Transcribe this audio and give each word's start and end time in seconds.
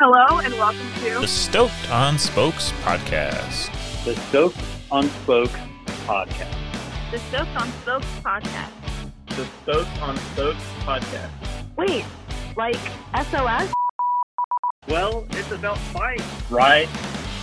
Hello 0.00 0.38
and 0.38 0.54
welcome 0.54 0.86
to 1.02 1.22
the 1.22 1.26
Stoked 1.26 1.90
on 1.90 2.20
Spokes 2.20 2.70
podcast. 2.84 3.66
The 4.04 4.14
Stoked 4.28 4.56
on 4.92 5.10
Spokes 5.10 5.56
podcast. 6.06 6.56
the 7.10 7.18
Stoked 7.18 7.56
on 7.56 7.68
Spokes 7.82 8.06
podcast. 8.22 8.70
The 9.26 9.44
Stoked 9.64 10.00
on 10.02 10.16
Spokes 10.16 10.62
podcast. 10.82 11.30
Wait, 11.76 12.04
like 12.56 12.78
SOS? 13.28 13.72
Well, 14.86 15.26
it's 15.30 15.50
about 15.50 15.80
bikes, 15.92 16.22
rides, 16.48 16.92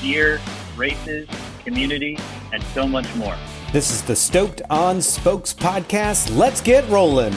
gear, 0.02 0.40
races, 0.78 1.28
community, 1.66 2.18
and 2.54 2.64
so 2.74 2.88
much 2.88 3.14
more. 3.16 3.36
This 3.74 3.92
is 3.92 4.02
the 4.02 4.16
Stoked 4.16 4.62
on 4.70 5.02
Spokes 5.02 5.54
podcast. 5.54 6.34
Let's 6.34 6.62
get 6.62 6.88
rolling. 6.90 7.34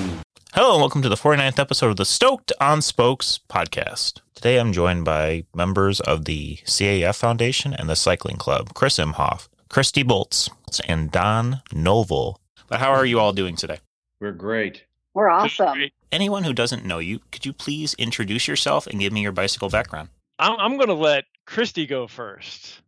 Hello 0.55 0.73
and 0.73 0.81
welcome 0.81 1.03
to 1.03 1.11
the 1.11 1.15
49th 1.15 1.59
episode 1.59 1.91
of 1.91 1.97
the 1.97 2.07
Stoked 2.07 2.53
on 2.59 2.81
Spokes 2.81 3.39
podcast. 3.51 4.21
Today 4.35 4.59
I'm 4.59 4.73
joined 4.73 5.05
by 5.05 5.45
members 5.55 6.01
of 6.01 6.25
the 6.25 6.57
CAF 6.65 7.17
Foundation 7.17 7.75
and 7.75 7.87
the 7.89 7.95
Cycling 7.95 8.37
Club, 8.37 8.73
Chris 8.73 8.97
Imhoff, 8.99 9.49
Kristie 9.69 10.05
Boltz, 10.05 10.49
and 10.89 11.13
Don 11.13 11.61
Novel. 11.71 12.41
But 12.67 12.81
how 12.81 12.91
are 12.93 13.05
you 13.05 13.21
all 13.21 13.35
doing 13.35 13.57
today? 13.57 13.79
We're 14.21 14.33
great. 14.33 14.85
We're 15.13 15.29
awesome. 15.29 15.91
Anyone 16.11 16.45
who 16.45 16.55
doesn't 16.55 16.85
know 16.85 16.99
you, 16.99 17.21
could 17.31 17.45
you 17.45 17.53
please 17.53 17.95
introduce 17.99 18.49
yourself 18.49 18.87
and 18.87 18.99
give 18.99 19.13
me 19.13 19.21
your 19.21 19.33
bicycle 19.33 19.69
background? 19.69 20.09
I'm, 20.39 20.59
I'm 20.59 20.77
going 20.77 20.89
to 20.89 20.95
let 20.95 21.25
Kristie 21.47 21.89
go 21.89 22.07
first. 22.07 22.81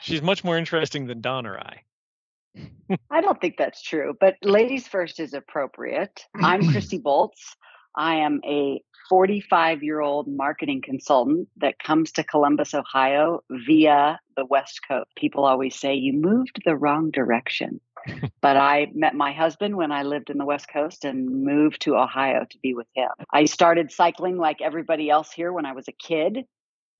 She's 0.00 0.22
much 0.22 0.42
more 0.42 0.56
interesting 0.56 1.06
than 1.06 1.20
Don 1.20 1.46
or 1.46 1.58
I. 1.58 1.82
I 3.10 3.20
don't 3.20 3.40
think 3.40 3.56
that's 3.58 3.82
true, 3.82 4.16
but 4.18 4.36
ladies 4.42 4.86
first 4.86 5.20
is 5.20 5.34
appropriate. 5.34 6.24
I'm 6.36 6.62
Kristie 6.72 7.02
Boltz. 7.02 7.54
I 7.96 8.16
am 8.16 8.40
a 8.44 8.80
45 9.08 9.82
year 9.82 10.00
old 10.00 10.28
marketing 10.28 10.82
consultant 10.84 11.48
that 11.56 11.78
comes 11.78 12.12
to 12.12 12.24
Columbus, 12.24 12.74
Ohio 12.74 13.40
via 13.66 14.20
the 14.36 14.44
West 14.44 14.80
Coast. 14.86 15.08
People 15.16 15.44
always 15.44 15.74
say 15.78 15.94
you 15.94 16.12
moved 16.12 16.62
the 16.64 16.76
wrong 16.76 17.10
direction. 17.10 17.80
but 18.40 18.56
I 18.56 18.88
met 18.94 19.14
my 19.14 19.32
husband 19.32 19.76
when 19.76 19.90
I 19.90 20.04
lived 20.04 20.30
in 20.30 20.38
the 20.38 20.44
West 20.44 20.68
Coast 20.72 21.04
and 21.04 21.44
moved 21.44 21.82
to 21.82 21.96
Ohio 21.96 22.46
to 22.48 22.58
be 22.62 22.74
with 22.74 22.86
him. 22.94 23.08
I 23.32 23.46
started 23.46 23.90
cycling 23.90 24.36
like 24.36 24.60
everybody 24.60 25.10
else 25.10 25.32
here 25.32 25.52
when 25.52 25.66
I 25.66 25.72
was 25.72 25.88
a 25.88 25.92
kid. 25.92 26.44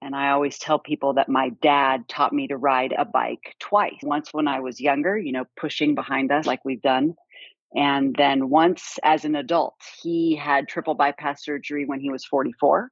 And 0.00 0.14
I 0.14 0.30
always 0.30 0.58
tell 0.58 0.78
people 0.78 1.14
that 1.14 1.28
my 1.28 1.50
dad 1.60 2.08
taught 2.08 2.32
me 2.32 2.46
to 2.48 2.56
ride 2.56 2.94
a 2.96 3.04
bike 3.04 3.56
twice. 3.58 3.98
Once 4.02 4.32
when 4.32 4.46
I 4.46 4.60
was 4.60 4.80
younger, 4.80 5.18
you 5.18 5.32
know, 5.32 5.44
pushing 5.56 5.94
behind 5.94 6.30
us 6.30 6.46
like 6.46 6.64
we've 6.64 6.82
done. 6.82 7.14
And 7.74 8.14
then 8.16 8.48
once 8.48 8.98
as 9.02 9.24
an 9.24 9.34
adult, 9.34 9.74
he 10.02 10.36
had 10.36 10.68
triple 10.68 10.94
bypass 10.94 11.44
surgery 11.44 11.84
when 11.84 12.00
he 12.00 12.10
was 12.10 12.24
44. 12.24 12.90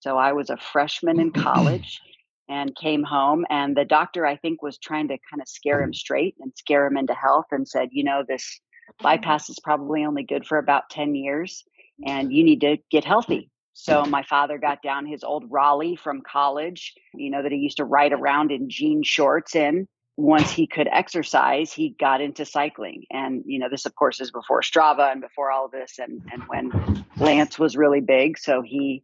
So 0.00 0.18
I 0.18 0.32
was 0.32 0.50
a 0.50 0.56
freshman 0.56 1.20
in 1.20 1.30
college 1.32 2.00
and 2.48 2.74
came 2.74 3.04
home. 3.04 3.46
And 3.48 3.76
the 3.76 3.84
doctor, 3.84 4.26
I 4.26 4.36
think, 4.36 4.60
was 4.60 4.76
trying 4.76 5.08
to 5.08 5.18
kind 5.30 5.40
of 5.40 5.48
scare 5.48 5.80
him 5.80 5.94
straight 5.94 6.34
and 6.40 6.52
scare 6.56 6.84
him 6.86 6.96
into 6.96 7.14
health 7.14 7.46
and 7.52 7.66
said, 7.66 7.90
you 7.92 8.02
know, 8.02 8.24
this 8.26 8.60
bypass 9.00 9.48
is 9.48 9.58
probably 9.62 10.04
only 10.04 10.24
good 10.24 10.44
for 10.44 10.58
about 10.58 10.90
10 10.90 11.14
years 11.14 11.64
and 12.04 12.32
you 12.32 12.42
need 12.42 12.60
to 12.62 12.78
get 12.90 13.04
healthy. 13.04 13.50
So 13.82 14.04
my 14.04 14.22
father 14.22 14.58
got 14.58 14.82
down 14.82 15.06
his 15.06 15.24
old 15.24 15.44
Raleigh 15.50 15.96
from 15.96 16.20
college, 16.20 16.94
you 17.14 17.30
know, 17.30 17.42
that 17.42 17.50
he 17.50 17.58
used 17.58 17.78
to 17.78 17.84
ride 17.84 18.12
around 18.12 18.52
in 18.52 18.68
jean 18.68 19.02
shorts 19.02 19.54
in. 19.54 19.88
Once 20.16 20.50
he 20.50 20.66
could 20.66 20.86
exercise, 20.92 21.72
he 21.72 21.96
got 21.98 22.20
into 22.20 22.44
cycling. 22.44 23.04
And, 23.10 23.42
you 23.46 23.58
know, 23.58 23.70
this 23.70 23.86
of 23.86 23.94
course 23.94 24.20
is 24.20 24.30
before 24.30 24.60
Strava 24.60 25.10
and 25.10 25.22
before 25.22 25.50
all 25.50 25.64
of 25.64 25.70
this 25.70 25.98
and 25.98 26.20
and 26.30 26.42
when 26.42 27.04
Lance 27.16 27.58
was 27.58 27.74
really 27.74 28.00
big. 28.02 28.38
So 28.38 28.60
he 28.60 29.02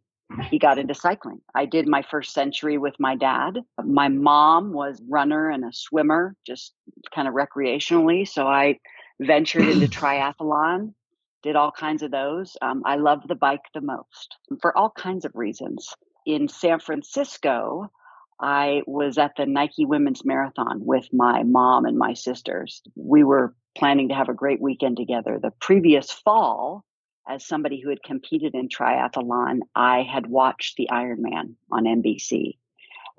he 0.49 0.59
got 0.59 0.77
into 0.77 0.93
cycling. 0.93 1.41
I 1.55 1.65
did 1.65 1.87
my 1.87 2.03
first 2.03 2.33
century 2.33 2.77
with 2.77 2.93
my 2.99 3.15
dad. 3.15 3.59
My 3.83 4.09
mom 4.09 4.73
was 4.73 5.01
runner 5.09 5.49
and 5.49 5.63
a 5.63 5.71
swimmer, 5.71 6.35
just 6.45 6.73
kind 7.15 7.27
of 7.27 7.33
recreationally. 7.33 8.27
So 8.27 8.45
I 8.45 8.79
ventured 9.19 9.67
into 9.67 9.87
triathlon 9.99 10.93
did 11.43 11.55
all 11.55 11.71
kinds 11.71 12.03
of 12.03 12.11
those. 12.11 12.57
Um, 12.61 12.83
I 12.85 12.95
love 12.95 13.27
the 13.27 13.35
bike 13.35 13.65
the 13.73 13.81
most 13.81 14.37
for 14.61 14.77
all 14.77 14.89
kinds 14.89 15.25
of 15.25 15.31
reasons. 15.35 15.89
In 16.25 16.47
San 16.47 16.79
Francisco, 16.79 17.89
I 18.39 18.81
was 18.85 19.17
at 19.17 19.35
the 19.35 19.45
Nike 19.45 19.85
Women's 19.85 20.25
Marathon 20.25 20.85
with 20.85 21.07
my 21.11 21.43
mom 21.43 21.85
and 21.85 21.97
my 21.97 22.13
sisters. 22.13 22.81
We 22.95 23.23
were 23.23 23.55
planning 23.75 24.09
to 24.09 24.15
have 24.15 24.29
a 24.29 24.33
great 24.33 24.61
weekend 24.61 24.97
together. 24.97 25.39
The 25.41 25.53
previous 25.59 26.11
fall, 26.11 26.83
as 27.27 27.45
somebody 27.45 27.81
who 27.81 27.89
had 27.89 28.03
competed 28.03 28.53
in 28.53 28.69
triathlon, 28.69 29.59
I 29.75 30.03
had 30.03 30.27
watched 30.27 30.77
the 30.77 30.89
Ironman 30.91 31.55
on 31.71 31.85
NBC. 31.85 32.57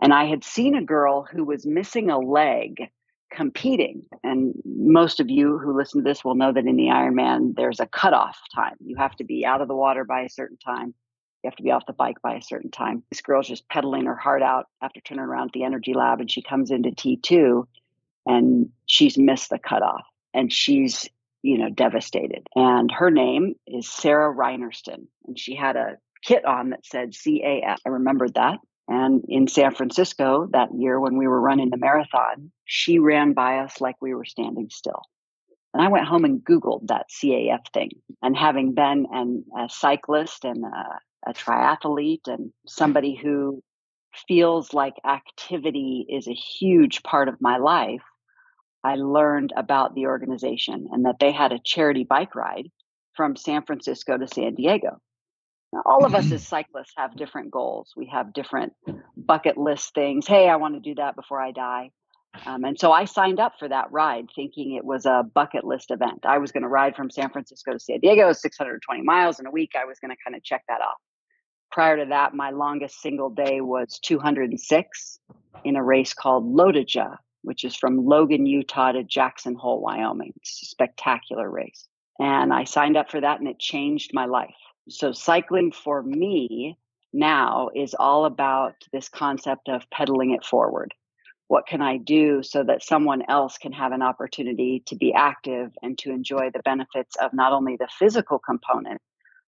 And 0.01 0.13
I 0.13 0.27
had 0.27 0.45
seen 0.45 0.77
a 0.77 0.85
girl 0.85 1.25
who 1.25 1.45
was 1.45 1.67
missing 1.67 2.11
a 2.11 2.19
leg 2.19 2.91
competing. 3.31 4.03
And 4.23 4.55
most 4.65 5.21
of 5.21 5.31
you 5.31 5.59
who 5.59 5.77
listen 5.77 6.03
to 6.03 6.09
this 6.09 6.25
will 6.25 6.35
know 6.35 6.53
that 6.53 6.67
in 6.67 6.77
the 6.77 6.87
Ironman, 6.87 7.55
there's 7.57 7.81
a 7.81 7.87
cutoff 7.87 8.39
time. 8.55 8.77
You 8.81 8.97
have 8.97 9.15
to 9.17 9.25
be 9.25 9.45
out 9.45 9.61
of 9.61 9.69
the 9.69 9.77
water 9.77 10.05
by 10.05 10.23
a 10.23 10.31
certain 10.31 10.59
time. 10.59 10.95
You 11.43 11.49
have 11.49 11.57
to 11.57 11.63
be 11.63 11.71
off 11.71 11.87
the 11.87 11.93
bike 11.93 12.21
by 12.23 12.35
a 12.35 12.43
certain 12.43 12.71
time. 12.71 13.05
This 13.11 13.21
girl's 13.21 13.47
just 13.47 13.69
pedaling 13.69 14.07
her 14.07 14.17
heart 14.17 14.43
out 14.43 14.67
after 14.83 15.01
turning 15.01 15.25
around 15.25 15.49
at 15.49 15.53
the 15.53 15.65
energy 15.65 15.95
lab, 15.95 16.21
and 16.21 16.31
she 16.31 16.43
comes 16.43 16.71
into 16.71 16.91
T2 16.91 17.65
and 18.27 18.71
she's 18.87 19.17
missed 19.17 19.51
the 19.51 19.59
cutoff 19.59 20.05
and 20.35 20.53
she's, 20.53 21.09
you 21.43 21.59
know, 21.59 21.71
devastated. 21.71 22.47
And 22.55 22.91
her 22.91 23.11
name 23.11 23.55
is 23.67 23.89
Sarah 23.89 24.35
Reinertsen, 24.35 25.07
and 25.27 25.39
she 25.39 25.55
had 25.55 25.77
a 25.77 25.99
kit 26.23 26.45
on 26.45 26.71
that 26.71 26.85
said 26.85 27.13
CAF. 27.13 27.79
I 27.87 27.89
remembered 27.89 28.35
that. 28.35 28.59
And 28.89 29.23
in 29.29 29.49
San 29.49 29.75
Francisco 29.75 30.49
that 30.53 30.71
year 30.75 30.99
when 30.99 31.19
we 31.19 31.29
were 31.29 31.41
running 31.41 31.69
the 31.71 31.77
marathon, 31.77 32.51
she 32.65 32.99
ran 32.99 33.35
by 33.35 33.59
us 33.59 33.81
like 33.81 33.97
we 34.01 34.15
were 34.15 34.25
standing 34.25 34.71
still. 34.71 35.03
And 35.75 35.83
I 35.83 35.89
went 35.89 36.07
home 36.07 36.25
and 36.25 36.43
Googled 36.43 36.89
that 36.89 37.07
CAF 37.11 37.71
thing. 37.73 37.91
And 38.23 38.35
having 38.35 38.73
been 38.73 39.07
an, 39.13 39.45
a 39.57 39.69
cyclist 39.69 40.45
and 40.45 40.65
a, 40.65 41.31
a 41.31 41.35
triathlete 41.35 42.27
and 42.27 42.51
somebody 42.67 43.15
who 43.15 43.63
feels 44.27 44.73
like 44.73 44.95
activity 45.07 46.07
is 46.09 46.27
a 46.27 46.33
huge 46.33 47.03
part 47.03 47.29
of 47.29 47.43
my 47.43 47.59
life, 47.59 48.03
I 48.83 48.95
learned 48.95 49.53
about 49.55 49.95
the 49.95 50.07
organization 50.07 50.89
and 50.91 51.05
that 51.05 51.19
they 51.21 51.33
had 51.33 51.53
a 51.53 51.61
charity 51.63 52.05
bike 52.05 52.35
ride 52.35 52.71
from 53.15 53.37
San 53.37 53.63
Francisco 53.65 54.17
to 54.17 54.27
San 54.27 54.55
Diego. 54.55 55.01
Now, 55.73 55.83
all 55.85 56.05
of 56.05 56.15
us 56.15 56.31
as 56.33 56.47
cyclists 56.47 56.93
have 56.97 57.17
different 57.17 57.51
goals. 57.51 57.93
We 57.97 58.07
have 58.07 58.33
different 58.33 58.73
bucket 59.17 59.59
list 59.59 59.95
things. 59.95 60.27
Hey, 60.27 60.49
I 60.49 60.57
want 60.57 60.75
to 60.75 60.81
do 60.81 60.95
that 60.97 61.17
before 61.17 61.41
I 61.41 61.53
die. 61.53 61.91
Um, 62.47 62.65
and 62.65 62.79
so 62.79 62.93
I 62.93 63.05
signed 63.05 63.41
up 63.41 63.55
for 63.59 63.69
that 63.69 63.91
ride 63.91 64.27
thinking 64.35 64.75
it 64.75 64.85
was 64.85 65.07
a 65.07 65.25
bucket 65.35 65.65
list 65.65 65.91
event. 65.91 66.25
I 66.25 66.39
was 66.39 66.53
going 66.53 66.63
to 66.63 66.69
ride 66.69 66.95
from 66.95 67.11
San 67.11 67.31
Francisco 67.31 67.73
to 67.73 67.81
San 67.81 68.01
Diego, 68.01 68.33
620 68.33 69.03
miles 69.03 69.41
in 69.41 69.47
a 69.47 69.51
week. 69.51 69.73
I 69.79 69.87
was 69.87 69.99
going 69.99 70.11
to 70.11 70.17
kind 70.25 70.37
of 70.37 70.43
check 70.43 70.63
that 70.69 70.81
off. 70.81 70.99
Prior 71.71 71.99
to 71.99 72.07
that, 72.11 72.35
my 72.35 72.51
longest 72.51 73.01
single 73.01 73.31
day 73.31 73.61
was 73.61 73.99
206 74.03 75.19
in 75.65 75.77
a 75.77 75.83
race 75.83 76.15
called 76.15 76.45
LOTOJA, 76.45 77.17
which 77.43 77.65
is 77.65 77.77
from 77.77 78.07
Logan, 78.07 78.47
Utah 78.47 78.93
to 78.93 79.03
Jackson 79.03 79.55
Hole, 79.55 79.81
Wyoming. 79.81 80.33
It's 80.37 80.63
a 80.63 80.67
spectacular 80.67 81.51
race. 81.51 81.87
And 82.19 82.53
I 82.53 82.65
signed 82.65 82.97
up 82.97 83.11
for 83.11 83.21
that 83.21 83.41
and 83.41 83.49
it 83.49 83.59
changed 83.59 84.13
my 84.13 84.27
life. 84.27 84.55
So 84.89 85.13
cycling 85.13 85.73
for 85.73 86.03
me 86.03 86.79
now 87.13 87.71
is 87.75 87.95
all 87.95 88.25
about 88.25 88.75
this 88.93 89.09
concept 89.09 89.69
of 89.69 89.89
pedaling 89.91 90.33
it 90.33 90.45
forward. 90.45 90.95
What 91.49 91.67
can 91.67 91.81
I 91.81 91.97
do 91.97 92.43
so 92.43 92.63
that 92.65 92.83
someone 92.83 93.23
else 93.29 93.57
can 93.57 93.73
have 93.73 93.93
an 93.93 94.03
opportunity 94.03 94.83
to 94.87 94.97
be 94.97 95.15
active 95.15 95.73
and 95.83 95.97
to 95.99 96.11
enjoy 96.11 96.51
the 96.53 96.63
benefits 96.63 97.17
of 97.17 97.33
not 97.33 97.53
only 97.53 97.77
the 97.77 97.89
physical 97.99 98.39
component, 98.39 99.01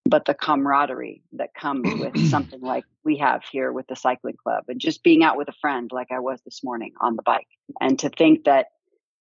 but 0.06 0.24
the 0.24 0.34
camaraderie 0.34 1.22
that 1.32 1.54
comes 1.54 1.88
with 2.00 2.30
something 2.30 2.60
like 2.60 2.84
we 3.04 3.18
have 3.18 3.42
here 3.50 3.70
with 3.70 3.86
the 3.86 3.96
cycling 3.96 4.36
club 4.42 4.64
and 4.68 4.80
just 4.80 5.02
being 5.02 5.22
out 5.22 5.36
with 5.36 5.48
a 5.48 5.54
friend 5.60 5.90
like 5.92 6.08
I 6.10 6.20
was 6.20 6.40
this 6.44 6.64
morning 6.64 6.92
on 7.00 7.16
the 7.16 7.22
bike. 7.22 7.46
And 7.80 7.98
to 7.98 8.08
think 8.08 8.44
that, 8.44 8.66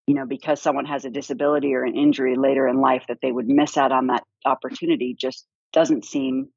you 0.07 0.15
know, 0.15 0.25
because 0.25 0.61
someone 0.61 0.85
has 0.85 1.03
a 1.03 1.09
disability 1.09 1.75
or 1.75 1.83
an 1.83 1.97
injury 1.97 2.35
later 2.38 2.65
in 2.65 2.79
life 2.79 3.03
that 3.09 3.19
they 3.21 3.31
would 3.31 3.47
miss 3.47 3.77
out 3.77 3.91
on 3.91 4.07
that 4.07 4.23
opportunity 4.45 5.15
just 5.19 5.45
doesn't 5.74 6.06
seem 6.06 6.50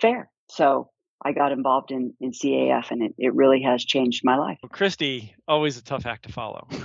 fair. 0.00 0.30
So 0.48 0.90
I 1.24 1.32
got 1.32 1.52
involved 1.52 1.90
in, 1.90 2.14
in 2.20 2.32
CAF 2.32 2.90
and 2.90 3.02
it, 3.02 3.14
it 3.18 3.34
really 3.34 3.62
has 3.62 3.84
changed 3.84 4.22
my 4.24 4.36
life. 4.36 4.58
Well, 4.62 4.70
Kristie, 4.70 5.30
always 5.46 5.78
a 5.78 5.82
tough 5.82 6.06
act 6.06 6.24
to 6.24 6.32
follow. 6.32 6.68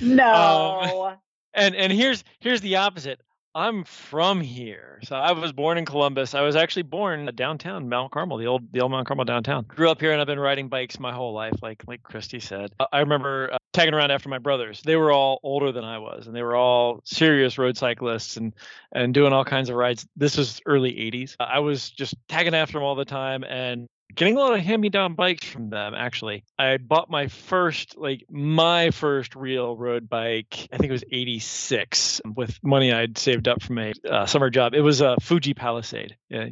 No. 0.00 0.80
Um, 1.04 1.16
and 1.54 1.74
and 1.74 1.92
here's 1.92 2.24
here's 2.40 2.60
the 2.60 2.76
opposite. 2.76 3.20
I'm 3.56 3.84
from 3.84 4.42
here, 4.42 5.00
so 5.02 5.16
I 5.16 5.32
was 5.32 5.50
born 5.50 5.78
in 5.78 5.86
Columbus. 5.86 6.34
I 6.34 6.42
was 6.42 6.56
actually 6.56 6.82
born 6.82 7.30
downtown 7.34 7.88
Mount 7.88 8.12
Carmel, 8.12 8.36
the 8.36 8.46
old 8.46 8.70
the 8.70 8.82
old 8.82 8.92
Mount 8.92 9.06
Carmel 9.06 9.24
downtown. 9.24 9.64
Grew 9.64 9.90
up 9.90 9.98
here, 9.98 10.12
and 10.12 10.20
I've 10.20 10.26
been 10.26 10.38
riding 10.38 10.68
bikes 10.68 11.00
my 11.00 11.10
whole 11.10 11.32
life, 11.32 11.54
like 11.62 11.82
like 11.86 12.02
Kristie 12.02 12.42
said. 12.42 12.72
I 12.92 13.00
remember 13.00 13.48
uh, 13.54 13.56
tagging 13.72 13.94
around 13.94 14.10
after 14.10 14.28
my 14.28 14.36
brothers. 14.36 14.82
They 14.82 14.96
were 14.96 15.10
all 15.10 15.40
older 15.42 15.72
than 15.72 15.84
I 15.84 15.96
was, 15.96 16.26
and 16.26 16.36
they 16.36 16.42
were 16.42 16.54
all 16.54 17.00
serious 17.04 17.56
road 17.56 17.78
cyclists 17.78 18.36
and 18.36 18.52
and 18.92 19.14
doing 19.14 19.32
all 19.32 19.46
kinds 19.46 19.70
of 19.70 19.76
rides. 19.76 20.06
This 20.16 20.36
was 20.36 20.60
early 20.66 20.92
'80s. 20.92 21.36
I 21.40 21.60
was 21.60 21.88
just 21.88 22.14
tagging 22.28 22.54
after 22.54 22.74
them 22.74 22.82
all 22.82 22.94
the 22.94 23.06
time, 23.06 23.42
and 23.42 23.88
getting 24.14 24.36
a 24.36 24.40
lot 24.40 24.54
of 24.54 24.60
hand-me-down 24.60 25.14
bikes 25.14 25.46
from 25.46 25.70
them 25.70 25.94
actually. 25.94 26.44
I 26.58 26.76
bought 26.78 27.10
my 27.10 27.28
first 27.28 27.96
like 27.96 28.24
my 28.30 28.90
first 28.90 29.36
real 29.36 29.76
road 29.76 30.08
bike 30.08 30.68
i 30.72 30.76
think 30.76 30.90
it 30.90 30.92
was 30.92 31.04
86 31.10 32.20
with 32.34 32.58
money 32.62 32.92
i'd 32.92 33.18
saved 33.18 33.48
up 33.48 33.62
from 33.62 33.78
a 33.78 33.92
uh, 34.08 34.26
summer 34.26 34.50
job. 34.50 34.74
It 34.74 34.80
was 34.80 35.00
a 35.00 35.16
fuji 35.20 35.54
palisade. 35.54 36.16
Yeah 36.28 36.46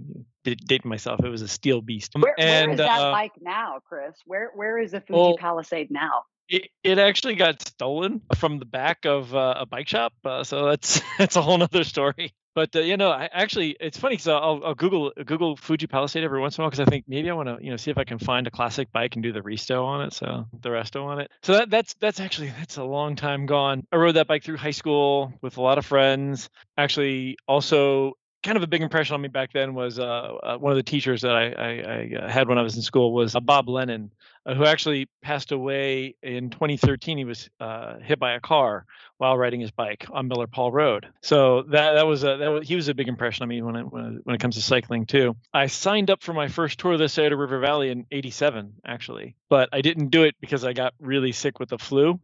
dating 0.44 0.90
myself 0.90 1.20
it 1.24 1.28
was 1.30 1.40
a 1.40 1.48
steel 1.48 1.80
beast. 1.80 2.12
Where, 2.18 2.34
and 2.38 2.66
where 2.66 2.72
is 2.72 2.78
that 2.78 3.00
uh, 3.00 3.12
bike 3.12 3.32
now, 3.40 3.78
Chris? 3.88 4.14
Where 4.26 4.50
where 4.54 4.78
is 4.78 4.90
the 4.90 5.00
Fuji 5.00 5.18
well, 5.18 5.38
Palisade 5.38 5.90
now? 5.90 6.24
it, 6.48 6.68
it 6.82 6.98
actually 6.98 7.34
got 7.34 7.66
stolen 7.66 8.20
from 8.36 8.58
the 8.58 8.64
back 8.64 9.06
of 9.06 9.34
uh, 9.34 9.54
a 9.58 9.66
bike 9.66 9.88
shop 9.88 10.12
uh, 10.24 10.44
so 10.44 10.66
that's 10.66 11.00
that's 11.18 11.36
a 11.36 11.42
whole 11.42 11.58
nother 11.58 11.84
story 11.84 12.34
but 12.54 12.74
uh, 12.76 12.80
you 12.80 12.96
know 12.96 13.10
I, 13.10 13.28
actually 13.32 13.76
it's 13.80 13.98
funny 13.98 14.14
because 14.14 14.28
I'll, 14.28 14.60
I'll 14.64 14.74
google 14.74 15.12
google 15.24 15.56
fuji 15.56 15.86
palisade 15.86 16.24
every 16.24 16.40
once 16.40 16.56
in 16.56 16.62
a 16.62 16.64
while 16.64 16.70
because 16.70 16.86
i 16.86 16.90
think 16.90 17.04
maybe 17.08 17.30
i 17.30 17.34
want 17.34 17.48
to 17.48 17.58
you 17.64 17.70
know 17.70 17.76
see 17.76 17.90
if 17.90 17.98
i 17.98 18.04
can 18.04 18.18
find 18.18 18.46
a 18.46 18.50
classic 18.50 18.92
bike 18.92 19.14
and 19.14 19.22
do 19.22 19.32
the 19.32 19.40
resto 19.40 19.84
on 19.84 20.02
it 20.02 20.12
so 20.12 20.46
the 20.60 20.68
resto 20.70 21.04
on 21.04 21.20
it. 21.20 21.30
So 21.42 21.52
that, 21.54 21.70
that's 21.70 21.94
that's 21.94 22.20
actually 22.20 22.52
that's 22.58 22.76
a 22.76 22.84
long 22.84 23.16
time 23.16 23.46
gone. 23.46 23.86
I 23.92 23.96
rode 23.96 24.16
that 24.16 24.26
bike 24.26 24.42
through 24.42 24.56
high 24.56 24.70
school 24.70 25.32
with 25.42 25.56
a 25.56 25.62
lot 25.62 25.78
of 25.78 25.86
friends. 25.86 26.48
Actually 26.76 27.36
also 27.46 28.14
kind 28.44 28.56
of 28.58 28.62
a 28.62 28.66
big 28.66 28.82
impression 28.82 29.14
on 29.14 29.22
me 29.22 29.28
back 29.28 29.52
then 29.52 29.74
was 29.74 29.98
uh, 29.98 30.02
uh, 30.04 30.58
one 30.58 30.70
of 30.70 30.76
the 30.76 30.82
teachers 30.82 31.22
that 31.22 31.34
I, 31.34 31.46
I, 31.48 32.26
I, 32.26 32.30
had 32.30 32.46
when 32.46 32.58
I 32.58 32.62
was 32.62 32.76
in 32.76 32.82
school 32.82 33.12
was 33.12 33.34
uh, 33.34 33.40
Bob 33.40 33.68
Lennon, 33.68 34.12
uh, 34.44 34.54
who 34.54 34.66
actually 34.66 35.08
passed 35.22 35.50
away 35.50 36.14
in 36.22 36.50
2013. 36.50 37.16
He 37.16 37.24
was 37.24 37.48
uh, 37.58 37.98
hit 38.00 38.20
by 38.20 38.34
a 38.34 38.40
car 38.40 38.84
while 39.16 39.38
riding 39.38 39.60
his 39.60 39.70
bike 39.70 40.06
on 40.12 40.28
Miller 40.28 40.46
Paul 40.46 40.70
Road. 40.70 41.06
So 41.22 41.62
that 41.70 41.94
that 41.94 42.06
was 42.06 42.22
a, 42.22 42.36
that 42.36 42.48
was, 42.48 42.68
he 42.68 42.76
was 42.76 42.88
a 42.88 42.94
big 42.94 43.08
impression 43.08 43.42
on 43.42 43.48
me 43.48 43.62
when 43.62 43.76
it, 43.76 43.90
when 43.90 44.04
it, 44.04 44.20
when 44.24 44.36
it 44.36 44.40
comes 44.40 44.56
to 44.56 44.62
cycling 44.62 45.06
too. 45.06 45.36
I 45.52 45.66
signed 45.66 46.10
up 46.10 46.22
for 46.22 46.34
my 46.34 46.48
first 46.48 46.78
tour 46.78 46.92
of 46.92 46.98
the 46.98 47.08
Scioto 47.08 47.36
River 47.36 47.58
Valley 47.60 47.90
in 47.90 48.04
'87 48.12 48.74
actually, 48.84 49.36
but 49.48 49.70
I 49.72 49.80
didn't 49.80 50.08
do 50.08 50.24
it 50.24 50.34
because 50.40 50.64
I 50.64 50.74
got 50.74 50.92
really 51.00 51.32
sick 51.32 51.58
with 51.58 51.70
the 51.70 51.78
flu. 51.78 52.20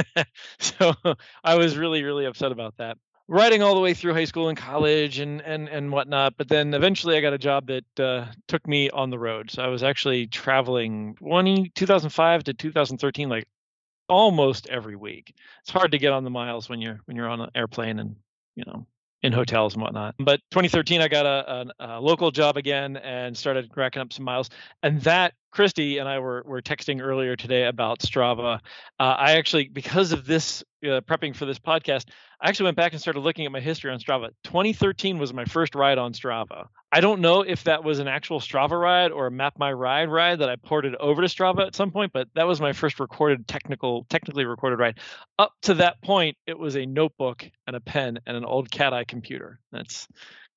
so 0.58 0.94
I 1.44 1.56
was 1.56 1.76
really 1.76 2.02
really 2.02 2.24
upset 2.24 2.52
about 2.52 2.78
that 2.78 2.96
writing 3.28 3.62
all 3.62 3.74
the 3.74 3.80
way 3.80 3.94
through 3.94 4.14
high 4.14 4.24
school 4.24 4.48
and 4.48 4.58
college 4.58 5.18
and 5.18 5.40
and 5.42 5.68
and 5.68 5.92
whatnot. 5.92 6.36
But 6.36 6.48
then 6.48 6.74
eventually 6.74 7.16
I 7.16 7.20
got 7.20 7.32
a 7.32 7.38
job 7.38 7.68
that 7.68 8.00
uh, 8.00 8.26
took 8.48 8.66
me 8.66 8.90
on 8.90 9.10
the 9.10 9.18
road. 9.18 9.50
So 9.50 9.62
I 9.62 9.68
was 9.68 9.82
actually 9.82 10.26
traveling 10.26 11.14
20, 11.16 11.70
2005 11.74 12.44
to 12.44 12.54
2013, 12.54 13.28
like 13.28 13.46
almost 14.08 14.66
every 14.68 14.96
week. 14.96 15.34
It's 15.60 15.70
hard 15.70 15.92
to 15.92 15.98
get 15.98 16.12
on 16.12 16.24
the 16.24 16.30
miles 16.30 16.68
when 16.68 16.80
you're 16.80 17.00
when 17.04 17.16
you're 17.16 17.28
on 17.28 17.40
an 17.40 17.50
airplane 17.54 17.98
and 17.98 18.16
you 18.56 18.64
know 18.66 18.86
in 19.22 19.32
hotels 19.32 19.74
and 19.74 19.82
whatnot. 19.82 20.14
But 20.18 20.40
2013, 20.52 21.00
I 21.00 21.08
got 21.08 21.26
a, 21.26 21.72
a, 21.80 21.98
a, 21.98 22.00
local 22.00 22.30
job 22.30 22.56
again 22.56 22.96
and 22.98 23.36
started 23.36 23.68
racking 23.74 24.00
up 24.00 24.12
some 24.12 24.24
miles. 24.24 24.48
And 24.84 25.00
that 25.02 25.34
Kristie 25.52 25.98
and 26.00 26.08
I 26.08 26.18
were 26.18 26.42
were 26.46 26.62
texting 26.62 27.00
earlier 27.00 27.36
today 27.36 27.64
about 27.64 28.00
Strava. 28.00 28.56
Uh, 28.98 29.02
I 29.02 29.32
actually, 29.32 29.68
because 29.68 30.12
of 30.12 30.26
this 30.26 30.62
uh, 30.84 31.00
prepping 31.00 31.34
for 31.34 31.46
this 31.46 31.58
podcast, 31.58 32.04
I 32.40 32.48
actually 32.48 32.64
went 32.64 32.76
back 32.76 32.92
and 32.92 33.00
started 33.00 33.20
looking 33.20 33.46
at 33.46 33.52
my 33.52 33.60
history 33.60 33.90
on 33.90 33.98
Strava. 33.98 34.28
2013 34.44 35.18
was 35.18 35.32
my 35.32 35.44
first 35.44 35.74
ride 35.74 35.98
on 35.98 36.12
Strava. 36.12 36.66
I 36.92 37.00
don't 37.00 37.20
know 37.20 37.42
if 37.42 37.64
that 37.64 37.84
was 37.84 37.98
an 37.98 38.08
actual 38.08 38.40
Strava 38.40 38.80
ride 38.80 39.10
or 39.10 39.26
a 39.26 39.30
Map 39.30 39.54
My 39.58 39.72
Ride 39.72 40.08
ride 40.08 40.38
that 40.38 40.48
I 40.48 40.56
ported 40.56 40.94
over 40.96 41.20
to 41.20 41.28
Strava 41.28 41.66
at 41.66 41.74
some 41.74 41.90
point, 41.90 42.12
but 42.12 42.28
that 42.34 42.46
was 42.46 42.60
my 42.60 42.72
first 42.72 43.00
recorded 43.00 43.46
technical, 43.46 44.06
technically 44.08 44.44
recorded 44.44 44.78
ride. 44.78 44.98
Up 45.38 45.52
to 45.62 45.74
that 45.74 46.00
point, 46.02 46.36
it 46.46 46.58
was 46.58 46.76
a 46.76 46.86
notebook 46.86 47.48
and 47.66 47.76
a 47.76 47.80
pen 47.80 48.20
and 48.26 48.36
an 48.36 48.44
old 48.44 48.70
CatEye 48.70 49.06
computer. 49.06 49.60
That's 49.72 50.08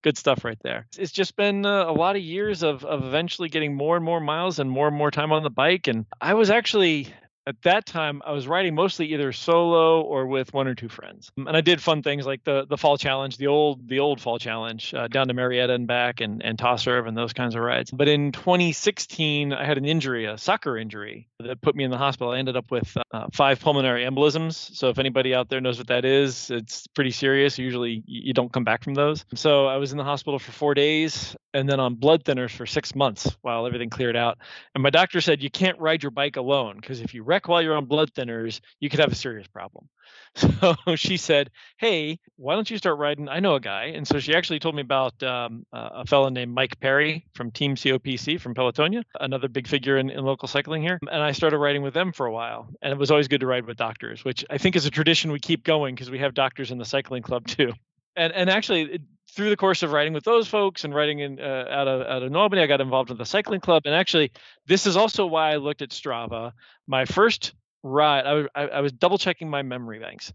good 0.02 0.18
stuff 0.18 0.44
right 0.44 0.60
there. 0.62 0.88
It's 0.98 1.12
just 1.12 1.36
been 1.36 1.66
uh, 1.66 1.86
a 1.86 1.94
lot 1.94 2.16
of 2.16 2.22
years 2.22 2.64
of, 2.64 2.84
of 2.84 3.04
eventually 3.04 3.50
getting 3.50 3.76
more 3.76 3.96
and 3.96 4.06
more 4.06 4.20
miles 4.20 4.60
and 4.60 4.70
more 4.70 4.88
and 4.88 4.96
more 4.96 5.12
time 5.12 5.32
on 5.32 5.44
the 5.44 5.50
bike. 5.50 5.88
And 5.88 6.06
I 6.20 6.34
was 6.34 6.50
actually 6.50 7.14
at 7.48 7.62
that 7.64 7.86
time 7.86 8.22
I 8.26 8.32
was 8.32 8.48
riding 8.48 8.76
mostly 8.76 9.14
either 9.14 9.32
solo 9.32 10.02
or 10.02 10.28
with 10.28 10.54
one 10.54 10.68
or 10.68 10.76
two 10.76 10.90
friends. 10.90 11.32
And 11.38 11.56
I 11.56 11.62
did 11.62 11.82
fun 11.82 12.04
things 12.04 12.26
like 12.26 12.44
the 12.44 12.66
the 12.68 12.78
fall 12.78 12.98
challenge, 12.98 13.38
the 13.38 13.48
old 13.48 13.88
the 13.88 14.00
old 14.00 14.22
fall 14.22 14.40
challenge 14.40 14.94
uh, 14.94 15.08
down 15.08 15.28
to 15.28 15.34
Marietta 15.34 15.74
and 15.74 15.88
back 15.88 16.22
and 16.22 16.44
and 16.44 16.58
TOSRV 16.58 17.08
and 17.08 17.18
those 17.18 17.34
kinds 17.34 17.56
of 17.56 17.62
rides. 17.62 17.92
But 17.92 18.08
in 18.08 18.32
2016 18.32 19.54
I 19.54 19.66
had 19.66 19.78
an 19.78 19.86
injury, 19.86 20.26
a 20.26 20.38
soccer 20.38 20.78
injury 20.78 21.28
that 21.42 21.62
put 21.62 21.76
me 21.76 21.84
in 21.84 21.92
the 21.92 21.98
hospital. 21.98 22.34
I 22.34 22.40
ended 22.40 22.56
up 22.56 22.72
with 22.72 22.96
uh, 23.12 23.28
five 23.34 23.60
pulmonary 23.60 24.06
embolisms. 24.06 24.76
So 24.76 24.90
if 24.90 25.00
anybody 25.00 25.34
out 25.34 25.50
there 25.50 25.62
knows 25.62 25.78
what 25.78 25.88
that 25.88 26.06
is, 26.06 26.50
it's 26.50 26.88
pretty 26.88 27.12
serious. 27.12 27.58
Usually 27.58 28.04
you 28.06 28.34
don't 28.34 28.52
come 28.52 28.64
back 28.64 28.84
from 28.84 28.94
those. 28.94 29.26
So 29.36 29.68
I 29.68 29.78
was 29.78 29.92
in 29.92 29.98
the 29.98 30.04
hospital 30.04 30.40
for 30.40 30.52
4 30.52 30.74
days 30.74 31.36
and 31.54 31.68
then 31.68 31.80
on 31.80 31.96
blood 31.96 32.24
thinners 32.24 32.52
for 32.52 32.66
6 32.66 32.96
months 32.96 33.36
while 33.42 33.66
everything 33.66 33.90
cleared 33.90 34.16
out. 34.16 34.38
And 34.76 34.84
my 34.84 34.90
doctor 34.90 35.22
said 35.22 35.44
you 35.44 35.50
can't 35.52 35.80
ride 35.80 36.04
your 36.04 36.12
bike 36.12 36.38
alone 36.38 36.78
because 36.80 37.02
if 37.02 37.14
you 37.14 37.24
wreck 37.24 37.48
while 37.48 37.62
you're 37.62 37.76
on 37.76 37.86
blood 37.86 38.12
thinners, 38.14 38.62
you 38.80 38.90
could 38.90 39.00
have 39.00 39.12
a 39.12 39.16
serious 39.16 39.48
problem. 39.48 39.88
So 40.62 40.76
she 40.96 41.18
said, 41.18 41.50
Hey, 41.78 42.20
why 42.38 42.56
don't 42.56 42.70
you 42.70 42.78
start 42.78 42.98
riding? 42.98 43.28
I 43.28 43.40
know 43.40 43.56
a 43.56 43.60
guy. 43.60 43.86
And 43.96 44.08
so 44.08 44.20
she 44.20 44.34
actually 44.34 44.60
told 44.60 44.76
me 44.76 44.82
about 44.82 45.22
um, 45.24 45.66
a 45.74 46.06
fellow 46.06 46.30
named 46.30 46.54
Mike 46.54 46.80
Perry 46.80 47.26
from 47.34 47.52
Team 47.52 47.76
COPC 47.76 48.40
from 48.40 48.56
Pelotonia, 48.56 49.04
another 49.20 49.50
big 49.50 49.68
figure 49.68 49.98
in, 49.98 50.10
in 50.10 50.24
local 50.24 50.48
cycling 50.48 50.82
here. 50.84 51.00
And 51.02 51.22
I 51.22 51.34
started 51.34 51.58
riding 51.58 51.82
with 51.82 51.94
them 51.94 52.14
for 52.14 52.26
a 52.26 52.32
while. 52.32 52.70
And 52.82 52.94
it 52.94 52.98
was 52.98 53.12
always 53.12 53.28
good 53.28 53.42
to 53.42 53.46
ride 53.48 53.66
with 53.66 53.78
doctors, 53.78 54.24
which 54.24 54.46
I 54.50 54.58
think 54.58 54.76
is 54.76 54.86
a 54.86 54.92
tradition 54.92 55.32
we 55.32 55.40
keep 55.40 55.64
going 55.64 55.96
because 55.96 56.10
we 56.10 56.20
have 56.20 56.34
doctors 56.34 56.72
in 56.72 56.78
the 56.78 56.86
cycling 56.86 57.24
club 57.24 57.48
too. 57.48 57.74
And, 58.16 58.34
and 58.34 58.50
actually, 58.50 58.84
it, 58.84 59.02
through 59.32 59.50
the 59.50 59.58
course 59.58 59.84
of 59.84 59.92
writing 59.92 60.14
with 60.14 60.24
those 60.24 60.48
folks 60.48 60.84
and 60.84 60.94
writing 60.94 61.20
in 61.20 61.40
uh, 61.40 61.66
out 61.70 61.88
of 61.88 62.02
out 62.02 62.24
of 62.24 62.36
Albany, 62.36 62.62
I 62.62 62.68
got 62.68 62.82
involved 62.82 63.10
with 63.10 63.18
the 63.18 63.26
cycling 63.26 63.62
club. 63.62 63.84
And 63.86 63.96
actually, 63.96 64.32
this 64.68 64.86
is 64.86 64.98
also 64.98 65.26
why 65.26 65.54
I 65.54 65.56
looked 65.58 65.82
at 65.82 65.90
Strava. 65.90 66.52
My 66.88 67.06
first 67.06 67.54
ride, 67.84 68.26
I 68.26 68.34
was 68.34 68.48
I, 68.56 68.62
I 68.68 68.80
was 68.82 68.92
double 68.92 69.18
checking 69.18 69.50
my 69.50 69.62
memory 69.62 70.00
banks. 70.00 70.32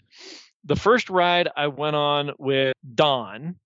The 0.64 0.76
first 0.76 1.10
ride 1.10 1.48
I 1.56 1.69
went 1.69 1.96
on 1.96 2.32
with 2.38 2.75
Don 2.94 3.56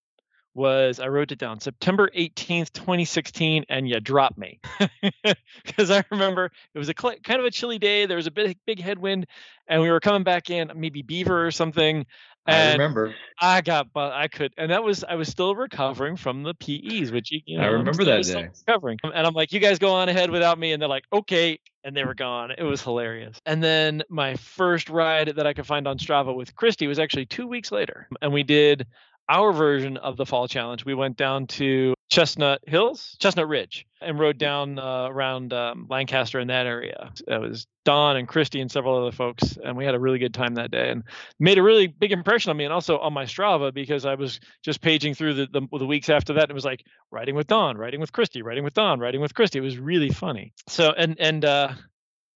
was 0.55 0.99
I 0.99 1.09
wrote 1.09 1.31
it 1.33 1.39
down 1.39 1.61
September 1.61 2.11
18th, 2.17 2.73
2016, 2.73 3.65
and 3.69 3.89
you 3.89 4.01
dropped 4.01 4.37
me 4.37 4.61
because 5.65 5.91
I 5.91 6.05
remember 6.11 6.51
it 6.75 6.79
was 6.79 6.89
a 6.89 6.95
cl- 6.99 7.17
kind 7.23 7.41
of 7.41 7.47
a 7.47 7.51
chilly 7.51 7.79
day. 7.79 8.07
There 8.07 8.17
was 8.17 8.27
a 8.27 8.33
big 8.33 8.59
big 8.67 8.81
headwind, 8.81 9.27
and 9.69 9.81
we 9.81 9.91
were 9.91 10.01
coming 10.01 10.25
back 10.25 10.51
in 10.51 10.73
maybe 10.75 11.03
Beaver 11.03 11.47
or 11.47 11.51
something, 11.51 12.05
and 12.47 12.69
I 12.69 12.73
remember. 12.73 13.15
I 13.41 13.61
got, 13.61 13.93
but 13.93 14.13
I 14.13 14.29
could, 14.29 14.53
and 14.57 14.71
that 14.71 14.83
was 14.83 15.05
I 15.05 15.15
was 15.15 15.29
still 15.29 15.55
recovering 15.55 16.17
from 16.17 16.43
the 16.43 16.55
PEs, 16.55 17.11
which 17.11 17.33
you, 17.33 17.41
you 17.47 17.59
know, 17.59 17.65
I 17.65 17.67
remember 17.69 18.05
that 18.05 18.25
day. 18.25 18.49
Recovering, 18.67 18.99
and 19.03 19.27
I'm 19.27 19.35
like, 19.35 19.53
you 19.53 19.61
guys 19.61 19.79
go 19.79 19.93
on 19.93 20.09
ahead 20.09 20.31
without 20.31 20.59
me, 20.59 20.73
and 20.73 20.81
they're 20.81 20.89
like, 20.89 21.05
okay, 21.13 21.59
and 21.85 21.97
they 21.97 22.05
were 22.05 22.15
gone. 22.15 22.51
It 22.57 22.63
was 22.63 22.83
hilarious. 22.83 23.41
And 23.47 23.63
then 23.63 24.03
my 24.09 24.37
first 24.37 24.91
ride 24.91 25.35
that 25.37 25.47
I 25.47 25.53
could 25.53 25.67
find 25.67 25.87
on 25.87 25.99
Strava 25.99 26.35
with 26.35 26.55
Kristie 26.55 26.89
was 26.89 26.99
actually 26.99 27.27
two 27.27 27.47
weeks 27.47 27.73
later, 27.73 28.09
and 28.21 28.33
we 28.33 28.43
did 28.43 28.87
our 29.31 29.53
version 29.53 29.97
of 29.97 30.17
the 30.17 30.27
fall 30.27 30.49
challenge. 30.49 30.85
We 30.85 30.95
went 30.95 31.17
down 31.17 31.47
to 31.47 31.95
Chestnut 32.11 32.61
Hills, 32.67 33.17
Chestnut 33.21 33.47
Ridge, 33.47 33.87
and 34.01 34.19
rode 34.19 34.37
down 34.39 34.81
uh, 34.81 35.07
around 35.09 35.53
um, 35.53 35.87
Lancaster 35.89 36.41
in 36.41 36.49
that 36.49 36.67
area. 36.67 37.13
It 37.29 37.41
was 37.41 37.69
Don 37.85 38.17
and 38.17 38.29
Kristie 38.29 38.61
and 38.61 38.71
several 38.71 39.01
other 39.01 39.13
folks, 39.13 39.57
and 39.63 39.77
we 39.77 39.85
had 39.85 39.95
a 39.95 40.01
really 40.01 40.19
good 40.19 40.35
time 40.35 40.55
that 40.55 40.73
day 40.73 40.91
and 40.91 41.05
made 41.39 41.59
a 41.59 41.63
really 41.63 41.87
big 41.87 42.11
impression 42.11 42.51
on 42.51 42.57
me 42.57 42.65
and 42.65 42.73
also 42.73 42.99
on 42.99 43.13
my 43.13 43.25
Strava 43.25 43.73
because 43.73 44.05
I 44.05 44.17
was 44.17 44.41
just 44.65 44.81
paging 44.81 45.15
through 45.15 45.35
the, 45.35 45.47
the, 45.47 45.79
the 45.79 45.87
weeks 45.87 46.09
after 46.09 46.33
that. 46.33 46.43
And 46.43 46.51
it 46.51 46.55
was 46.55 46.65
like 46.65 46.85
riding 47.13 47.37
with 47.37 47.47
Don, 47.47 47.79
riding 47.79 48.01
with 48.01 48.13
Kristie, 48.13 48.43
riding 48.43 48.65
with 48.65 48.75
Don, 48.75 48.99
riding 48.99 49.21
with 49.21 49.35
Kristie. 49.35 49.57
It 49.57 49.61
was 49.61 49.79
really 49.79 50.11
funny. 50.11 50.53
So 50.67 50.93
and 50.93 51.17
and 51.21 51.45
uh, 51.45 51.73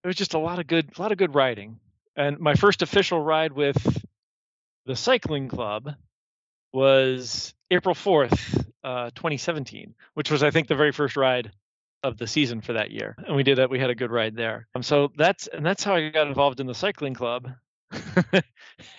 it 0.05 0.07
was 0.07 0.17
just 0.17 0.35
a 0.35 0.39
lot 0.39 0.61
of 0.61 0.69
good, 0.69 0.93
a 0.97 1.03
lot 1.03 1.11
of 1.11 1.19
good 1.19 1.35
riding. 1.35 1.81
And 2.15 2.39
my 2.39 2.55
first 2.55 2.83
official 2.83 3.19
ride 3.19 3.53
with 3.53 4.05
the 4.87 4.95
cycling 4.95 5.49
club 5.49 5.91
was 6.75 7.55
April 7.71 7.95
4th, 7.95 8.67
uh, 8.83 9.11
2017, 9.15 9.95
which 10.15 10.31
was, 10.31 10.43
I 10.43 10.51
think, 10.51 10.67
the 10.67 10.75
very 10.75 10.93
first 10.93 11.17
ride 11.17 11.53
of 12.03 12.19
the 12.19 12.27
season 12.27 12.61
for 12.61 12.75
that 12.75 12.91
year. 12.91 13.17
And 13.27 13.37
we 13.37 13.45
did 13.45 13.59
that. 13.59 13.71
We 13.71 13.79
had 13.79 13.91
a 13.91 13.95
good 13.95 14.11
ride 14.11 14.37
there. 14.37 14.67
Um, 14.75 14.83
so 14.83 15.11
that's, 15.17 15.47
and 15.47 15.65
that's 15.65 15.85
how 15.85 15.95
I 15.95 16.11
got 16.11 16.27
involved 16.27 16.61
in 16.61 16.67
the 16.67 16.75
cycling 16.75 17.15
club. 17.15 17.49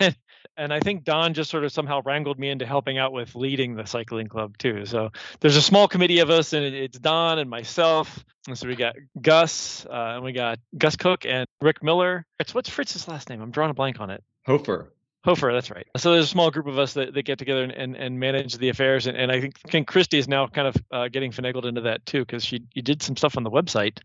and, 0.00 0.16
and 0.56 0.72
I 0.72 0.80
think 0.80 1.04
Don 1.04 1.34
just 1.34 1.50
sort 1.50 1.64
of 1.64 1.72
somehow 1.72 2.00
wrangled 2.04 2.38
me 2.38 2.48
into 2.48 2.66
helping 2.66 2.98
out 2.98 3.12
with 3.12 3.34
leading 3.34 3.76
the 3.76 3.86
cycling 3.86 4.26
club 4.26 4.56
too. 4.58 4.86
So 4.86 5.10
there's 5.40 5.56
a 5.56 5.62
small 5.62 5.86
committee 5.86 6.20
of 6.20 6.30
us, 6.30 6.54
and 6.54 6.64
it's 6.64 6.98
Don 6.98 7.38
and 7.38 7.50
myself. 7.50 8.24
And 8.48 8.58
so 8.58 8.66
we 8.66 8.74
got 8.74 8.96
Gus, 9.20 9.84
uh, 9.86 10.14
and 10.14 10.24
we 10.24 10.32
got 10.32 10.58
Gus 10.76 10.96
Cook 10.96 11.26
and 11.26 11.46
Rick 11.60 11.82
Miller. 11.82 12.24
It's 12.40 12.54
what's 12.54 12.70
Fritz's 12.70 13.06
last 13.06 13.28
name? 13.28 13.42
I'm 13.42 13.50
drawing 13.50 13.70
a 13.70 13.74
blank 13.74 14.00
on 14.00 14.10
it. 14.10 14.24
Hofer. 14.46 14.92
Hofer, 15.26 15.52
that's 15.52 15.72
right. 15.72 15.86
So 15.96 16.12
there's 16.12 16.24
a 16.24 16.28
small 16.28 16.52
group 16.52 16.68
of 16.68 16.78
us 16.78 16.94
that, 16.94 17.12
that 17.12 17.22
get 17.24 17.38
together 17.38 17.64
and, 17.64 17.72
and, 17.72 17.96
and 17.96 18.20
manage 18.20 18.56
the 18.56 18.68
affairs, 18.68 19.08
and, 19.08 19.16
and 19.16 19.32
I 19.32 19.40
think, 19.40 19.58
think 19.58 19.90
Kristie 19.90 20.18
is 20.18 20.28
now 20.28 20.46
kind 20.46 20.68
of 20.68 20.76
uh, 20.92 21.08
getting 21.08 21.32
finagled 21.32 21.66
into 21.66 21.82
that 21.82 22.06
too 22.06 22.20
because 22.20 22.44
she 22.44 22.62
you 22.74 22.82
did 22.82 23.02
some 23.02 23.16
stuff 23.16 23.36
on 23.36 23.42
the 23.42 23.50
website 23.50 23.98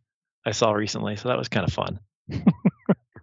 I 0.46 0.52
saw 0.52 0.72
recently, 0.72 1.16
so 1.16 1.30
that 1.30 1.38
was 1.38 1.48
kind 1.48 1.68
of 1.68 1.72
fun. 1.72 2.00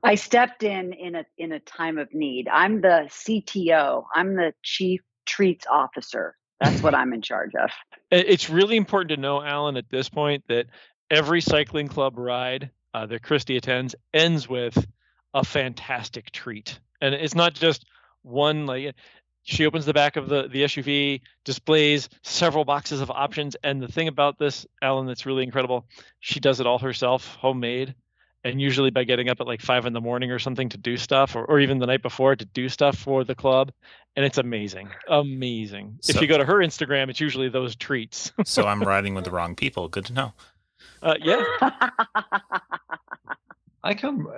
I 0.05 0.15
stepped 0.15 0.63
in 0.63 0.93
in 0.93 1.17
a 1.17 1.25
in 1.37 1.51
a 1.51 1.59
time 1.59 1.99
of 1.99 2.15
need. 2.15 2.49
I'm 2.49 2.81
the 2.81 3.09
CTO. 3.09 4.05
I'm 4.15 4.37
the 4.37 4.55
chief 4.63 5.01
treats 5.27 5.67
officer. 5.69 6.37
That's 6.61 6.83
what 6.83 6.95
I'm 6.95 7.13
in 7.13 7.23
charge 7.23 7.55
of. 7.55 7.71
It's 8.11 8.49
really 8.49 8.79
important 8.79 9.11
to 9.11 9.17
know, 9.19 9.43
Allen, 9.43 9.77
at 9.77 9.91
this 9.91 10.09
point 10.09 10.45
that 10.49 10.69
every 11.11 11.43
cycling 11.43 11.89
club 11.89 12.17
ride 12.17 12.71
uh, 12.95 13.05
that 13.05 13.21
Kristie 13.21 13.59
attends 13.59 13.95
ends 14.15 14.49
with 14.49 14.87
a 15.35 15.45
fantastic 15.45 16.31
treat, 16.31 16.81
and 17.01 17.15
it's 17.15 17.35
not 17.35 17.55
just 17.55 17.85
one 18.23 18.67
like 18.67 18.95
she 19.43 19.65
opens 19.65 19.87
the 19.87 19.95
back 19.95 20.17
of 20.17 20.29
the 20.29 20.49
the 20.49 20.65
SUV, 20.65 21.21
displays 21.45 22.09
several 22.23 22.65
boxes 22.65 23.01
of 23.01 23.11
options, 23.11 23.57
and 23.63 23.81
the 23.83 23.89
thing 23.89 24.09
about 24.09 24.39
this, 24.39 24.67
Allen, 24.83 25.07
that's 25.07 25.25
really 25.27 25.43
incredible, 25.43 25.87
she 26.21 26.39
does 26.41 26.61
it 26.61 26.67
all 26.67 26.79
herself, 26.79 27.35
homemade, 27.37 27.95
and 28.45 28.61
usually 28.61 28.91
by 28.91 29.05
getting 29.05 29.29
up 29.31 29.41
at 29.41 29.47
like 29.47 29.63
five 29.63 29.87
in 29.87 29.93
the 29.95 30.01
morning 30.03 30.31
or 30.31 30.39
something 30.39 30.69
to 30.69 30.77
do 30.77 30.97
stuff, 30.99 31.35
or, 31.35 31.45
or 31.47 31.61
even 31.61 31.79
the 31.79 31.87
night 31.87 32.03
before 32.03 32.37
to 32.37 32.45
do 32.45 32.69
stuff 32.69 32.97
for 32.99 33.25
the 33.25 33.35
club, 33.35 33.73
and 34.17 34.25
it's 34.27 34.37
amazing, 34.39 34.91
amazing. 35.09 35.97
So- 36.03 36.17
if 36.17 36.21
you 36.23 36.29
go 36.29 36.37
to 36.37 36.45
her 36.45 36.57
Instagram, 36.57 37.09
it's 37.09 37.21
usually 37.21 37.49
those 37.49 37.75
treats. 37.75 38.33
so 38.45 38.67
I'm 38.67 38.83
riding 38.83 39.15
with 39.15 39.25
the 39.25 39.31
wrong 39.31 39.55
people. 39.55 39.89
Good 39.89 40.05
to 40.07 40.13
know. 40.13 40.33
uh, 41.03 41.15
yeah, 41.23 41.43
I 43.83 43.95
come 43.95 44.29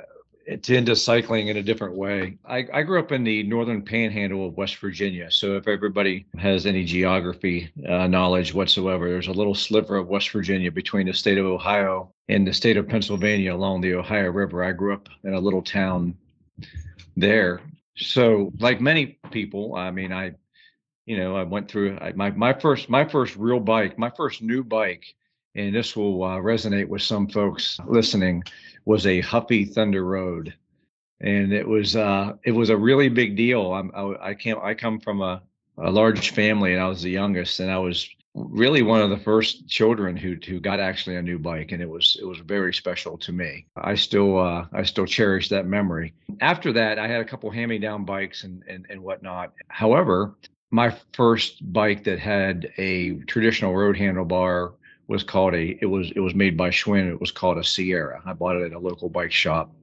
to 0.56 0.74
into 0.74 0.96
cycling 0.96 1.48
in 1.48 1.56
a 1.56 1.62
different 1.62 1.94
way. 1.94 2.36
I, 2.44 2.66
I 2.72 2.82
grew 2.82 2.98
up 2.98 3.12
in 3.12 3.22
the 3.22 3.42
northern 3.44 3.82
panhandle 3.82 4.46
of 4.46 4.56
West 4.56 4.76
Virginia. 4.76 5.30
So 5.30 5.56
if 5.56 5.68
everybody 5.68 6.26
has 6.38 6.66
any 6.66 6.84
geography 6.84 7.70
uh, 7.88 8.06
knowledge 8.06 8.52
whatsoever, 8.52 9.08
there's 9.08 9.28
a 9.28 9.32
little 9.32 9.54
sliver 9.54 9.96
of 9.96 10.08
West 10.08 10.30
Virginia 10.30 10.72
between 10.72 11.06
the 11.06 11.12
state 11.12 11.38
of 11.38 11.46
Ohio 11.46 12.12
and 12.28 12.46
the 12.46 12.52
state 12.52 12.76
of 12.76 12.88
Pennsylvania 12.88 13.54
along 13.54 13.80
the 13.80 13.94
Ohio 13.94 14.30
River. 14.30 14.64
I 14.64 14.72
grew 14.72 14.92
up 14.92 15.08
in 15.24 15.34
a 15.34 15.40
little 15.40 15.62
town 15.62 16.16
there. 17.16 17.60
So 17.96 18.52
like 18.58 18.80
many 18.80 19.18
people, 19.30 19.76
I 19.76 19.90
mean, 19.90 20.12
I, 20.12 20.32
you 21.06 21.16
know, 21.16 21.36
I 21.36 21.44
went 21.44 21.70
through 21.70 21.98
I, 22.00 22.12
my 22.12 22.30
my 22.30 22.52
first 22.52 22.88
my 22.88 23.04
first 23.04 23.36
real 23.36 23.60
bike, 23.60 23.98
my 23.98 24.10
first 24.16 24.42
new 24.42 24.64
bike, 24.64 25.04
and 25.54 25.74
this 25.74 25.96
will 25.96 26.22
uh, 26.22 26.36
resonate 26.36 26.88
with 26.88 27.02
some 27.02 27.28
folks 27.28 27.78
listening 27.86 28.42
was 28.84 29.06
a 29.06 29.20
Huffy 29.20 29.64
Thunder 29.64 30.04
Road, 30.04 30.54
and 31.20 31.52
it 31.52 31.66
was 31.66 31.96
uh, 31.96 32.34
it 32.44 32.52
was 32.52 32.70
a 32.70 32.76
really 32.76 33.08
big 33.08 33.36
deal. 33.36 33.72
I'm, 33.72 33.90
I 33.94 34.30
I 34.30 34.34
came 34.34 34.56
I 34.62 34.74
come 34.74 35.00
from 35.00 35.20
a, 35.22 35.42
a 35.78 35.90
large 35.90 36.30
family, 36.30 36.72
and 36.72 36.82
I 36.82 36.88
was 36.88 37.02
the 37.02 37.10
youngest, 37.10 37.60
and 37.60 37.70
I 37.70 37.78
was 37.78 38.08
really 38.34 38.82
one 38.82 39.02
of 39.02 39.10
the 39.10 39.18
first 39.18 39.68
children 39.68 40.16
who 40.16 40.36
who 40.46 40.60
got 40.60 40.80
actually 40.80 41.16
a 41.16 41.22
new 41.22 41.38
bike, 41.38 41.72
and 41.72 41.82
it 41.82 41.88
was 41.88 42.16
it 42.20 42.24
was 42.24 42.38
very 42.38 42.72
special 42.72 43.18
to 43.18 43.32
me. 43.32 43.66
I 43.76 43.94
still 43.94 44.38
uh, 44.38 44.66
I 44.72 44.82
still 44.84 45.06
cherish 45.06 45.48
that 45.48 45.66
memory. 45.66 46.14
After 46.40 46.72
that, 46.72 46.98
I 46.98 47.08
had 47.08 47.20
a 47.20 47.24
couple 47.24 47.50
hand 47.50 47.70
me 47.70 47.78
down 47.78 48.04
bikes 48.04 48.44
and, 48.44 48.62
and 48.68 48.86
and 48.88 49.02
whatnot. 49.02 49.52
However, 49.68 50.36
my 50.70 50.94
first 51.12 51.72
bike 51.72 52.04
that 52.04 52.18
had 52.18 52.72
a 52.78 53.16
traditional 53.20 53.74
road 53.74 53.96
handlebar 53.96 54.74
was 55.10 55.24
called 55.24 55.54
a 55.54 55.76
it 55.82 55.86
was 55.86 56.12
it 56.12 56.20
was 56.20 56.36
made 56.36 56.56
by 56.56 56.70
Schwinn. 56.70 57.10
It 57.12 57.20
was 57.20 57.32
called 57.32 57.58
a 57.58 57.64
Sierra. 57.64 58.22
I 58.24 58.32
bought 58.32 58.56
it 58.56 58.66
at 58.66 58.72
a 58.72 58.78
local 58.78 59.08
bike 59.08 59.32
shop 59.32 59.74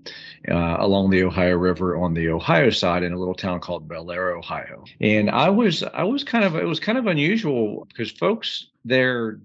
uh, 0.50 0.78
along 0.80 1.10
the 1.10 1.24
Ohio 1.24 1.58
River 1.58 1.98
on 1.98 2.14
the 2.14 2.30
Ohio 2.30 2.70
side 2.70 3.04
in 3.04 3.12
a 3.12 3.20
little 3.20 3.36
town 3.36 3.60
called 3.60 3.90
Bellaire, 3.90 4.38
Ohio. 4.38 4.86
And 5.02 5.30
I 5.30 5.50
was 5.50 5.84
I 5.84 6.04
was 6.04 6.24
kind 6.24 6.46
of 6.46 6.56
it 6.56 6.64
was 6.64 6.80
kind 6.80 6.98
of 6.98 7.08
unusual 7.08 7.86
because 7.90 8.10
folks 8.10 8.68
there 8.86 9.42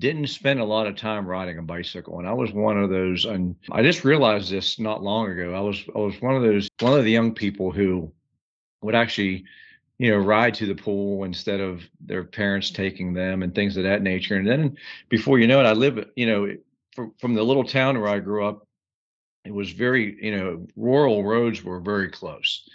didn't 0.00 0.26
spend 0.26 0.58
a 0.58 0.64
lot 0.64 0.88
of 0.88 0.96
time 0.96 1.24
riding 1.24 1.58
a 1.58 1.62
bicycle 1.62 2.18
and 2.18 2.26
I 2.26 2.32
was 2.32 2.52
one 2.52 2.76
of 2.76 2.90
those 2.90 3.24
and 3.24 3.54
I 3.70 3.82
just 3.82 4.02
realized 4.02 4.50
this 4.50 4.80
not 4.80 5.04
long 5.04 5.30
ago. 5.30 5.54
I 5.54 5.60
was 5.60 5.80
I 5.94 5.98
was 5.98 6.20
one 6.20 6.34
of 6.34 6.42
those 6.42 6.68
one 6.80 6.98
of 6.98 7.04
the 7.04 7.12
young 7.12 7.32
people 7.32 7.70
who 7.70 8.10
would 8.82 8.96
actually 8.96 9.44
you 9.98 10.10
know 10.10 10.18
ride 10.18 10.54
to 10.54 10.66
the 10.66 10.74
pool 10.74 11.24
instead 11.24 11.60
of 11.60 11.82
their 12.00 12.24
parents 12.24 12.70
taking 12.70 13.12
them 13.12 13.42
and 13.42 13.54
things 13.54 13.76
of 13.76 13.84
that 13.84 14.02
nature. 14.02 14.36
And 14.36 14.46
then 14.46 14.76
before 15.08 15.38
you 15.38 15.46
know 15.46 15.60
it 15.60 15.66
i 15.66 15.72
live 15.72 16.04
you 16.16 16.26
know 16.26 16.56
from, 16.94 17.12
from 17.18 17.34
the 17.34 17.42
little 17.42 17.64
town 17.64 18.00
where 18.00 18.10
i 18.10 18.18
grew 18.18 18.46
up 18.46 18.66
it 19.44 19.52
was 19.52 19.70
very 19.70 20.16
you 20.24 20.36
know 20.36 20.66
rural 20.76 21.22
roads 21.22 21.62
were 21.62 21.80
very 21.80 22.08
close. 22.08 22.68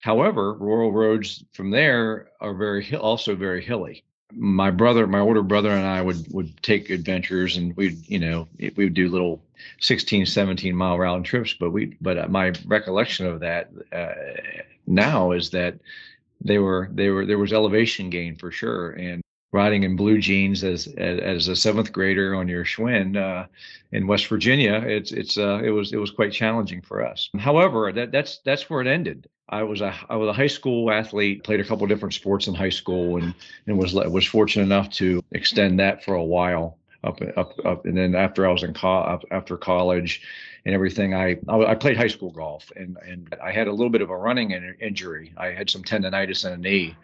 However 0.00 0.54
rural 0.54 0.92
roads 0.92 1.44
from 1.52 1.70
there 1.70 2.28
are 2.40 2.54
very 2.54 2.94
also 2.96 3.34
very 3.34 3.64
hilly. 3.64 4.04
My 4.32 4.70
brother 4.70 5.06
my 5.06 5.20
older 5.20 5.42
brother 5.42 5.70
and 5.70 5.86
i 5.86 6.02
would 6.02 6.26
would 6.32 6.60
take 6.62 6.90
adventures 6.90 7.56
and 7.56 7.76
we'd 7.76 8.06
you 8.08 8.18
know 8.18 8.48
we 8.58 8.84
would 8.84 8.94
do 8.94 9.08
little 9.08 9.40
16 9.80 10.26
17 10.26 10.74
mile 10.74 10.98
round 10.98 11.24
trips 11.24 11.54
but 11.58 11.70
we 11.70 11.96
but 12.00 12.28
my 12.30 12.52
recollection 12.66 13.24
of 13.26 13.40
that 13.40 13.70
uh, 13.92 14.12
now 14.86 15.30
is 15.30 15.50
that 15.50 15.78
they 16.40 16.58
were 16.58 16.88
they 16.92 17.10
were 17.10 17.26
there 17.26 17.38
was 17.38 17.52
elevation 17.52 18.10
gain 18.10 18.36
for 18.36 18.50
sure 18.50 18.90
and 18.90 19.22
riding 19.52 19.84
in 19.84 19.96
blue 19.96 20.18
jeans 20.18 20.64
as 20.64 20.86
as, 20.98 21.20
as 21.20 21.48
a 21.48 21.56
seventh 21.56 21.92
grader 21.92 22.34
on 22.34 22.48
your 22.48 22.64
Schwinn 22.64 23.16
uh, 23.16 23.46
in 23.92 24.06
West 24.06 24.26
Virginia 24.26 24.74
it's 24.86 25.12
it's 25.12 25.38
uh, 25.38 25.60
it 25.62 25.70
was 25.70 25.92
it 25.92 25.98
was 25.98 26.10
quite 26.10 26.32
challenging 26.32 26.82
for 26.82 27.04
us. 27.04 27.30
However 27.38 27.92
that 27.92 28.12
that's 28.12 28.38
that's 28.44 28.68
where 28.68 28.80
it 28.80 28.86
ended. 28.86 29.28
I 29.48 29.62
was 29.62 29.80
a 29.80 29.94
I 30.08 30.16
was 30.16 30.28
a 30.28 30.32
high 30.32 30.48
school 30.48 30.90
athlete 30.90 31.44
played 31.44 31.60
a 31.60 31.64
couple 31.64 31.86
different 31.86 32.14
sports 32.14 32.48
in 32.48 32.54
high 32.54 32.70
school 32.70 33.16
and 33.16 33.34
and 33.66 33.78
was 33.78 33.94
was 33.94 34.26
fortunate 34.26 34.64
enough 34.64 34.90
to 34.90 35.22
extend 35.32 35.80
that 35.80 36.04
for 36.04 36.14
a 36.14 36.24
while 36.24 36.78
up 37.04 37.20
up 37.36 37.54
up 37.64 37.84
and 37.84 37.96
then 37.96 38.14
after 38.14 38.46
I 38.46 38.52
was 38.52 38.62
in 38.62 38.74
co- 38.74 39.20
after 39.30 39.56
college 39.56 40.22
and 40.66 40.74
everything. 40.74 41.14
I 41.14 41.38
I 41.48 41.74
played 41.76 41.96
high 41.96 42.08
school 42.08 42.32
golf, 42.32 42.70
and 42.76 42.98
and 43.08 43.34
I 43.42 43.52
had 43.52 43.68
a 43.68 43.72
little 43.72 43.88
bit 43.88 44.02
of 44.02 44.10
a 44.10 44.16
running 44.16 44.50
in- 44.50 44.76
injury. 44.80 45.32
I 45.36 45.46
had 45.46 45.70
some 45.70 45.82
tendonitis 45.82 46.44
in 46.44 46.52
a 46.52 46.56
knee, 46.56 46.96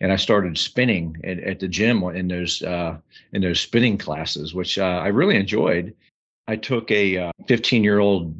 and 0.00 0.10
I 0.10 0.16
started 0.16 0.56
spinning 0.56 1.16
at, 1.22 1.38
at 1.40 1.60
the 1.60 1.68
gym 1.68 2.02
in 2.02 2.26
those 2.28 2.62
uh, 2.62 2.96
in 3.32 3.42
those 3.42 3.60
spinning 3.60 3.98
classes, 3.98 4.54
which 4.54 4.78
uh, 4.78 5.00
I 5.04 5.08
really 5.08 5.36
enjoyed. 5.36 5.94
I 6.48 6.56
took 6.56 6.90
a 6.90 7.30
15 7.46 7.84
year 7.84 8.00
old 8.00 8.34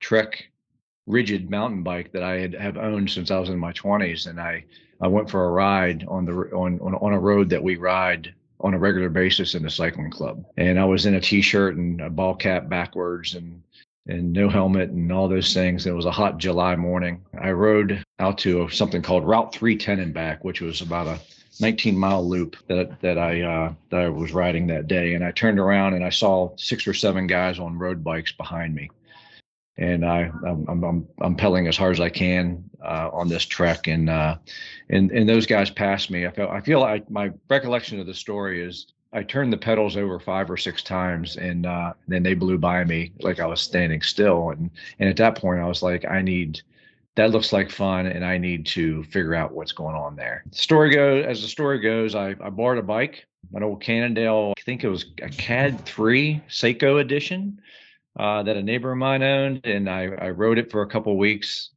Trek 0.00 0.44
rigid 1.06 1.50
mountain 1.50 1.82
bike 1.82 2.12
that 2.12 2.22
I 2.22 2.38
had 2.38 2.54
have 2.54 2.76
owned 2.76 3.10
since 3.10 3.30
I 3.30 3.38
was 3.38 3.48
in 3.48 3.58
my 3.58 3.72
20s, 3.72 4.26
and 4.26 4.38
I 4.38 4.62
I 5.00 5.08
went 5.08 5.30
for 5.30 5.46
a 5.46 5.50
ride 5.50 6.04
on 6.06 6.26
the 6.26 6.34
on, 6.52 6.78
on 6.80 7.14
a 7.14 7.18
road 7.18 7.48
that 7.48 7.62
we 7.62 7.76
ride 7.76 8.34
on 8.62 8.74
a 8.74 8.78
regular 8.78 9.08
basis 9.08 9.54
in 9.54 9.62
the 9.62 9.70
cycling 9.70 10.10
club. 10.10 10.44
And 10.56 10.78
I 10.78 10.84
was 10.84 11.06
in 11.06 11.14
a 11.14 11.20
t-shirt 11.20 11.76
and 11.76 12.00
a 12.00 12.10
ball 12.10 12.34
cap 12.34 12.68
backwards 12.68 13.34
and 13.34 13.62
and 14.06 14.32
no 14.32 14.48
helmet 14.48 14.90
and 14.90 15.12
all 15.12 15.28
those 15.28 15.54
things. 15.54 15.86
It 15.86 15.94
was 15.94 16.06
a 16.06 16.10
hot 16.10 16.38
July 16.38 16.74
morning. 16.74 17.24
I 17.40 17.52
rode 17.52 18.02
out 18.18 18.38
to 18.38 18.68
something 18.68 19.00
called 19.00 19.24
Route 19.24 19.54
310 19.54 20.00
and 20.00 20.12
back, 20.12 20.42
which 20.42 20.60
was 20.60 20.80
about 20.80 21.06
a 21.06 21.20
19 21.60 21.96
mile 21.96 22.26
loop 22.26 22.56
that 22.68 23.00
that 23.00 23.18
I 23.18 23.42
uh, 23.42 23.74
that 23.90 24.00
I 24.00 24.08
was 24.08 24.32
riding 24.32 24.66
that 24.68 24.88
day. 24.88 25.14
And 25.14 25.24
I 25.24 25.30
turned 25.30 25.58
around 25.58 25.94
and 25.94 26.04
I 26.04 26.10
saw 26.10 26.50
six 26.56 26.86
or 26.86 26.94
seven 26.94 27.26
guys 27.26 27.58
on 27.58 27.78
road 27.78 28.02
bikes 28.02 28.32
behind 28.32 28.74
me. 28.74 28.90
And 29.78 30.04
I 30.04 30.30
I'm 30.46 30.84
I'm, 30.84 31.08
I'm 31.20 31.34
pedaling 31.34 31.66
as 31.66 31.76
hard 31.76 31.92
as 31.92 32.00
I 32.00 32.10
can 32.10 32.62
uh, 32.84 33.08
on 33.12 33.28
this 33.28 33.44
trek, 33.44 33.88
and 33.88 34.10
uh, 34.10 34.36
and 34.90 35.10
and 35.10 35.28
those 35.28 35.46
guys 35.46 35.70
passed 35.70 36.10
me. 36.10 36.26
I 36.26 36.30
felt 36.30 36.50
I 36.50 36.60
feel 36.60 36.80
like 36.80 37.10
my 37.10 37.32
recollection 37.48 37.98
of 37.98 38.06
the 38.06 38.14
story 38.14 38.62
is 38.62 38.92
I 39.14 39.22
turned 39.22 39.52
the 39.52 39.58
pedals 39.58 39.96
over 39.96 40.18
five 40.18 40.50
or 40.50 40.56
six 40.56 40.82
times, 40.82 41.36
and 41.36 41.66
uh, 41.66 41.92
then 42.08 42.22
they 42.22 42.34
blew 42.34 42.58
by 42.58 42.84
me 42.84 43.12
like 43.20 43.40
I 43.40 43.46
was 43.46 43.60
standing 43.60 44.02
still. 44.02 44.50
And 44.50 44.70
and 44.98 45.08
at 45.08 45.16
that 45.16 45.36
point, 45.36 45.60
I 45.60 45.66
was 45.66 45.82
like, 45.82 46.04
I 46.04 46.22
need 46.22 46.60
that 47.14 47.30
looks 47.30 47.52
like 47.52 47.70
fun, 47.70 48.06
and 48.06 48.24
I 48.24 48.38
need 48.38 48.64
to 48.66 49.04
figure 49.04 49.34
out 49.34 49.52
what's 49.52 49.72
going 49.72 49.94
on 49.94 50.16
there. 50.16 50.44
Story 50.50 50.94
goes 50.94 51.26
as 51.26 51.42
the 51.42 51.48
story 51.48 51.78
goes. 51.78 52.14
I 52.14 52.30
I 52.40 52.50
borrowed 52.50 52.78
a 52.78 52.82
bike, 52.82 53.26
an 53.52 53.62
old 53.62 53.82
Cannondale. 53.82 54.54
I 54.58 54.62
think 54.62 54.82
it 54.82 54.88
was 54.88 55.06
a 55.22 55.28
CAD 55.28 55.84
three 55.84 56.42
Saeco 56.48 57.00
edition 57.00 57.60
uh, 58.18 58.42
that 58.42 58.56
a 58.56 58.62
neighbor 58.62 58.92
of 58.92 58.98
mine 58.98 59.22
owned, 59.22 59.60
and 59.64 59.88
I 59.88 60.04
I 60.04 60.30
rode 60.30 60.58
it 60.58 60.70
for 60.70 60.82
a 60.82 60.86
couple 60.86 61.16
weeks 61.16 61.70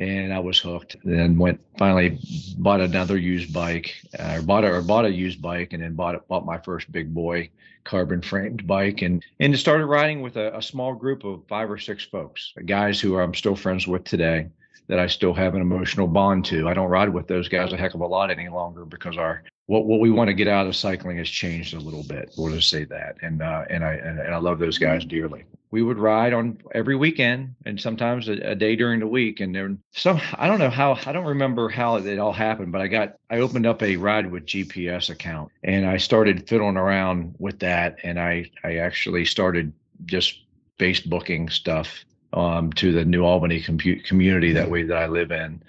and 0.00 0.32
I 0.32 0.38
was 0.38 0.58
hooked. 0.58 0.96
Then 1.04 1.38
went 1.38 1.60
finally 1.76 2.18
bought 2.56 2.80
another 2.80 3.18
used 3.18 3.52
bike, 3.52 3.94
uh, 4.18 4.36
or 4.38 4.42
bought 4.42 4.64
a, 4.64 4.72
or 4.72 4.82
bought 4.82 5.04
a 5.04 5.12
used 5.12 5.42
bike, 5.42 5.72
and 5.72 5.82
then 5.82 5.94
bought 5.94 6.26
bought 6.26 6.46
my 6.46 6.58
first 6.58 6.90
big 6.90 7.12
boy 7.12 7.50
carbon 7.84 8.22
framed 8.22 8.66
bike, 8.66 9.02
and 9.02 9.22
and 9.40 9.58
started 9.58 9.86
riding 9.86 10.22
with 10.22 10.36
a, 10.36 10.56
a 10.56 10.62
small 10.62 10.94
group 10.94 11.24
of 11.24 11.42
five 11.48 11.70
or 11.70 11.78
six 11.78 12.04
folks, 12.04 12.52
guys 12.64 12.98
who 12.98 13.18
I'm 13.18 13.34
still 13.34 13.54
friends 13.54 13.86
with 13.86 14.04
today. 14.04 14.48
That 14.88 14.98
I 14.98 15.06
still 15.06 15.34
have 15.34 15.54
an 15.54 15.60
emotional 15.60 16.08
bond 16.08 16.44
to. 16.46 16.68
I 16.68 16.74
don't 16.74 16.88
ride 16.88 17.10
with 17.10 17.28
those 17.28 17.48
guys 17.48 17.72
a 17.72 17.76
heck 17.76 17.94
of 17.94 18.00
a 18.00 18.06
lot 18.06 18.28
any 18.28 18.48
longer 18.48 18.84
because 18.84 19.16
our 19.16 19.44
what 19.66 19.84
what 19.84 20.00
we 20.00 20.10
want 20.10 20.26
to 20.28 20.34
get 20.34 20.48
out 20.48 20.66
of 20.66 20.74
cycling 20.74 21.18
has 21.18 21.28
changed 21.28 21.74
a 21.74 21.78
little 21.78 22.02
bit. 22.02 22.32
We'll 22.36 22.52
just 22.52 22.70
say 22.70 22.82
that, 22.84 23.16
and 23.22 23.40
uh, 23.40 23.66
and 23.70 23.84
I 23.84 23.92
and, 23.92 24.18
and 24.18 24.34
I 24.34 24.38
love 24.38 24.58
those 24.58 24.78
guys 24.78 25.04
dearly 25.04 25.44
we 25.70 25.82
would 25.82 25.98
ride 25.98 26.32
on 26.32 26.58
every 26.74 26.96
weekend 26.96 27.54
and 27.64 27.80
sometimes 27.80 28.28
a, 28.28 28.32
a, 28.50 28.54
day 28.54 28.74
during 28.74 29.00
the 29.00 29.06
week. 29.06 29.40
And 29.40 29.54
then 29.54 29.78
some, 29.92 30.20
I 30.34 30.48
don't 30.48 30.58
know 30.58 30.70
how, 30.70 30.98
I 31.06 31.12
don't 31.12 31.26
remember 31.26 31.68
how 31.68 31.96
it 31.96 32.18
all 32.18 32.32
happened, 32.32 32.72
but 32.72 32.80
I 32.80 32.88
got, 32.88 33.16
I 33.30 33.38
opened 33.38 33.66
up 33.66 33.82
a 33.82 33.96
ride 33.96 34.30
with 34.30 34.46
GPS 34.46 35.10
account 35.10 35.50
and 35.62 35.86
I 35.86 35.96
started 35.96 36.48
fiddling 36.48 36.76
around 36.76 37.36
with 37.38 37.60
that. 37.60 37.98
And 38.02 38.18
I, 38.18 38.50
I 38.64 38.76
actually 38.76 39.24
started 39.24 39.72
just 40.06 40.40
base 40.78 41.00
booking 41.00 41.48
stuff 41.48 42.04
um, 42.32 42.72
to 42.74 42.92
the 42.92 43.04
New 43.04 43.24
Albany 43.24 43.62
compu- 43.62 44.04
community 44.04 44.52
that 44.52 44.70
we, 44.70 44.82
that 44.84 44.96
I 44.96 45.06
live 45.06 45.30
in 45.30 45.62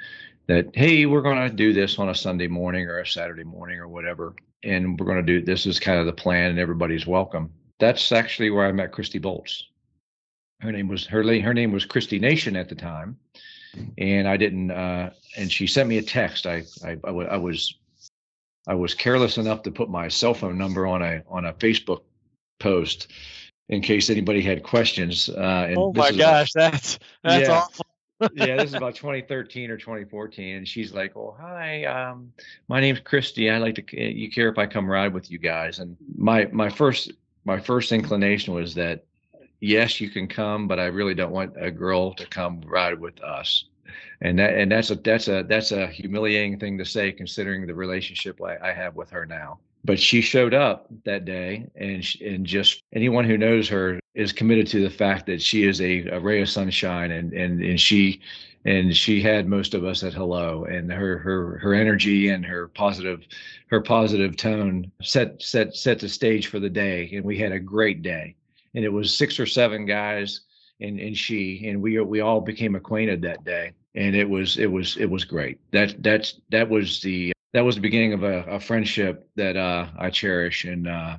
that, 0.48 0.76
Hey, 0.76 1.06
we're 1.06 1.22
going 1.22 1.48
to 1.48 1.56
do 1.56 1.74
this 1.74 2.00
on 2.00 2.10
a 2.10 2.16
Sunday 2.16 2.48
morning 2.48 2.88
or 2.88 3.00
a 3.00 3.08
Saturday 3.08 3.44
morning 3.44 3.80
or 3.80 3.88
whatever. 3.88 4.36
And 4.64 5.00
we're 5.00 5.08
going 5.08 5.24
to 5.26 5.40
do, 5.40 5.46
this 5.46 5.66
is 5.66 5.80
kind 5.80 6.00
of 6.00 6.06
the 6.06 6.14
plan 6.14 6.52
and 6.52 6.60
everybody's 6.60 7.06
welcome 7.06 7.52
that's 7.82 8.12
actually 8.12 8.52
where 8.52 8.68
I 8.68 8.72
met 8.72 8.94
Kristie 8.94 9.22
Boltz. 9.22 9.64
Her 10.62 10.72
name 10.72 10.88
was 10.88 11.06
her 11.08 11.24
her 11.42 11.54
name 11.54 11.72
was 11.72 11.86
Kristie 11.86 12.20
Nation 12.22 12.56
at 12.56 12.70
the 12.70 12.76
time, 12.76 13.18
and 13.98 14.28
I 14.28 14.38
didn't. 14.38 14.72
Uh, 14.72 15.10
and 15.38 15.52
she 15.52 15.66
sent 15.66 15.90
me 15.90 15.98
a 15.98 16.02
text. 16.02 16.46
I 16.46 16.64
I, 16.84 16.92
I, 16.92 16.96
w- 16.96 17.28
I 17.28 17.38
was 17.38 17.76
I 18.68 18.76
was 18.76 18.94
careless 18.94 19.38
enough 19.38 19.64
to 19.64 19.72
put 19.72 19.90
my 19.90 20.08
cell 20.08 20.34
phone 20.34 20.58
number 20.58 20.86
on 20.86 21.02
a 21.02 21.24
on 21.28 21.46
a 21.46 21.54
Facebook 21.54 22.02
post 22.60 23.12
in 23.70 23.82
case 23.82 24.10
anybody 24.10 24.42
had 24.42 24.62
questions. 24.62 25.30
Uh, 25.30 25.66
and 25.70 25.78
oh 25.78 25.94
my 25.94 26.12
gosh, 26.12 26.52
that's 26.54 27.00
that's 27.24 27.48
Yeah. 27.48 27.58
awful. 27.58 27.86
yeah, 28.36 28.56
this 28.56 28.70
is 28.70 28.76
about 28.76 28.94
2013 28.94 29.72
or 29.72 29.78
2014, 29.78 30.58
and 30.58 30.68
she's 30.68 30.94
like, 30.94 31.18
"Oh, 31.18 31.36
hi, 31.40 31.86
um, 31.86 32.32
my 32.68 32.80
name's 32.80 33.00
Kristie. 33.00 33.52
I 33.52 33.58
like 33.58 33.74
to. 33.76 34.00
You 34.00 34.30
care 34.30 34.48
if 34.48 34.60
I 34.60 34.68
come 34.68 34.88
ride 34.88 35.12
with 35.12 35.32
you 35.32 35.40
guys?" 35.40 35.80
And 35.80 35.98
my 36.16 36.46
my 36.52 36.70
first 36.70 37.14
my 37.46 37.60
first 37.60 37.92
inclination 37.92 38.54
was 38.54 38.76
that 38.76 39.06
yes, 39.62 40.02
you 40.02 40.10
can 40.10 40.28
come, 40.28 40.68
but 40.68 40.80
I 40.80 40.86
really 40.88 41.14
don't 41.14 41.32
want 41.32 41.54
a 41.58 41.72
girl 41.72 42.14
to 42.16 42.26
come 42.26 42.62
ride 42.66 43.00
with 43.00 43.22
us. 43.24 43.66
And 44.22 44.38
that 44.40 44.56
and 44.56 44.72
that's 44.72 44.92
a 44.92 44.96
that's 44.96 45.28
a 45.28 45.44
that's 45.48 45.72
a 45.72 45.88
humiliating 45.88 46.60
thing 46.60 46.78
to 46.78 46.86
say, 46.86 47.12
considering 47.12 47.66
the 47.66 47.74
relationship 47.74 48.42
I, 48.42 48.58
I 48.70 48.74
have 48.74 48.96
with 48.96 49.10
her 49.12 49.26
now. 49.26 49.60
But 49.84 50.00
she 50.00 50.22
showed 50.22 50.54
up 50.54 50.88
that 51.06 51.26
day, 51.26 51.66
and 51.76 52.06
sh 52.06 52.22
and 52.22 52.46
just 52.46 52.84
anyone 52.94 53.26
who 53.26 53.38
knows 53.38 53.68
her 53.70 54.00
is 54.14 54.32
committed 54.32 54.68
to 54.68 54.84
the 54.84 54.90
fact 54.90 55.26
that 55.26 55.42
she 55.42 55.64
is 55.64 55.82
a, 55.82 56.06
a 56.08 56.20
ray 56.20 56.42
of 56.42 56.50
sunshine, 56.50 57.12
and 57.12 57.34
and 57.34 57.64
and 57.64 57.80
she 57.80 58.22
and 58.64 58.96
she 58.96 59.22
had 59.22 59.48
most 59.48 59.74
of 59.74 59.84
us 59.84 60.04
at 60.04 60.14
hello, 60.14 60.66
and 60.66 60.92
her 60.92 61.18
her 61.18 61.58
her 61.58 61.74
energy 61.74 62.30
and 62.30 62.46
her 62.46 62.68
positive 62.68 63.22
her 63.68 63.82
positive 63.82 64.38
tone 64.38 64.92
set 65.02 65.42
set 65.42 65.76
set 65.76 66.00
the 66.00 66.10
stage 66.10 66.48
for 66.48 66.60
the 66.60 66.70
day, 66.70 67.10
and 67.14 67.26
we 67.26 67.38
had 67.40 67.52
a 67.52 67.60
great 67.60 68.04
day. 68.04 68.36
And 68.76 68.86
it 68.86 68.90
was 68.90 69.18
six 69.18 69.40
or 69.40 69.46
seven 69.46 69.86
guys 69.86 70.42
and 70.80 71.00
and 71.00 71.16
she 71.16 71.68
and 71.68 71.82
we 71.82 72.00
we 72.00 72.22
all 72.22 72.42
became 72.42 72.76
acquainted 72.76 73.22
that 73.22 73.44
day. 73.44 73.72
And 73.96 74.16
it 74.16 74.30
was 74.30 74.58
it 74.58 74.72
was 74.72 74.98
it 74.98 75.10
was 75.10 75.24
great. 75.24 75.60
That 75.72 76.02
that's 76.02 76.40
that 76.50 76.70
was 76.70 77.02
the 77.02 77.34
that 77.54 77.62
was 77.62 77.76
the 77.76 77.82
beginning 77.82 78.14
of 78.14 78.24
a, 78.24 78.44
a 78.44 78.60
friendship 78.60 79.28
that 79.36 79.58
uh 79.58 79.88
i 79.98 80.10
cherish 80.10 80.64
and 80.64 80.88
uh 80.88 81.18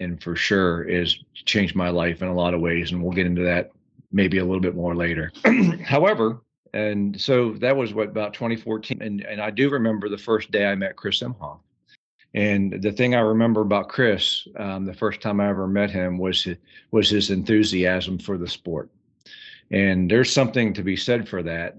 and 0.00 0.22
for 0.22 0.34
sure 0.34 0.82
is 0.84 1.22
changed 1.44 1.76
my 1.76 1.90
life 1.90 2.22
in 2.22 2.28
a 2.28 2.34
lot 2.34 2.54
of 2.54 2.60
ways 2.60 2.92
and 2.92 3.02
we'll 3.02 3.12
get 3.12 3.26
into 3.26 3.42
that 3.42 3.70
maybe 4.10 4.38
a 4.38 4.44
little 4.44 4.60
bit 4.60 4.74
more 4.74 4.94
later. 4.94 5.30
However 5.84 6.40
and 6.74 7.18
so 7.20 7.52
that 7.52 7.76
was 7.76 7.94
what 7.94 8.08
about 8.08 8.34
2014 8.34 9.00
and 9.00 9.20
and 9.22 9.40
i 9.40 9.48
do 9.48 9.70
remember 9.70 10.08
the 10.08 10.18
first 10.18 10.50
day 10.50 10.66
i 10.66 10.74
met 10.74 10.96
chris 10.96 11.20
imhoff 11.20 11.60
and 12.34 12.82
the 12.82 12.90
thing 12.90 13.14
I 13.14 13.20
remember 13.20 13.60
about 13.60 13.88
Chris, 13.88 14.46
um, 14.56 14.84
the 14.84 14.92
first 14.94 15.20
time 15.20 15.40
I 15.40 15.48
ever 15.48 15.68
met 15.68 15.90
him, 15.90 16.18
was 16.18 16.42
his, 16.42 16.56
was 16.90 17.08
his 17.08 17.30
enthusiasm 17.30 18.18
for 18.18 18.36
the 18.36 18.48
sport. 18.48 18.90
And 19.70 20.10
there's 20.10 20.32
something 20.32 20.74
to 20.74 20.82
be 20.82 20.96
said 20.96 21.28
for 21.28 21.42
that, 21.44 21.76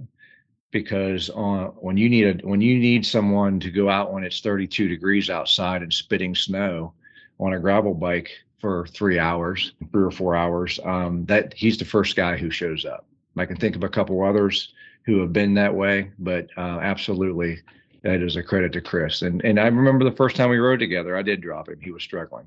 because 0.71 1.29
on, 1.29 1.67
when 1.77 1.97
you 1.97 2.09
need 2.09 2.43
a 2.43 2.47
when 2.47 2.61
you 2.61 2.79
need 2.79 3.05
someone 3.05 3.59
to 3.59 3.69
go 3.69 3.89
out 3.89 4.13
when 4.13 4.23
it's 4.23 4.39
32 4.39 4.87
degrees 4.87 5.29
outside 5.29 5.81
and 5.81 5.93
spitting 5.93 6.33
snow 6.33 6.93
on 7.39 7.53
a 7.53 7.59
gravel 7.59 7.93
bike 7.93 8.31
for 8.59 8.87
three 8.87 9.19
hours, 9.19 9.73
three 9.91 10.03
or 10.03 10.11
four 10.11 10.35
hours, 10.35 10.79
um, 10.85 11.25
that 11.25 11.53
he's 11.53 11.77
the 11.77 11.85
first 11.85 12.15
guy 12.15 12.37
who 12.37 12.49
shows 12.49 12.85
up. 12.85 13.05
I 13.37 13.45
can 13.45 13.57
think 13.57 13.75
of 13.75 13.83
a 13.83 13.89
couple 13.89 14.23
others 14.23 14.73
who 15.05 15.19
have 15.19 15.33
been 15.33 15.53
that 15.55 15.75
way, 15.75 16.11
but 16.17 16.47
uh, 16.57 16.79
absolutely 16.81 17.59
that 18.05 18.21
is 18.21 18.35
a 18.35 18.43
credit 18.43 18.71
to 18.73 18.81
Chris. 18.81 19.23
And 19.23 19.43
and 19.43 19.59
I 19.59 19.65
remember 19.65 20.05
the 20.05 20.15
first 20.15 20.35
time 20.35 20.49
we 20.49 20.59
rode 20.59 20.79
together, 20.79 21.17
I 21.17 21.23
did 21.23 21.41
drop 21.41 21.67
him. 21.67 21.81
He 21.81 21.91
was 21.91 22.03
struggling, 22.03 22.45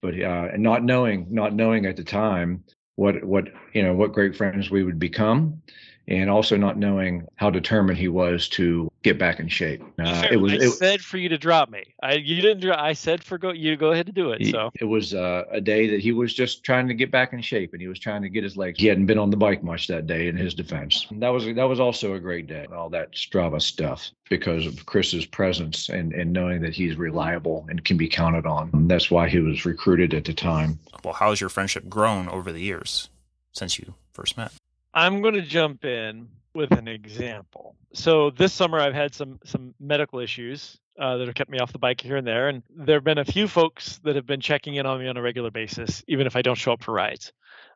but 0.00 0.14
uh, 0.14 0.48
and 0.52 0.62
not 0.62 0.84
knowing 0.84 1.26
not 1.28 1.52
knowing 1.52 1.84
at 1.86 1.96
the 1.96 2.04
time 2.04 2.64
what 2.94 3.22
what 3.24 3.48
you 3.74 3.82
know 3.82 3.94
what 3.94 4.12
great 4.12 4.36
friends 4.36 4.70
we 4.70 4.84
would 4.84 5.00
become, 5.00 5.60
and 6.08 6.28
also 6.28 6.56
not 6.56 6.76
knowing 6.76 7.26
how 7.36 7.50
determined 7.50 7.98
he 7.98 8.08
was 8.08 8.48
to 8.48 8.90
get 9.02 9.18
back 9.18 9.40
in 9.40 9.48
shape. 9.48 9.82
Uh, 9.98 10.26
it 10.30 10.36
was 10.36 10.52
I 10.52 10.56
it, 10.56 10.70
said 10.70 11.00
for 11.00 11.16
you 11.18 11.28
to 11.28 11.38
drop 11.38 11.70
me. 11.70 11.84
I 12.02 12.14
you 12.14 12.40
didn't. 12.40 12.60
dro- 12.60 12.76
I 12.76 12.92
said 12.92 13.22
for 13.22 13.38
go 13.38 13.52
you 13.52 13.70
to 13.70 13.76
go 13.76 13.92
ahead 13.92 14.06
and 14.06 14.14
do 14.14 14.32
it. 14.32 14.46
So 14.50 14.70
it 14.74 14.84
was 14.84 15.14
uh, 15.14 15.44
a 15.50 15.60
day 15.60 15.88
that 15.90 16.00
he 16.00 16.12
was 16.12 16.34
just 16.34 16.64
trying 16.64 16.88
to 16.88 16.94
get 16.94 17.10
back 17.10 17.32
in 17.32 17.40
shape, 17.40 17.72
and 17.72 17.80
he 17.80 17.88
was 17.88 17.98
trying 17.98 18.22
to 18.22 18.28
get 18.28 18.44
his 18.44 18.56
legs. 18.56 18.80
He 18.80 18.86
hadn't 18.86 19.06
been 19.06 19.18
on 19.18 19.30
the 19.30 19.36
bike 19.36 19.62
much 19.62 19.86
that 19.88 20.06
day. 20.06 20.28
In 20.28 20.36
his 20.36 20.54
defense, 20.54 21.06
that 21.12 21.28
was 21.28 21.44
that 21.44 21.64
was 21.64 21.80
also 21.80 22.14
a 22.14 22.20
great 22.20 22.46
day. 22.46 22.66
All 22.72 22.90
that 22.90 23.12
Strava 23.12 23.60
stuff 23.60 24.10
because 24.28 24.66
of 24.66 24.86
Chris's 24.86 25.26
presence 25.26 25.88
and 25.88 26.12
and 26.12 26.32
knowing 26.32 26.62
that 26.62 26.74
he's 26.74 26.96
reliable 26.96 27.66
and 27.68 27.84
can 27.84 27.96
be 27.96 28.08
counted 28.08 28.46
on. 28.46 28.70
And 28.72 28.90
that's 28.90 29.10
why 29.10 29.28
he 29.28 29.38
was 29.38 29.64
recruited 29.64 30.14
at 30.14 30.24
the 30.24 30.34
time. 30.34 30.78
Well, 31.04 31.14
how 31.14 31.30
has 31.30 31.40
your 31.40 31.50
friendship 31.50 31.88
grown 31.88 32.28
over 32.28 32.52
the 32.52 32.60
years 32.60 33.08
since 33.52 33.78
you 33.78 33.94
first 34.12 34.36
met? 34.36 34.52
I'm 34.94 35.22
going 35.22 35.34
to 35.34 35.42
jump 35.42 35.84
in 35.84 36.28
with 36.54 36.72
an 36.72 36.88
example. 36.88 37.76
So 37.94 38.30
this 38.30 38.52
summer 38.52 38.78
I've 38.78 38.94
had 38.94 39.14
some 39.14 39.40
some 39.44 39.74
medical 39.80 40.18
issues 40.18 40.78
uh, 40.98 41.16
that 41.16 41.26
have 41.26 41.34
kept 41.34 41.50
me 41.50 41.58
off 41.58 41.72
the 41.72 41.78
bike 41.78 42.00
here 42.00 42.16
and 42.16 42.26
there, 42.26 42.48
and 42.48 42.62
there 42.70 42.96
have 42.96 43.04
been 43.04 43.18
a 43.18 43.24
few 43.24 43.48
folks 43.48 43.98
that 44.04 44.16
have 44.16 44.26
been 44.26 44.40
checking 44.40 44.74
in 44.74 44.86
on 44.86 45.00
me 45.00 45.08
on 45.08 45.16
a 45.16 45.22
regular 45.22 45.50
basis, 45.50 46.04
even 46.08 46.26
if 46.26 46.36
I 46.36 46.42
don't 46.42 46.56
show 46.56 46.72
up 46.72 46.82
for 46.82 46.92
rides. 46.92 47.32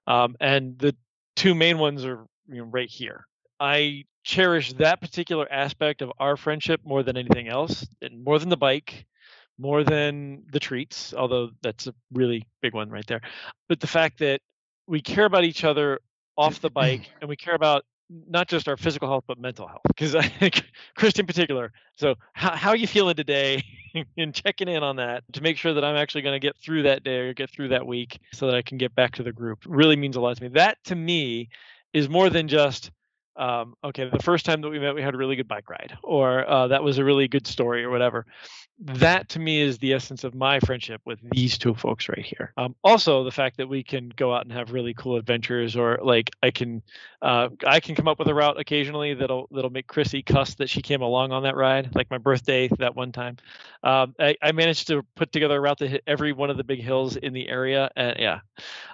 Um, 0.06 0.36
and 0.40 0.78
the 0.78 0.94
two 1.34 1.54
main 1.54 1.78
ones 1.78 2.04
are 2.04 2.26
you 2.48 2.58
know, 2.58 2.64
right 2.64 2.88
here. 2.88 3.26
I 3.58 4.04
cherish 4.22 4.74
that 4.74 5.00
particular 5.00 5.50
aspect 5.50 6.02
of 6.02 6.12
our 6.18 6.36
friendship 6.36 6.80
more 6.84 7.02
than 7.02 7.16
anything 7.16 7.48
else, 7.48 7.86
and 8.02 8.22
more 8.22 8.38
than 8.38 8.50
the 8.50 8.56
bike, 8.56 9.06
more 9.58 9.84
than 9.84 10.44
the 10.52 10.60
treats, 10.60 11.14
although 11.14 11.50
that's 11.62 11.86
a 11.86 11.94
really 12.12 12.46
big 12.60 12.74
one 12.74 12.90
right 12.90 13.06
there. 13.06 13.22
But 13.68 13.80
the 13.80 13.86
fact 13.86 14.18
that 14.18 14.42
we 14.86 15.00
care 15.00 15.24
about 15.24 15.44
each 15.44 15.64
other 15.64 16.00
off 16.36 16.60
the 16.60 16.70
bike 16.70 17.10
and 17.20 17.28
we 17.28 17.36
care 17.36 17.54
about 17.54 17.84
not 18.28 18.46
just 18.46 18.68
our 18.68 18.76
physical 18.76 19.08
health 19.08 19.24
but 19.26 19.38
mental 19.38 19.66
health 19.66 19.82
because 19.88 20.14
i 20.14 20.22
think 20.40 20.62
chris 20.94 21.18
in 21.18 21.26
particular. 21.26 21.72
So 21.96 22.14
how, 22.34 22.54
how 22.54 22.70
are 22.70 22.76
you 22.76 22.86
feeling 22.86 23.16
today? 23.16 23.62
And 24.18 24.34
checking 24.34 24.68
in 24.68 24.82
on 24.82 24.96
that 24.96 25.24
to 25.32 25.40
make 25.40 25.56
sure 25.56 25.72
that 25.72 25.82
i'm 25.82 25.96
actually 25.96 26.20
going 26.20 26.38
to 26.38 26.46
get 26.46 26.54
through 26.58 26.82
that 26.82 27.02
day 27.02 27.16
or 27.16 27.32
get 27.32 27.48
through 27.48 27.68
that 27.68 27.86
week 27.86 28.18
so 28.30 28.44
that 28.44 28.54
i 28.54 28.60
can 28.60 28.76
get 28.76 28.94
back 28.94 29.12
to 29.12 29.22
the 29.22 29.32
group 29.32 29.60
really 29.64 29.96
means 29.96 30.16
a 30.16 30.20
lot 30.20 30.36
to 30.36 30.42
me. 30.42 30.50
That 30.50 30.76
to 30.84 30.94
me 30.94 31.48
is 31.94 32.06
more 32.06 32.28
than 32.28 32.46
just 32.46 32.90
um, 33.38 33.74
okay 33.84 34.08
the 34.08 34.22
first 34.22 34.44
time 34.44 34.60
that 34.60 34.68
we 34.68 34.78
met 34.78 34.94
we 34.94 35.02
had 35.02 35.14
a 35.14 35.18
really 35.18 35.36
good 35.36 35.48
bike 35.48 35.68
ride 35.68 35.96
or 36.02 36.48
uh, 36.48 36.68
that 36.68 36.82
was 36.82 36.98
a 36.98 37.04
really 37.04 37.28
good 37.28 37.46
story 37.46 37.84
or 37.84 37.90
whatever 37.90 38.26
that 38.78 39.30
to 39.30 39.38
me 39.38 39.60
is 39.60 39.78
the 39.78 39.94
essence 39.94 40.22
of 40.22 40.34
my 40.34 40.60
friendship 40.60 41.00
with 41.06 41.18
these 41.30 41.56
two 41.56 41.74
folks 41.74 42.10
right 42.10 42.24
here. 42.24 42.52
Um, 42.58 42.74
also, 42.84 43.24
the 43.24 43.30
fact 43.30 43.56
that 43.56 43.68
we 43.68 43.82
can 43.82 44.12
go 44.16 44.34
out 44.34 44.42
and 44.42 44.52
have 44.52 44.72
really 44.72 44.92
cool 44.92 45.16
adventures, 45.16 45.76
or 45.76 45.98
like 46.02 46.30
I 46.42 46.50
can, 46.50 46.82
uh, 47.22 47.48
I 47.66 47.80
can 47.80 47.94
come 47.94 48.06
up 48.06 48.18
with 48.18 48.28
a 48.28 48.34
route 48.34 48.60
occasionally 48.60 49.14
that'll 49.14 49.48
that'll 49.50 49.70
make 49.70 49.86
Chrissy 49.86 50.22
cuss 50.22 50.56
that 50.56 50.68
she 50.68 50.82
came 50.82 51.00
along 51.00 51.32
on 51.32 51.42
that 51.44 51.56
ride, 51.56 51.94
like 51.94 52.10
my 52.10 52.18
birthday 52.18 52.68
that 52.78 52.94
one 52.94 53.12
time. 53.12 53.38
Um, 53.82 54.14
I, 54.20 54.36
I 54.42 54.52
managed 54.52 54.88
to 54.88 55.02
put 55.14 55.32
together 55.32 55.56
a 55.56 55.60
route 55.60 55.78
that 55.78 55.88
hit 55.88 56.02
every 56.06 56.32
one 56.32 56.50
of 56.50 56.58
the 56.58 56.64
big 56.64 56.82
hills 56.82 57.16
in 57.16 57.32
the 57.32 57.48
area, 57.48 57.90
and 57.96 58.16
yeah, 58.18 58.40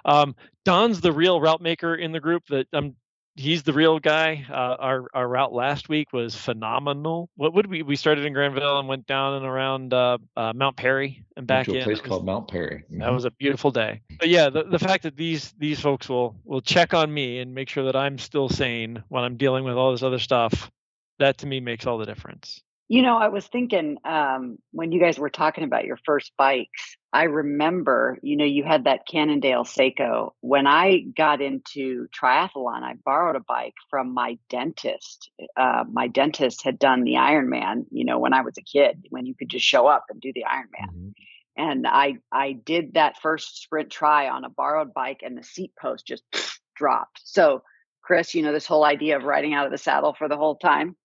um, 0.05 0.33
Don's 0.63 1.01
the 1.01 1.11
real 1.11 1.41
route 1.41 1.61
maker 1.61 1.95
in 1.95 2.13
the 2.13 2.21
group. 2.21 2.43
That 2.47 2.67
I'm 2.71 2.95
he's 3.35 3.63
the 3.63 3.73
real 3.73 3.99
guy. 3.99 4.45
Uh, 4.49 4.53
our 4.53 5.07
our 5.13 5.27
route 5.27 5.53
last 5.53 5.89
week 5.89 6.13
was 6.13 6.35
phenomenal. 6.35 7.29
What 7.35 7.53
would 7.53 7.67
we 7.67 7.81
we 7.83 7.95
started 7.95 8.25
in 8.25 8.33
Granville 8.33 8.79
and 8.79 8.87
went 8.87 9.07
down 9.07 9.35
and 9.35 9.45
around 9.45 9.93
uh, 9.93 10.17
uh, 10.35 10.53
Mount 10.55 10.77
Perry 10.77 11.23
and 11.35 11.47
back 11.47 11.65
to 11.65 11.73
a 11.73 11.77
in. 11.77 11.83
place 11.83 12.01
was- 12.01 12.07
called 12.07 12.25
Mount 12.25 12.47
Perry. 12.47 12.83
that 12.89 13.11
was 13.11 13.25
a 13.25 13.31
beautiful 13.31 13.71
day. 13.71 14.01
But 14.19 14.29
yeah, 14.29 14.49
the, 14.49 14.63
the 14.63 14.79
fact 14.79 15.03
that 15.03 15.15
these 15.15 15.53
these 15.57 15.79
folks 15.79 16.07
will 16.07 16.35
will 16.43 16.61
check 16.61 16.93
on 16.93 17.13
me 17.13 17.39
and 17.39 17.53
make 17.53 17.69
sure 17.69 17.85
that 17.85 17.95
I'm 17.95 18.17
still 18.17 18.49
sane 18.49 19.03
when 19.09 19.23
I'm 19.23 19.37
dealing 19.37 19.63
with 19.63 19.75
all 19.75 19.91
this 19.91 20.03
other 20.03 20.19
stuff, 20.19 20.71
that 21.19 21.39
to 21.39 21.45
me 21.47 21.59
makes 21.59 21.85
all 21.85 21.97
the 21.97 22.05
difference. 22.05 22.61
You 22.89 23.01
know, 23.01 23.17
I 23.17 23.29
was 23.29 23.47
thinking 23.47 23.97
um, 24.05 24.59
when 24.71 24.91
you 24.91 24.99
guys 24.99 25.17
were 25.17 25.29
talking 25.29 25.63
about 25.63 25.85
your 25.85 25.97
first 26.05 26.33
bikes, 26.37 26.97
I 27.13 27.23
remember, 27.25 28.17
you 28.23 28.35
know, 28.35 28.43
you 28.45 28.63
had 28.63 28.85
that 28.85 29.05
Cannondale 29.07 29.65
Saeco. 29.65 30.31
When 30.41 30.65
I 30.65 31.01
got 31.15 31.41
into 31.41 32.07
triathlon, 32.09 32.81
I 32.81 32.95
borrowed 33.05 33.35
a 33.35 33.39
bike 33.39 33.75
from 33.91 34.15
my 34.15 34.39
dentist. 34.49 35.29
Uh, 35.55 35.83
my 35.91 36.07
dentist 36.07 36.63
had 36.63 36.79
done 36.79 37.03
the 37.03 37.13
Ironman, 37.13 37.85
you 37.91 38.03
know, 38.03 38.17
when 38.17 38.33
I 38.33 38.41
was 38.41 38.57
a 38.57 38.63
kid, 38.63 39.05
when 39.11 39.27
you 39.27 39.35
could 39.35 39.49
just 39.49 39.63
show 39.65 39.85
up 39.85 40.05
and 40.09 40.19
do 40.19 40.33
the 40.33 40.45
Ironman. 40.49 40.89
Mhm. 40.89 41.13
And 41.55 41.85
I 41.87 42.17
I 42.31 42.53
did 42.53 42.95
that 42.95 43.21
first 43.21 43.61
sprint 43.61 43.91
try 43.91 44.27
on 44.27 44.43
a 44.43 44.49
borrowed 44.49 44.91
bike, 44.91 45.21
and 45.21 45.37
the 45.37 45.43
seat 45.43 45.71
post 45.79 46.07
just 46.07 46.23
dropped. 46.75 47.21
So, 47.23 47.61
Chris, 48.01 48.33
you 48.33 48.41
know, 48.41 48.51
this 48.53 48.65
whole 48.65 48.83
idea 48.83 49.17
of 49.17 49.23
riding 49.23 49.53
out 49.53 49.67
of 49.67 49.71
the 49.71 49.77
saddle 49.77 50.13
for 50.15 50.27
the 50.27 50.35
whole 50.37 50.55
time, 50.55 50.95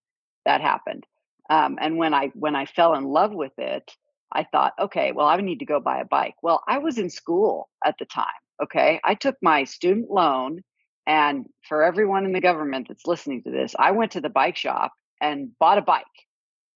that 0.47 0.62
happened. 0.62 1.05
Um, 1.51 1.77
and 1.81 1.99
when 1.99 2.14
I 2.14 2.29
when 2.29 2.57
I 2.57 2.64
fell 2.64 2.94
in 2.94 3.05
love 3.05 3.35
with 3.35 3.53
it, 3.59 3.92
I 4.33 4.45
thought, 4.45 4.75
okay, 4.79 5.12
well, 5.12 5.27
I 5.27 5.37
need 5.38 5.61
to 5.61 5.64
go 5.64 5.81
buy 5.81 6.01
a 6.01 6.05
bike. 6.05 6.35
Well, 6.43 6.62
I 6.69 6.79
was 6.79 6.99
in 6.99 7.11
school 7.11 7.69
at 7.85 7.97
the 7.99 8.05
time. 8.05 8.27
Okay, 8.62 9.01
I 9.05 9.14
took 9.14 9.37
my 9.41 9.64
student 9.64 10.11
loan, 10.11 10.62
and 11.07 11.47
for 11.69 11.85
everyone 11.85 12.25
in 12.25 12.33
the 12.33 12.41
government 12.41 12.88
that's 12.88 13.07
listening 13.07 13.43
to 13.45 13.51
this, 13.51 13.75
I 13.79 13.93
went 13.93 14.12
to 14.12 14.21
the 14.21 14.29
bike 14.29 14.57
shop 14.57 14.93
and 15.21 15.51
bought 15.59 15.79
a 15.79 15.83
bike 15.83 16.05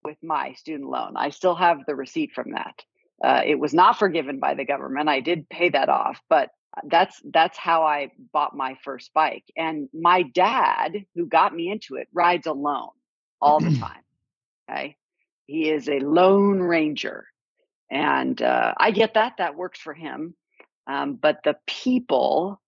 with 0.04 0.16
my 0.22 0.52
student 0.54 0.88
loan. 0.88 1.14
I 1.16 1.30
still 1.30 1.54
have 1.54 1.84
the 1.86 1.94
receipt 1.94 2.32
from 2.32 2.52
that. 2.52 2.82
Uh, 3.22 3.42
it 3.44 3.58
was 3.58 3.72
not 3.72 3.98
forgiven 3.98 4.40
by 4.40 4.54
the 4.54 4.64
government. 4.64 5.08
I 5.08 5.20
did 5.20 5.48
pay 5.48 5.68
that 5.68 5.88
off, 5.88 6.20
but 6.28 6.50
that's 6.84 7.20
that's 7.32 7.58
how 7.58 7.82
I 7.84 8.10
bought 8.32 8.56
my 8.56 8.76
first 8.82 9.12
bike. 9.12 9.44
And 9.56 9.88
my 9.92 10.22
dad, 10.22 11.04
who 11.14 11.26
got 11.26 11.54
me 11.54 11.70
into 11.70 11.96
it, 11.96 12.08
rides 12.12 12.46
alone 12.46 12.90
all 13.40 13.60
the 13.60 13.76
time. 13.78 14.02
Okay, 14.70 14.96
he 15.46 15.68
is 15.68 15.88
a 15.88 15.98
lone 16.00 16.60
ranger, 16.60 17.26
and 17.92 18.40
uh, 18.40 18.72
I 18.78 18.90
get 18.90 19.14
that. 19.14 19.34
That 19.36 19.54
works 19.54 19.78
for 19.78 19.92
him. 19.92 20.34
Um, 20.86 21.14
but 21.14 21.40
the 21.44 21.56
people 21.66 22.60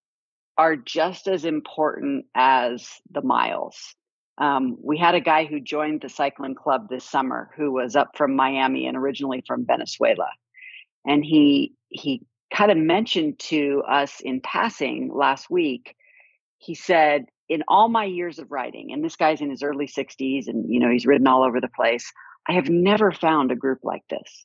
are 0.59 0.77
just 0.77 1.27
as 1.27 1.45
important 1.47 2.27
as 2.35 2.89
the 3.11 3.23
miles. 3.23 3.97
Um, 4.37 4.77
we 4.83 4.99
had 4.99 5.15
a 5.15 5.21
guy 5.21 5.47
who 5.47 5.61
joined 5.61 6.03
the 6.03 6.09
cycling 6.09 6.55
club 6.55 6.89
this 6.89 7.09
summer 7.09 7.51
who 7.57 7.73
was 7.73 7.97
up 7.97 8.17
from 8.17 8.37
Miami 8.37 8.87
and 8.87 8.97
originally 8.97 9.43
from 9.47 9.65
Venezuela, 9.65 10.29
and 11.07 11.25
he 11.25 11.73
he 11.89 12.23
kind 12.53 12.71
of 12.71 12.77
mentioned 12.77 13.39
to 13.39 13.83
us 13.89 14.21
in 14.21 14.41
passing 14.41 15.11
last 15.13 15.49
week. 15.49 15.97
He 16.59 16.75
said, 16.75 17.27
"In 17.49 17.63
all 17.69 17.89
my 17.89 18.05
years 18.05 18.39
of 18.39 18.51
riding, 18.51 18.93
and 18.93 19.05
this 19.05 19.17
guy's 19.17 19.41
in 19.41 19.51
his 19.51 19.63
early 19.63 19.87
60s, 19.87 20.49
and 20.49 20.73
you 20.73 20.81
know 20.81 20.91
he's 20.91 21.07
ridden 21.07 21.29
all 21.29 21.45
over 21.45 21.61
the 21.61 21.69
place. 21.69 22.13
I 22.49 22.53
have 22.53 22.69
never 22.69 23.13
found 23.13 23.53
a 23.53 23.57
group 23.57 23.79
like 23.85 24.05
this. 24.11 24.45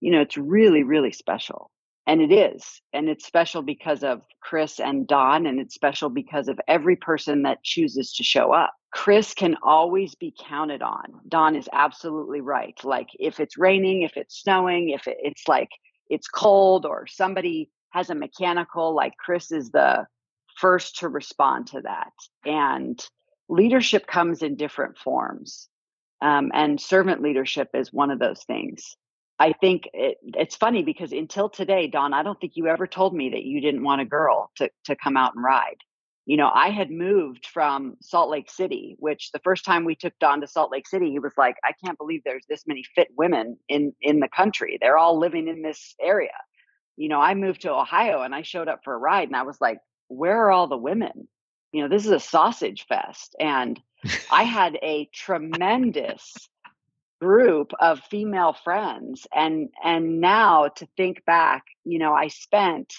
You 0.00 0.12
know, 0.12 0.20
it's 0.20 0.36
really 0.36 0.82
really 0.82 1.12
special." 1.12 1.70
and 2.10 2.20
it 2.20 2.32
is 2.32 2.80
and 2.92 3.08
it's 3.08 3.24
special 3.24 3.62
because 3.62 4.02
of 4.02 4.22
chris 4.40 4.80
and 4.80 5.06
don 5.06 5.46
and 5.46 5.60
it's 5.60 5.74
special 5.74 6.08
because 6.08 6.48
of 6.48 6.58
every 6.66 6.96
person 6.96 7.42
that 7.42 7.62
chooses 7.62 8.12
to 8.12 8.24
show 8.24 8.52
up 8.52 8.74
chris 8.92 9.32
can 9.32 9.56
always 9.62 10.14
be 10.16 10.34
counted 10.48 10.82
on 10.82 11.04
don 11.28 11.54
is 11.54 11.68
absolutely 11.72 12.40
right 12.40 12.78
like 12.84 13.08
if 13.18 13.38
it's 13.38 13.56
raining 13.56 14.02
if 14.02 14.16
it's 14.16 14.40
snowing 14.40 14.90
if 14.90 15.02
it's 15.06 15.46
like 15.46 15.68
it's 16.08 16.28
cold 16.28 16.84
or 16.84 17.06
somebody 17.06 17.70
has 17.90 18.10
a 18.10 18.14
mechanical 18.14 18.94
like 18.94 19.12
chris 19.24 19.52
is 19.52 19.70
the 19.70 20.04
first 20.56 20.98
to 20.98 21.08
respond 21.08 21.68
to 21.68 21.80
that 21.82 22.12
and 22.44 23.06
leadership 23.48 24.06
comes 24.06 24.42
in 24.42 24.56
different 24.56 24.98
forms 24.98 25.68
um, 26.22 26.50
and 26.52 26.80
servant 26.80 27.22
leadership 27.22 27.68
is 27.72 27.92
one 27.92 28.10
of 28.10 28.18
those 28.18 28.42
things 28.44 28.96
I 29.40 29.54
think 29.54 29.88
it, 29.94 30.18
it's 30.22 30.54
funny 30.54 30.82
because 30.82 31.12
until 31.12 31.48
today, 31.48 31.86
Don, 31.86 32.12
I 32.12 32.22
don't 32.22 32.38
think 32.38 32.52
you 32.56 32.66
ever 32.66 32.86
told 32.86 33.14
me 33.14 33.30
that 33.30 33.42
you 33.42 33.62
didn't 33.62 33.82
want 33.82 34.02
a 34.02 34.04
girl 34.04 34.50
to, 34.56 34.68
to 34.84 34.94
come 34.94 35.16
out 35.16 35.34
and 35.34 35.42
ride. 35.42 35.78
You 36.26 36.36
know, 36.36 36.50
I 36.52 36.68
had 36.68 36.90
moved 36.90 37.46
from 37.46 37.96
Salt 38.02 38.28
Lake 38.28 38.50
City, 38.50 38.96
which 38.98 39.30
the 39.32 39.40
first 39.42 39.64
time 39.64 39.86
we 39.86 39.94
took 39.94 40.12
Don 40.20 40.42
to 40.42 40.46
Salt 40.46 40.70
Lake 40.70 40.86
City, 40.86 41.10
he 41.10 41.18
was 41.18 41.32
like, 41.38 41.56
I 41.64 41.72
can't 41.82 41.96
believe 41.96 42.20
there's 42.22 42.44
this 42.50 42.66
many 42.66 42.84
fit 42.94 43.08
women 43.16 43.56
in, 43.66 43.94
in 44.02 44.20
the 44.20 44.28
country. 44.28 44.76
They're 44.78 44.98
all 44.98 45.18
living 45.18 45.48
in 45.48 45.62
this 45.62 45.94
area. 45.98 46.36
You 46.96 47.08
know, 47.08 47.18
I 47.18 47.34
moved 47.34 47.62
to 47.62 47.72
Ohio 47.72 48.20
and 48.20 48.34
I 48.34 48.42
showed 48.42 48.68
up 48.68 48.80
for 48.84 48.92
a 48.92 48.98
ride 48.98 49.28
and 49.28 49.36
I 49.36 49.44
was 49.44 49.58
like, 49.58 49.78
where 50.08 50.36
are 50.36 50.50
all 50.50 50.66
the 50.66 50.76
women? 50.76 51.28
You 51.72 51.82
know, 51.82 51.88
this 51.88 52.04
is 52.04 52.12
a 52.12 52.20
sausage 52.20 52.84
fest. 52.86 53.34
And 53.40 53.80
I 54.30 54.42
had 54.42 54.78
a 54.82 55.08
tremendous 55.14 56.49
group 57.20 57.72
of 57.78 58.00
female 58.10 58.54
friends 58.64 59.26
and 59.34 59.68
and 59.84 60.20
now 60.20 60.68
to 60.68 60.86
think 60.96 61.24
back 61.26 61.64
you 61.84 61.98
know 61.98 62.14
i 62.14 62.28
spent 62.28 62.94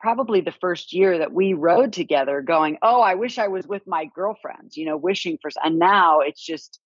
probably 0.00 0.40
the 0.40 0.54
first 0.60 0.92
year 0.92 1.18
that 1.18 1.32
we 1.32 1.52
rode 1.52 1.92
together 1.92 2.42
going 2.42 2.76
oh 2.82 3.00
i 3.00 3.14
wish 3.14 3.38
i 3.38 3.48
was 3.48 3.66
with 3.66 3.82
my 3.86 4.06
girlfriends 4.14 4.76
you 4.76 4.84
know 4.84 4.96
wishing 4.96 5.38
for 5.40 5.50
and 5.62 5.78
now 5.78 6.20
it's 6.20 6.44
just 6.44 6.80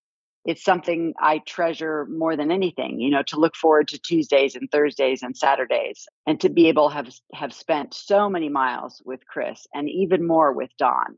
it's 0.45 0.63
something 0.63 1.15
i 1.19 1.39
treasure 1.47 2.07
more 2.11 2.37
than 2.37 2.51
anything 2.51 3.01
you 3.01 3.11
know 3.11 3.23
to 3.23 3.41
look 3.41 3.57
forward 3.57 3.89
to 3.89 3.99
tuesdays 3.99 4.55
and 4.55 4.71
thursdays 4.71 5.23
and 5.23 5.35
saturdays 5.35 6.07
and 6.27 6.41
to 6.41 6.51
be 6.51 6.69
able 6.69 6.91
to 6.91 6.95
have 6.95 7.11
have 7.33 7.55
spent 7.55 7.95
so 7.95 8.29
many 8.29 8.51
miles 8.51 9.01
with 9.07 9.27
chris 9.27 9.67
and 9.73 9.89
even 9.89 10.27
more 10.27 10.53
with 10.53 10.71
don 10.79 11.17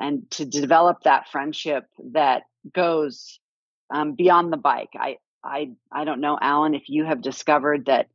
and 0.00 0.28
to 0.30 0.44
develop 0.44 1.02
that 1.02 1.28
friendship 1.28 1.84
that 2.12 2.42
goes 2.74 3.38
um, 3.92 4.14
beyond 4.14 4.52
the 4.52 4.56
bike. 4.56 4.90
I, 4.98 5.18
I, 5.44 5.72
I 5.92 6.04
don't 6.04 6.20
know, 6.20 6.38
Allen, 6.40 6.74
if 6.74 6.88
you 6.88 7.04
have 7.04 7.20
discovered 7.20 7.86
that, 7.86 8.08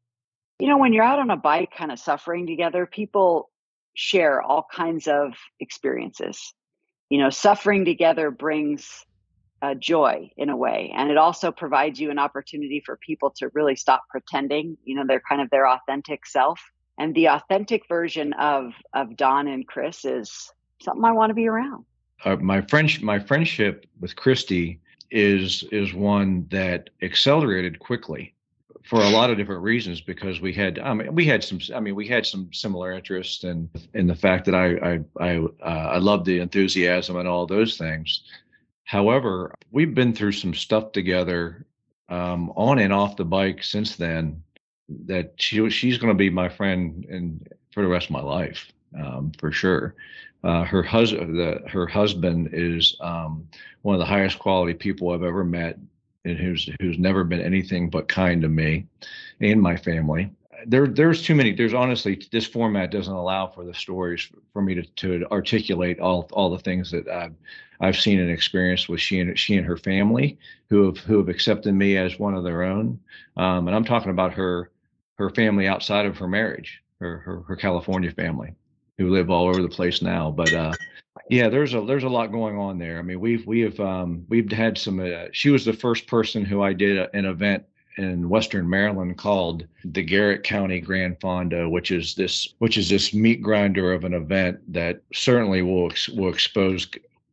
you 0.59 0.67
know, 0.67 0.77
when 0.77 0.91
you're 0.91 1.03
out 1.03 1.19
on 1.19 1.29
a 1.29 1.37
bike 1.37 1.71
kind 1.77 1.91
of 1.91 1.99
suffering 1.99 2.47
together, 2.47 2.85
people 2.85 3.49
share 3.93 4.41
all 4.41 4.65
kinds 4.73 5.07
of 5.07 5.33
experiences. 5.59 6.53
You 7.09 7.19
know, 7.19 7.29
suffering 7.29 7.85
together 7.85 8.31
brings 8.31 9.05
uh, 9.61 9.75
joy 9.75 10.31
in 10.35 10.49
a 10.49 10.57
way. 10.57 10.91
And 10.95 11.09
it 11.09 11.17
also 11.17 11.51
provides 11.51 11.99
you 11.99 12.11
an 12.11 12.19
opportunity 12.19 12.81
for 12.85 12.97
people 12.97 13.31
to 13.37 13.49
really 13.53 13.75
stop 13.75 14.03
pretending. 14.09 14.77
You 14.83 14.95
know, 14.95 15.03
they're 15.07 15.21
kind 15.27 15.41
of 15.41 15.49
their 15.49 15.67
authentic 15.67 16.25
self. 16.25 16.59
And 16.99 17.13
the 17.13 17.29
authentic 17.29 17.83
version 17.87 18.33
of 18.33 18.73
of 18.93 19.15
Don 19.15 19.47
and 19.47 19.67
Chris 19.67 20.03
is 20.03 20.51
something 20.81 21.05
I 21.05 21.11
want 21.11 21.29
to 21.29 21.35
be 21.35 21.47
around. 21.47 21.85
Uh, 22.25 22.35
my 22.37 22.61
friendship, 22.61 23.03
my 23.03 23.19
friendship 23.19 23.85
with 23.99 24.15
Kristie 24.15 24.79
is 25.11 25.63
is 25.71 25.93
one 25.93 26.47
that 26.49 26.89
accelerated 27.01 27.79
quickly 27.79 28.33
for 28.83 29.01
a 29.01 29.09
lot 29.09 29.29
of 29.29 29.37
different 29.37 29.61
reasons 29.61 29.99
because 29.99 30.39
we 30.39 30.53
had 30.53 30.79
I 30.79 30.93
mean 30.93 31.13
we 31.13 31.25
had 31.25 31.43
some 31.43 31.59
I 31.75 31.79
mean 31.79 31.95
we 31.95 32.07
had 32.07 32.25
some 32.25 32.49
similar 32.53 32.91
interests 32.93 33.43
and 33.43 33.69
in, 33.93 34.01
in 34.01 34.07
the 34.07 34.15
fact 34.15 34.45
that 34.45 34.55
I 34.55 34.75
I 34.75 34.99
I, 35.19 35.37
uh, 35.61 35.89
I 35.93 35.97
love 35.97 36.25
the 36.25 36.39
enthusiasm 36.39 37.17
and 37.17 37.27
all 37.27 37.45
those 37.45 37.77
things. 37.77 38.23
However, 38.85 39.53
we've 39.71 39.93
been 39.93 40.13
through 40.13 40.31
some 40.31 40.53
stuff 40.53 40.93
together 40.93 41.65
um, 42.07 42.51
on 42.55 42.79
and 42.79 42.93
off 42.93 43.17
the 43.17 43.25
bike 43.25 43.61
since 43.63 43.97
then 43.97 44.41
that 45.05 45.33
she 45.35 45.69
she's 45.69 45.97
going 45.97 46.13
to 46.13 46.17
be 46.17 46.29
my 46.29 46.47
friend 46.47 47.05
and 47.09 47.47
for 47.73 47.83
the 47.83 47.89
rest 47.89 48.05
of 48.05 48.11
my 48.11 48.21
life 48.21 48.71
um, 48.95 49.31
for 49.39 49.51
sure. 49.51 49.95
Uh, 50.43 50.63
her 50.63 50.83
husband, 50.83 51.67
her 51.67 51.87
husband 51.87 52.49
is 52.53 52.95
um, 53.01 53.47
one 53.81 53.95
of 53.95 53.99
the 53.99 54.05
highest 54.05 54.39
quality 54.39 54.73
people 54.73 55.09
I've 55.09 55.23
ever 55.23 55.43
met, 55.43 55.77
and 56.25 56.37
who's 56.37 56.69
who's 56.79 56.99
never 56.99 57.23
been 57.23 57.41
anything 57.41 57.89
but 57.89 58.07
kind 58.07 58.41
to 58.43 58.47
me 58.47 58.85
and 59.41 59.61
my 59.61 59.75
family. 59.75 60.31
There, 60.65 60.87
there's 60.87 61.21
too 61.23 61.35
many. 61.35 61.53
There's 61.53 61.73
honestly, 61.73 62.27
this 62.31 62.45
format 62.47 62.91
doesn't 62.91 63.13
allow 63.13 63.47
for 63.47 63.63
the 63.63 63.73
stories 63.73 64.29
for 64.53 64.61
me 64.61 64.75
to, 64.75 64.83
to 64.83 65.25
articulate 65.31 65.99
all 65.99 66.29
all 66.33 66.49
the 66.49 66.59
things 66.59 66.91
that 66.91 67.07
I've 67.07 67.35
I've 67.79 67.97
seen 67.97 68.19
and 68.19 68.31
experienced 68.31 68.89
with 68.89 69.01
she 69.01 69.19
and 69.19 69.37
she 69.37 69.57
and 69.57 69.65
her 69.65 69.77
family, 69.77 70.37
who 70.69 70.85
have 70.85 70.97
who 70.99 71.17
have 71.17 71.29
accepted 71.29 71.73
me 71.73 71.97
as 71.97 72.19
one 72.19 72.35
of 72.35 72.43
their 72.43 72.63
own. 72.63 72.99
Um, 73.37 73.67
and 73.67 73.75
I'm 73.75 73.85
talking 73.85 74.11
about 74.11 74.33
her 74.33 74.69
her 75.15 75.31
family 75.31 75.67
outside 75.67 76.05
of 76.05 76.17
her 76.19 76.27
marriage, 76.27 76.81
her 76.99 77.17
her, 77.17 77.41
her 77.41 77.55
California 77.55 78.11
family 78.11 78.53
who 78.97 79.09
live 79.09 79.29
all 79.29 79.47
over 79.47 79.61
the 79.61 79.69
place 79.69 80.01
now. 80.01 80.31
But 80.31 80.53
uh, 80.53 80.73
yeah, 81.29 81.49
there's 81.49 81.73
a 81.73 81.81
there's 81.81 82.03
a 82.03 82.09
lot 82.09 82.31
going 82.31 82.57
on 82.57 82.77
there. 82.77 82.99
I 82.99 83.01
mean, 83.01 83.19
we've 83.19 83.45
we 83.45 83.61
have 83.61 83.79
um, 83.79 84.25
we've 84.29 84.51
had 84.51 84.77
some. 84.77 84.99
Uh, 84.99 85.25
she 85.31 85.49
was 85.49 85.65
the 85.65 85.73
first 85.73 86.07
person 86.07 86.45
who 86.45 86.61
I 86.61 86.73
did 86.73 86.97
a, 86.97 87.15
an 87.15 87.25
event 87.25 87.63
in 87.97 88.29
Western 88.29 88.69
Maryland 88.69 89.17
called 89.17 89.65
the 89.83 90.03
Garrett 90.03 90.43
County 90.43 90.79
Gran 90.79 91.15
Fondo, 91.15 91.69
which 91.69 91.91
is 91.91 92.15
this 92.15 92.53
which 92.59 92.77
is 92.77 92.89
this 92.89 93.13
meat 93.13 93.41
grinder 93.41 93.93
of 93.93 94.03
an 94.03 94.13
event 94.13 94.59
that 94.71 95.01
certainly 95.13 95.61
will 95.61 95.91
will 96.15 96.29
expose 96.29 96.87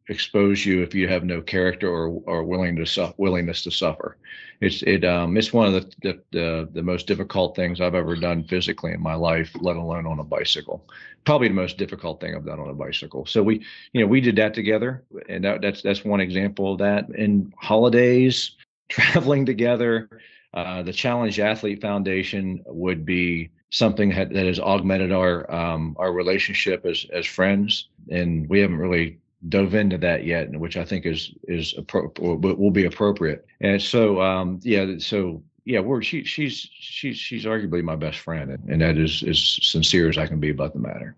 expose 0.09 0.67
you 0.67 0.83
if 0.83 0.95
you 0.95 1.09
have 1.09 1.25
no 1.25 1.41
character 1.41 1.89
or 1.89 2.23
or 2.27 2.45
willing 2.45 2.77
to 2.77 2.85
su- 2.85 3.15
willingness 3.17 3.63
to 3.63 3.71
suffer. 3.71 4.17
It's 4.61 4.83
it 4.83 5.05
um 5.05 5.37
it's 5.37 5.53
one 5.53 5.67
of 5.67 5.73
the, 5.73 5.93
the 6.03 6.23
the 6.33 6.69
the 6.73 6.83
most 6.83 7.07
difficult 7.07 7.57
things 7.57 7.81
I've 7.81 7.95
ever 7.95 8.15
done 8.17 8.45
physically 8.45 8.93
in 8.93 9.03
my 9.03 9.15
life, 9.15 9.51
let 9.61 9.77
alone 9.77 10.07
on 10.07 10.19
a 10.19 10.25
bicycle. 10.25 10.87
Probably 11.25 11.49
the 11.49 11.55
most 11.55 11.79
difficult 11.79 12.21
thing 12.21 12.35
I've 12.35 12.47
done 12.47 12.61
on 12.61 12.69
a 12.69 12.75
bicycle. 12.75 13.25
So 13.27 13.43
we 13.43 13.65
you 13.93 14.01
know 14.01 14.07
we 14.07 14.21
did 14.21 14.37
that 14.37 14.55
together, 14.55 15.05
and 15.29 15.45
that, 15.45 15.63
that's 15.63 15.83
that's 15.83 16.05
one 16.05 16.21
example 16.21 16.73
of 16.73 16.79
that. 16.79 17.09
In 17.11 17.53
holidays, 17.59 18.53
traveling 18.89 19.47
together, 19.47 20.11
uh, 20.53 20.83
the 20.83 20.93
Challenge 20.93 21.41
Athlete 21.41 21.81
Foundation 21.81 22.63
would 22.67 23.07
be 23.07 23.51
something 23.71 24.11
that, 24.11 24.33
that 24.33 24.47
has 24.47 24.61
augmented 24.61 25.13
our 25.13 25.51
um, 25.51 25.97
our 25.99 26.13
relationship 26.13 26.85
as 26.85 27.07
as 27.13 27.25
friends, 27.25 27.89
and 28.11 28.47
we 28.51 28.61
haven't 28.61 28.79
really 28.79 29.19
dove 29.49 29.75
into 29.75 29.99
that 29.99 30.25
yet, 30.25 30.51
which 30.51 30.77
I 30.77 30.85
think 30.85 31.07
is 31.07 31.33
is 31.45 31.75
appro- 31.75 32.19
will 32.19 32.71
be 32.71 32.87
appropriate. 32.87 33.47
And 33.61 33.81
so, 33.81 34.21
um, 34.21 34.61
yeah, 34.63 34.99
so 34.99 35.43
yeah, 35.65 35.81
we're 35.81 36.03
she 36.03 36.25
she's 36.25 36.69
she's 36.73 37.17
she's 37.17 37.45
arguably 37.45 37.83
my 37.83 37.97
best 37.97 38.19
friend, 38.19 38.51
and, 38.51 38.69
and 38.69 38.83
that 38.83 38.99
is 38.99 39.23
as 39.23 39.59
sincere 39.63 40.09
as 40.09 40.19
I 40.19 40.27
can 40.27 40.41
be 40.41 40.51
about 40.51 40.73
the 40.73 40.79
matter. 40.79 41.17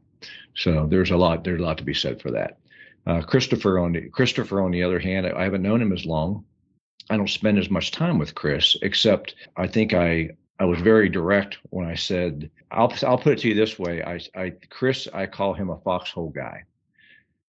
So 0.54 0.86
there's 0.86 1.10
a 1.10 1.16
lot 1.16 1.44
there's 1.44 1.60
a 1.60 1.64
lot 1.64 1.78
to 1.78 1.84
be 1.84 1.94
said 1.94 2.20
for 2.20 2.30
that. 2.32 2.58
Uh, 3.06 3.22
Christopher 3.22 3.78
on 3.78 3.92
the 3.92 4.08
Christopher 4.08 4.60
on 4.60 4.70
the 4.70 4.82
other 4.82 4.98
hand, 4.98 5.26
I 5.26 5.44
haven't 5.44 5.62
known 5.62 5.82
him 5.82 5.92
as 5.92 6.04
long. 6.04 6.44
I 7.08 7.16
don't 7.16 7.30
spend 7.30 7.58
as 7.58 7.70
much 7.70 7.92
time 7.92 8.18
with 8.18 8.34
Chris, 8.34 8.76
except 8.82 9.36
I 9.56 9.68
think 9.68 9.94
I 9.94 10.30
I 10.58 10.64
was 10.64 10.80
very 10.80 11.08
direct 11.08 11.58
when 11.70 11.86
I 11.86 11.94
said 11.94 12.50
I'll 12.72 12.92
I'll 13.04 13.18
put 13.18 13.34
it 13.34 13.38
to 13.40 13.48
you 13.48 13.54
this 13.54 13.78
way. 13.78 14.02
I 14.02 14.20
I 14.34 14.52
Chris 14.70 15.06
I 15.12 15.26
call 15.26 15.54
him 15.54 15.70
a 15.70 15.78
foxhole 15.78 16.30
guy 16.30 16.64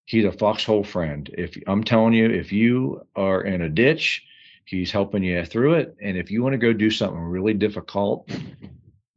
he's 0.08 0.26
a 0.26 0.32
foxhole 0.32 0.84
friend. 0.84 1.30
If 1.38 1.56
I'm 1.68 1.84
telling 1.84 2.14
you, 2.14 2.26
if 2.26 2.52
you 2.52 3.06
are 3.16 3.42
in 3.42 3.62
a 3.62 3.70
ditch, 3.70 4.26
he's 4.66 4.90
helping 4.90 5.22
you 5.22 5.46
through 5.46 5.76
it. 5.76 5.96
And 6.02 6.18
if 6.18 6.32
you 6.32 6.42
want 6.42 6.54
to 6.54 6.58
go 6.58 6.74
do 6.74 6.90
something 6.90 7.20
really 7.20 7.54
difficult, 7.54 8.28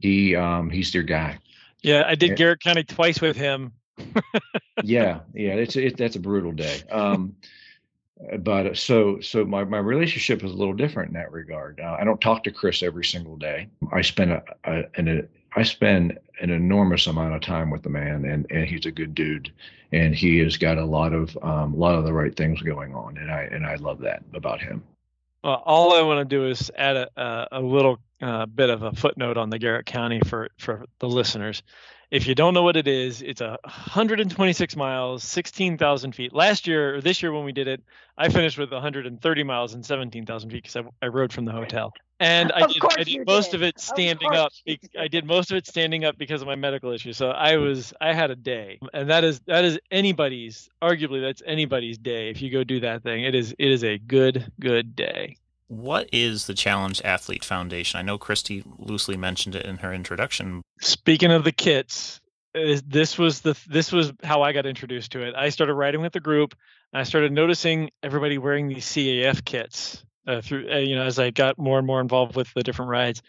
he 0.01 0.37
um, 0.37 0.69
he's 0.69 0.93
your 0.93 1.05
guy. 1.05 1.39
Yeah, 1.83 2.05
I 2.07 2.15
did. 2.17 2.37
Garrett 2.37 2.61
County 2.61 2.85
twice 2.85 3.23
with 3.23 3.37
him. 3.37 3.73
yeah, 4.83 5.21
yeah, 5.33 5.55
it's 5.55 5.77
it, 5.77 5.97
that's 5.97 6.17
a 6.17 6.21
brutal 6.21 6.53
day. 6.53 6.83
Um, 6.91 7.37
but 8.41 8.67
uh, 8.67 8.75
so 8.75 9.21
so 9.21 9.45
my 9.45 9.65
my 9.65 9.79
relationship 9.79 10.43
is 10.45 10.51
a 10.51 10.57
little 10.57 10.75
different 10.75 11.09
in 11.09 11.15
that 11.15 11.33
regard. 11.33 11.81
Uh, 11.81 11.97
I 11.99 12.05
don't 12.05 12.21
talk 12.21 12.45
to 12.45 12.51
Chris 12.51 12.83
every 12.83 13.05
single 13.05 13.37
day. 13.37 13.69
I 13.93 14.03
spend 14.03 14.33
a, 14.33 14.43
a 14.65 14.83
an 14.97 15.09
a, 15.09 15.23
I 15.59 15.63
spend 15.63 16.19
an 16.41 16.51
enormous 16.51 17.07
amount 17.07 17.35
of 17.35 17.41
time 17.41 17.71
with 17.71 17.83
the 17.83 17.89
man, 17.89 18.25
and 18.25 18.47
and 18.51 18.67
he's 18.67 18.87
a 18.87 18.91
good 18.91 19.15
dude, 19.15 19.53
and 19.93 20.15
he 20.15 20.39
has 20.39 20.57
got 20.57 20.79
a 20.79 20.85
lot 20.85 21.13
of 21.13 21.37
um, 21.43 21.75
a 21.75 21.77
lot 21.77 21.95
of 21.95 22.05
the 22.05 22.13
right 22.13 22.35
things 22.35 22.61
going 22.63 22.95
on, 22.95 23.19
and 23.19 23.31
I 23.31 23.43
and 23.43 23.67
I 23.67 23.77
love 23.77 24.01
that 24.01 24.23
about 24.35 24.61
him. 24.61 24.83
Uh, 25.43 25.55
all 25.55 25.95
I 25.95 26.03
want 26.03 26.19
to 26.19 26.25
do 26.25 26.47
is 26.47 26.71
add 26.77 26.97
a, 26.97 27.09
a, 27.17 27.49
a 27.53 27.61
little 27.61 27.99
uh, 28.21 28.45
bit 28.47 28.69
of 28.69 28.83
a 28.83 28.93
footnote 28.93 29.39
on 29.39 29.49
the 29.49 29.59
Garrett 29.59 29.87
County 29.87 30.21
for, 30.27 30.51
for 30.59 30.85
the 30.99 31.09
listeners. 31.09 31.63
If 32.11 32.27
you 32.27 32.35
don't 32.35 32.55
know 32.55 32.63
what 32.63 32.77
it 32.77 32.89
is, 32.89 33.23
it's 33.23 33.41
a 33.41 33.57
126 33.63 34.77
miles, 34.77 35.23
16,000 35.23 36.13
feet. 36.13 36.35
Last 36.35 36.67
year, 36.67 36.97
or 36.97 37.01
this 37.01 37.23
year 37.23 37.33
when 37.33 37.45
we 37.45 37.53
did 37.53 37.69
it, 37.69 37.83
I 38.19 38.29
finished 38.29 38.59
with 38.59 38.73
130 38.73 39.43
miles 39.45 39.75
and 39.75 39.87
17,000 39.87 40.51
feet 40.51 40.63
because 40.65 40.77
I, 40.77 40.83
I 41.07 41.09
rode 41.09 41.33
from 41.33 41.45
the 41.45 41.53
hotel. 41.53 41.93
And 42.19 42.51
I 42.53 42.67
did, 42.67 42.83
I 42.99 43.05
did 43.05 43.27
most 43.27 43.53
did. 43.53 43.55
of 43.55 43.63
it 43.63 43.81
standing 43.81 44.35
up. 44.35 44.53
I 44.99 45.09
did 45.09 45.25
most 45.25 45.53
of 45.53 45.57
it 45.57 45.67
standing 45.67 46.05
up 46.05 46.19
because 46.19 46.43
of 46.43 46.49
my 46.49 46.57
medical 46.57 46.91
issue. 46.91 47.15
So 47.15 47.31
I 47.31 47.57
was, 47.57 47.95
I 48.01 48.13
had 48.13 48.31
a 48.31 48.37
day, 48.37 48.79
and 48.93 49.09
that 49.09 49.25
is 49.25 49.41
that 49.47 49.65
is 49.65 49.79
anybody's. 49.91 50.69
Arguably, 50.83 51.23
that's 51.23 51.43
anybody's 51.47 51.97
day. 51.97 52.29
If 52.29 52.43
you 52.43 52.51
go 52.51 52.63
do 52.63 52.81
that 52.81 53.03
thing, 53.03 53.25
it 53.25 53.35
is 53.35 53.55
it 53.59 53.71
is 53.71 53.85
a 53.85 53.97
good 53.97 54.53
good 54.61 54.95
day. 54.95 55.37
What 55.71 56.09
is 56.13 56.49
the 56.49 56.55
Challenge 56.55 57.01
Athlete 57.05 57.45
Foundation? 57.45 58.01
I 58.01 58.03
know 58.03 58.19
Kristie 58.19 58.65
loosely 58.77 59.17
mentioned 59.17 59.55
it 59.55 59.65
in 59.65 59.77
her 59.77 59.95
introduction. 59.95 60.63
Speaking 60.81 61.31
of 61.31 61.45
the 61.45 61.53
kits, 61.53 62.21
this 62.53 63.17
was 63.17 63.43
the 63.43 63.57
this 63.69 63.93
was 63.93 64.13
how 64.25 64.43
I 64.43 64.53
got 64.53 64.67
introduced 64.67 65.13
to 65.13 65.23
it. 65.23 65.37
I 65.37 65.51
started 65.51 65.75
riding 65.75 66.01
with 66.01 66.13
the 66.13 66.19
group, 66.19 66.57
and 66.93 67.01
I 67.01 67.05
started 67.05 67.31
noticing 67.31 67.91
everybody 68.03 68.37
wearing 68.37 68.67
these 68.67 68.85
CAF 68.85 69.45
kits 69.45 70.05
uh, 70.27 70.41
through 70.41 70.69
uh, 70.73 70.79
you 70.79 70.97
know 70.97 71.05
as 71.05 71.21
I 71.21 71.31
got 71.31 71.57
more 71.57 71.79
and 71.79 71.87
more 71.87 72.01
involved 72.01 72.35
with 72.35 72.53
the 72.53 72.65
different 72.65 72.89
rides, 72.89 73.23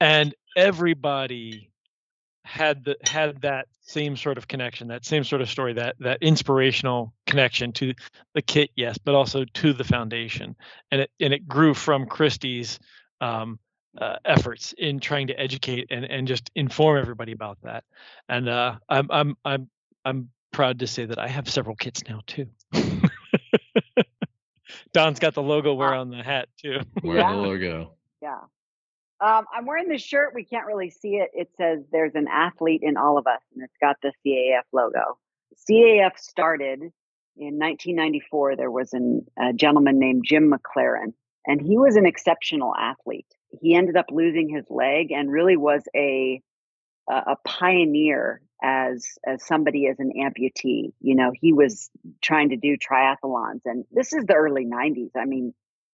and 0.00 0.34
everybody 0.56 1.69
had 2.50 2.84
the 2.84 2.96
had 3.04 3.40
that 3.42 3.68
same 3.82 4.16
sort 4.16 4.36
of 4.38 4.48
connection, 4.48 4.88
that 4.88 5.04
same 5.04 5.22
sort 5.24 5.40
of 5.40 5.48
story, 5.48 5.72
that 5.74 5.96
that 6.00 6.22
inspirational 6.22 7.14
connection 7.26 7.72
to 7.74 7.94
the 8.34 8.42
kit, 8.42 8.70
yes, 8.76 8.98
but 8.98 9.14
also 9.14 9.44
to 9.44 9.72
the 9.72 9.84
foundation, 9.84 10.56
and 10.90 11.02
it 11.02 11.10
and 11.20 11.32
it 11.32 11.46
grew 11.48 11.74
from 11.74 12.06
Kristie's. 12.06 12.78
Um, 13.20 13.58
uh, 14.00 14.16
efforts 14.24 14.72
in 14.78 15.00
trying 15.00 15.26
to 15.26 15.34
educate 15.38 15.88
and, 15.90 16.04
and 16.04 16.28
just 16.28 16.48
inform 16.54 16.96
everybody 16.96 17.32
about 17.32 17.58
that. 17.64 17.82
And 18.28 18.48
uh, 18.48 18.76
I'm 18.88 19.08
I'm 19.10 19.36
I'm 19.44 19.68
I'm 20.04 20.28
proud 20.52 20.78
to 20.78 20.86
say 20.86 21.06
that 21.06 21.18
I 21.18 21.26
have 21.26 21.48
several 21.50 21.74
kits 21.74 22.04
now 22.08 22.20
too. 22.24 22.46
Don's 24.92 25.18
got 25.18 25.34
the 25.34 25.42
logo 25.42 25.74
wear 25.74 25.92
on 25.92 26.08
the 26.10 26.22
hat 26.22 26.48
too. 26.62 26.78
Where 27.02 27.18
Yeah. 27.18 27.32
the 27.32 27.38
logo? 27.38 27.94
Yeah. 28.22 28.38
Um, 29.20 29.44
I'm 29.54 29.66
wearing 29.66 29.88
this 29.88 30.02
shirt. 30.02 30.32
We 30.34 30.44
can't 30.44 30.66
really 30.66 30.90
see 30.90 31.16
it. 31.16 31.30
It 31.34 31.50
says 31.56 31.80
there's 31.92 32.14
an 32.14 32.26
athlete 32.30 32.80
in 32.82 32.96
all 32.96 33.18
of 33.18 33.26
us, 33.26 33.42
and 33.54 33.62
it's 33.62 33.76
got 33.80 33.96
the 34.02 34.12
CAF 34.24 34.62
logo. 34.72 35.18
CAF 35.68 36.18
started 36.18 36.80
in 37.36 37.58
1994. 37.58 38.56
There 38.56 38.70
was 38.70 38.92
an, 38.94 39.26
a 39.38 39.52
gentleman 39.52 39.98
named 39.98 40.24
Jim 40.26 40.50
MacLaren, 40.50 41.12
and 41.46 41.60
he 41.60 41.76
was 41.76 41.96
an 41.96 42.06
exceptional 42.06 42.74
athlete. 42.74 43.26
He 43.60 43.74
ended 43.74 43.96
up 43.96 44.06
losing 44.10 44.48
his 44.48 44.64
leg 44.70 45.10
and 45.10 45.30
really 45.30 45.56
was 45.56 45.82
a 45.94 46.40
a 47.08 47.34
pioneer 47.44 48.40
as 48.62 49.18
as 49.26 49.44
somebody 49.44 49.88
as 49.88 49.98
an 49.98 50.12
amputee. 50.16 50.92
You 51.00 51.16
know, 51.16 51.32
he 51.34 51.52
was 51.52 51.90
trying 52.22 52.50
to 52.50 52.56
do 52.56 52.76
triathlons, 52.76 53.62
and 53.64 53.84
this 53.90 54.12
is 54.12 54.24
the 54.24 54.34
early 54.34 54.64
90s. 54.64 55.10
I 55.16 55.24
mean, 55.24 55.52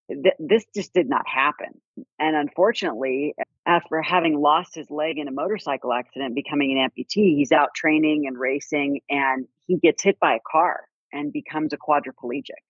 th- 0.09 0.35
this 0.39 0.65
just 0.75 0.93
did 0.93 1.09
not 1.09 1.27
happen. 1.27 1.81
And 2.19 2.37
unfortunately, 2.37 3.35
after 3.67 4.01
having 4.03 4.41
lost 4.41 4.75
his 4.75 4.91
leg 4.91 5.19
in 5.19 5.29
a 5.29 5.33
motorcycle 5.33 5.93
accident, 5.93 6.35
becoming 6.35 6.79
an 6.79 6.89
amputee, 6.89 7.37
he's 7.37 7.53
out 7.53 7.75
training 7.75 8.27
and 8.27 8.39
racing, 8.39 9.01
and 9.09 9.47
he 9.67 9.77
gets 9.77 10.03
hit 10.03 10.19
by 10.21 10.35
a 10.35 10.41
car 10.51 10.85
and 11.13 11.33
becomes 11.33 11.73
a 11.73 11.77
quadriplegic. 11.77 12.63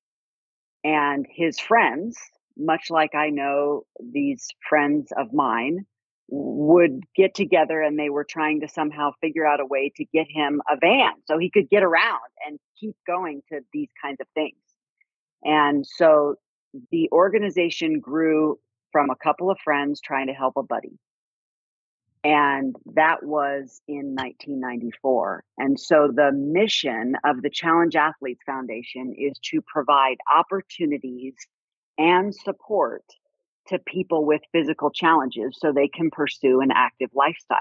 And 0.85 1.27
his 1.29 1.59
friends, 1.59 2.17
much 2.57 2.91
like 2.91 3.15
I 3.15 3.31
know 3.31 3.85
these 4.01 4.49
friends 4.69 5.13
of 5.17 5.33
mine, 5.33 5.85
would 6.29 7.03
get 7.15 7.35
together 7.35 7.81
and 7.81 7.99
they 7.99 8.11
were 8.11 8.25
trying 8.25 8.61
to 8.61 8.69
somehow 8.69 9.13
figure 9.21 9.47
out 9.47 9.61
a 9.61 9.67
way 9.67 9.93
to 9.97 10.05
get 10.07 10.27
him 10.29 10.61
a 10.69 10.77
van 10.77 11.13
so 11.27 11.39
he 11.39 11.51
could 11.51 11.69
get 11.71 11.85
around 11.85 12.19
and 12.47 12.59
keep 12.81 12.97
going 13.07 13.43
to 13.49 13.61
these 13.73 13.89
kinds 14.03 14.21
of 14.21 14.27
things. 14.35 14.57
And 15.45 15.87
so 15.87 16.37
the 16.91 17.09
organization 17.13 18.01
grew 18.01 18.59
from 18.93 19.11
a 19.11 19.17
couple 19.17 19.51
of 19.51 19.59
friends 19.63 20.01
trying 20.01 20.29
to 20.29 20.33
help 20.33 20.55
a 20.57 20.63
buddy. 20.63 20.99
And 22.25 22.75
that 22.95 23.23
was 23.23 23.81
in 23.87 24.17
1994. 24.17 25.45
And 25.59 25.79
so 25.79 26.11
the 26.13 26.33
mission 26.33 27.15
of 27.25 27.41
the 27.43 27.51
Challenge 27.51 27.95
Athletes 27.95 28.41
Foundation 28.45 29.15
is 29.17 29.39
to 29.53 29.61
provide 29.63 30.17
opportunities 30.35 31.35
and 31.99 32.35
support 32.35 33.05
to 33.69 33.79
people 33.79 34.25
with 34.25 34.41
physical 34.53 34.91
challenges 34.91 35.57
so 35.61 35.73
they 35.73 35.89
can 35.89 36.11
pursue 36.11 36.61
an 36.61 36.71
active 36.75 37.11
lifestyle. 37.15 37.59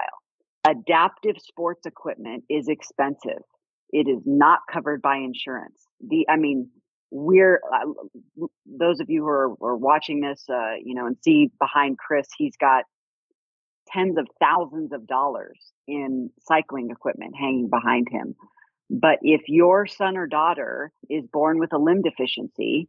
Adaptive 0.66 1.36
sports 1.38 1.86
equipment 1.86 2.44
is 2.50 2.68
expensive. 2.68 3.42
It 3.90 4.08
is 4.08 4.22
not 4.26 4.60
covered 4.70 5.00
by 5.00 5.18
insurance. 5.18 5.80
The, 6.00 6.26
I 6.28 6.36
mean, 6.36 6.70
we're 7.10 7.60
uh, 7.72 8.46
those 8.66 9.00
of 9.00 9.08
you 9.08 9.22
who 9.22 9.28
are, 9.28 9.54
are 9.62 9.76
watching 9.76 10.20
this, 10.20 10.44
uh, 10.48 10.74
you 10.82 10.94
know, 10.94 11.06
and 11.06 11.16
see 11.22 11.50
behind 11.60 11.98
Chris, 11.98 12.26
he's 12.36 12.56
got 12.56 12.84
tens 13.88 14.18
of 14.18 14.26
thousands 14.40 14.92
of 14.92 15.06
dollars 15.06 15.58
in 15.86 16.30
cycling 16.40 16.90
equipment 16.90 17.34
hanging 17.38 17.68
behind 17.68 18.08
him. 18.10 18.34
But 18.90 19.18
if 19.22 19.42
your 19.48 19.86
son 19.86 20.16
or 20.16 20.26
daughter 20.26 20.92
is 21.08 21.26
born 21.32 21.58
with 21.58 21.72
a 21.72 21.78
limb 21.78 22.02
deficiency 22.02 22.88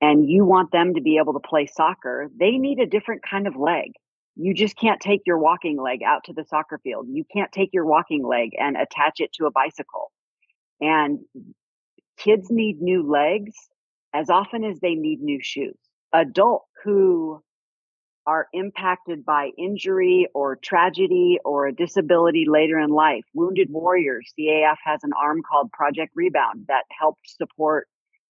and 0.00 0.28
you 0.28 0.44
want 0.44 0.72
them 0.72 0.94
to 0.94 1.00
be 1.00 1.18
able 1.18 1.34
to 1.34 1.40
play 1.40 1.66
soccer, 1.66 2.30
they 2.38 2.52
need 2.52 2.78
a 2.78 2.86
different 2.86 3.22
kind 3.28 3.46
of 3.46 3.56
leg. 3.56 3.92
You 4.36 4.52
just 4.52 4.76
can't 4.76 5.00
take 5.00 5.22
your 5.26 5.38
walking 5.38 5.80
leg 5.80 6.02
out 6.02 6.24
to 6.24 6.32
the 6.32 6.44
soccer 6.44 6.78
field. 6.82 7.06
You 7.08 7.24
can't 7.32 7.52
take 7.52 7.70
your 7.72 7.84
walking 7.84 8.26
leg 8.26 8.50
and 8.58 8.76
attach 8.76 9.20
it 9.20 9.32
to 9.34 9.46
a 9.46 9.50
bicycle. 9.50 10.10
And 10.80 11.20
kids 12.16 12.50
need 12.50 12.80
new 12.80 13.08
legs 13.08 13.54
as 14.12 14.30
often 14.30 14.64
as 14.64 14.78
they 14.80 14.94
need 14.94 15.20
new 15.20 15.40
shoes. 15.42 15.76
Adults 16.12 16.66
who 16.84 17.42
are 18.26 18.46
impacted 18.52 19.24
by 19.24 19.50
injury 19.58 20.26
or 20.34 20.56
tragedy 20.56 21.38
or 21.44 21.66
a 21.66 21.74
disability 21.74 22.46
later 22.48 22.78
in 22.78 22.90
life. 22.90 23.24
Wounded 23.34 23.68
Warriors, 23.70 24.32
CAF 24.38 24.76
has 24.84 25.00
an 25.02 25.10
arm 25.20 25.42
called 25.42 25.70
Project 25.72 26.12
Rebound 26.14 26.64
that 26.68 26.84
helped 26.98 27.28
support 27.28 27.86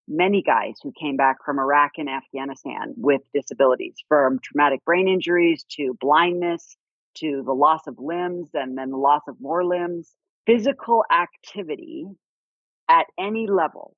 many 0.09 0.43
guys 0.43 0.75
who 0.83 0.93
came 1.01 1.17
back 1.17 1.37
from 1.45 1.59
Iraq 1.59 1.93
and 1.97 2.09
Afghanistan 2.09 2.95
with 2.97 3.23
disabilities, 3.33 3.95
from 4.09 4.39
traumatic 4.41 4.85
brain 4.85 5.09
injuries 5.09 5.65
to 5.71 5.97
blindness 6.01 6.77
to 7.15 7.43
the 7.47 7.55
loss 7.55 7.87
of 7.87 7.99
limbs 7.99 8.49
and 8.55 8.77
then 8.77 8.91
the 8.91 8.97
loss 8.97 9.23
of 9.29 9.41
more 9.41 9.65
limbs. 9.65 10.13
Physical 10.47 11.05
activity 11.11 12.07
at 12.89 13.07
any 13.19 13.47
level 13.49 13.97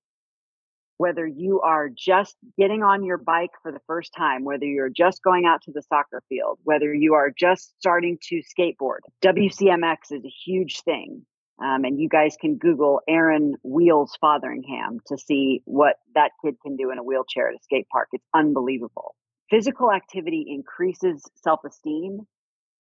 whether 0.99 1.27
you 1.27 1.61
are 1.61 1.89
just 1.89 2.37
getting 2.59 2.83
on 2.83 3.05
your 3.05 3.19
bike 3.19 3.51
for 3.63 3.73
the 3.73 3.81
first 3.87 4.13
time, 4.17 4.45
whether 4.45 4.65
you're 4.65 4.89
just 4.89 5.23
going 5.23 5.45
out 5.45 5.63
to 5.63 5.73
the 5.73 5.83
soccer 5.83 6.23
field, 6.29 6.59
whether 6.65 6.95
you 6.95 7.15
are 7.15 7.31
just 7.31 7.75
starting 7.79 8.19
to 8.23 8.43
skateboard. 8.59 9.01
WCMX 9.25 10.13
is 10.13 10.25
a 10.25 10.33
huge 10.45 10.81
thing. 10.83 11.25
Um, 11.59 11.85
and 11.85 11.99
you 11.99 12.09
guys 12.11 12.37
can 12.39 12.57
Google 12.57 13.01
Aaron 13.09 13.55
Wheels 13.63 14.13
Fotheringham 14.23 15.01
to 15.07 15.17
see 15.17 15.63
what 15.65 15.97
that 16.15 16.33
kid 16.45 16.57
can 16.63 16.77
do 16.77 16.91
in 16.91 16.99
a 16.99 17.03
wheelchair 17.03 17.49
at 17.49 17.55
a 17.55 17.63
skate 17.63 17.89
park. 17.91 18.09
It's 18.13 18.27
unbelievable. 18.35 19.15
Physical 19.49 19.91
activity 19.91 20.45
increases 20.49 21.25
self 21.37 21.61
esteem. 21.65 22.27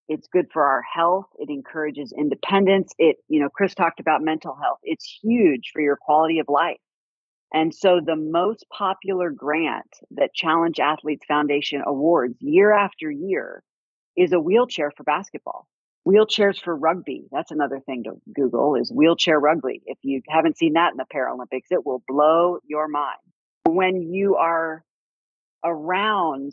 It's 0.08 0.28
good 0.28 0.46
for 0.52 0.62
our 0.62 0.82
health. 0.82 1.26
It 1.38 1.50
encourages 1.50 2.12
independence. 2.16 2.92
It, 2.98 3.16
you 3.28 3.40
know, 3.40 3.48
Chris 3.48 3.74
talked 3.74 4.00
about 4.00 4.22
mental 4.22 4.56
health. 4.60 4.78
It's 4.82 5.18
huge 5.22 5.70
for 5.72 5.80
your 5.80 5.96
quality 5.96 6.38
of 6.38 6.46
life. 6.48 6.78
And 7.52 7.74
so 7.74 8.00
the 8.04 8.16
most 8.16 8.64
popular 8.70 9.30
grant 9.30 9.86
that 10.12 10.34
Challenge 10.34 10.78
Athletes 10.78 11.24
Foundation 11.26 11.82
awards 11.86 12.36
year 12.40 12.72
after 12.72 13.10
year 13.10 13.62
is 14.16 14.32
a 14.32 14.40
wheelchair 14.40 14.92
for 14.96 15.04
basketball. 15.04 15.66
Wheelchairs 16.06 16.62
for 16.62 16.76
rugby. 16.76 17.24
That's 17.32 17.50
another 17.50 17.80
thing 17.80 18.04
to 18.04 18.12
Google 18.32 18.76
is 18.76 18.92
wheelchair 18.92 19.40
rugby. 19.40 19.82
If 19.86 19.98
you 20.02 20.22
haven't 20.28 20.56
seen 20.56 20.74
that 20.74 20.92
in 20.92 20.98
the 20.98 21.06
Paralympics, 21.12 21.70
it 21.70 21.84
will 21.84 22.02
blow 22.06 22.58
your 22.64 22.86
mind. 22.86 23.18
When 23.64 24.02
you 24.02 24.36
are 24.36 24.84
around 25.64 26.52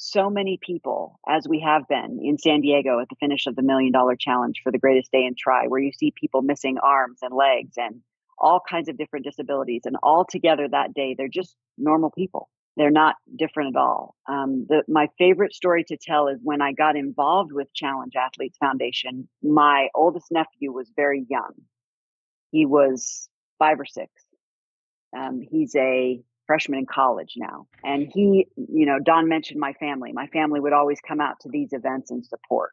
so 0.00 0.30
many 0.30 0.58
people, 0.60 1.20
as 1.28 1.46
we 1.46 1.60
have 1.60 1.86
been 1.86 2.20
in 2.22 2.38
San 2.38 2.62
Diego 2.62 3.00
at 3.00 3.08
the 3.10 3.16
finish 3.20 3.46
of 3.46 3.54
the 3.54 3.62
Million 3.62 3.92
Dollar 3.92 4.16
Challenge 4.16 4.58
for 4.62 4.72
the 4.72 4.78
greatest 4.78 5.12
day 5.12 5.26
in 5.26 5.34
Tri, 5.38 5.66
where 5.68 5.80
you 5.80 5.92
see 5.92 6.10
people 6.18 6.40
missing 6.40 6.78
arms 6.82 7.18
and 7.20 7.34
legs 7.34 7.74
and 7.76 8.00
all 8.38 8.62
kinds 8.66 8.88
of 8.88 8.96
different 8.96 9.26
disabilities. 9.26 9.82
And 9.84 9.96
all 10.02 10.24
together 10.24 10.66
that 10.68 10.94
day, 10.94 11.14
they're 11.16 11.28
just 11.28 11.54
normal 11.76 12.10
people. 12.10 12.48
They're 12.78 12.90
not 12.90 13.16
different 13.36 13.76
at 13.76 13.78
all. 13.78 14.14
Um, 14.26 14.64
the, 14.70 14.84
my 14.88 15.08
favorite 15.18 15.52
story 15.52 15.84
to 15.88 15.98
tell 16.00 16.28
is 16.28 16.38
when 16.42 16.62
I 16.62 16.72
got 16.72 16.96
involved 16.96 17.52
with 17.52 17.74
Challenge 17.74 18.14
Athletes 18.16 18.56
Foundation, 18.58 19.28
my 19.42 19.88
oldest 19.94 20.28
nephew 20.30 20.72
was 20.72 20.90
very 20.96 21.26
young. 21.28 21.52
He 22.52 22.64
was 22.64 23.28
five 23.58 23.78
or 23.78 23.84
six. 23.84 24.10
Um, 25.14 25.42
he's 25.42 25.74
a 25.76 26.22
freshman 26.50 26.80
in 26.80 26.86
college 26.86 27.34
now. 27.36 27.68
And 27.84 28.10
he, 28.12 28.48
you 28.56 28.84
know, 28.84 28.98
Don 28.98 29.28
mentioned 29.28 29.60
my 29.60 29.72
family. 29.74 30.10
My 30.10 30.26
family 30.26 30.58
would 30.58 30.72
always 30.72 30.98
come 31.00 31.20
out 31.20 31.38
to 31.42 31.48
these 31.48 31.68
events 31.72 32.10
and 32.10 32.26
support. 32.26 32.72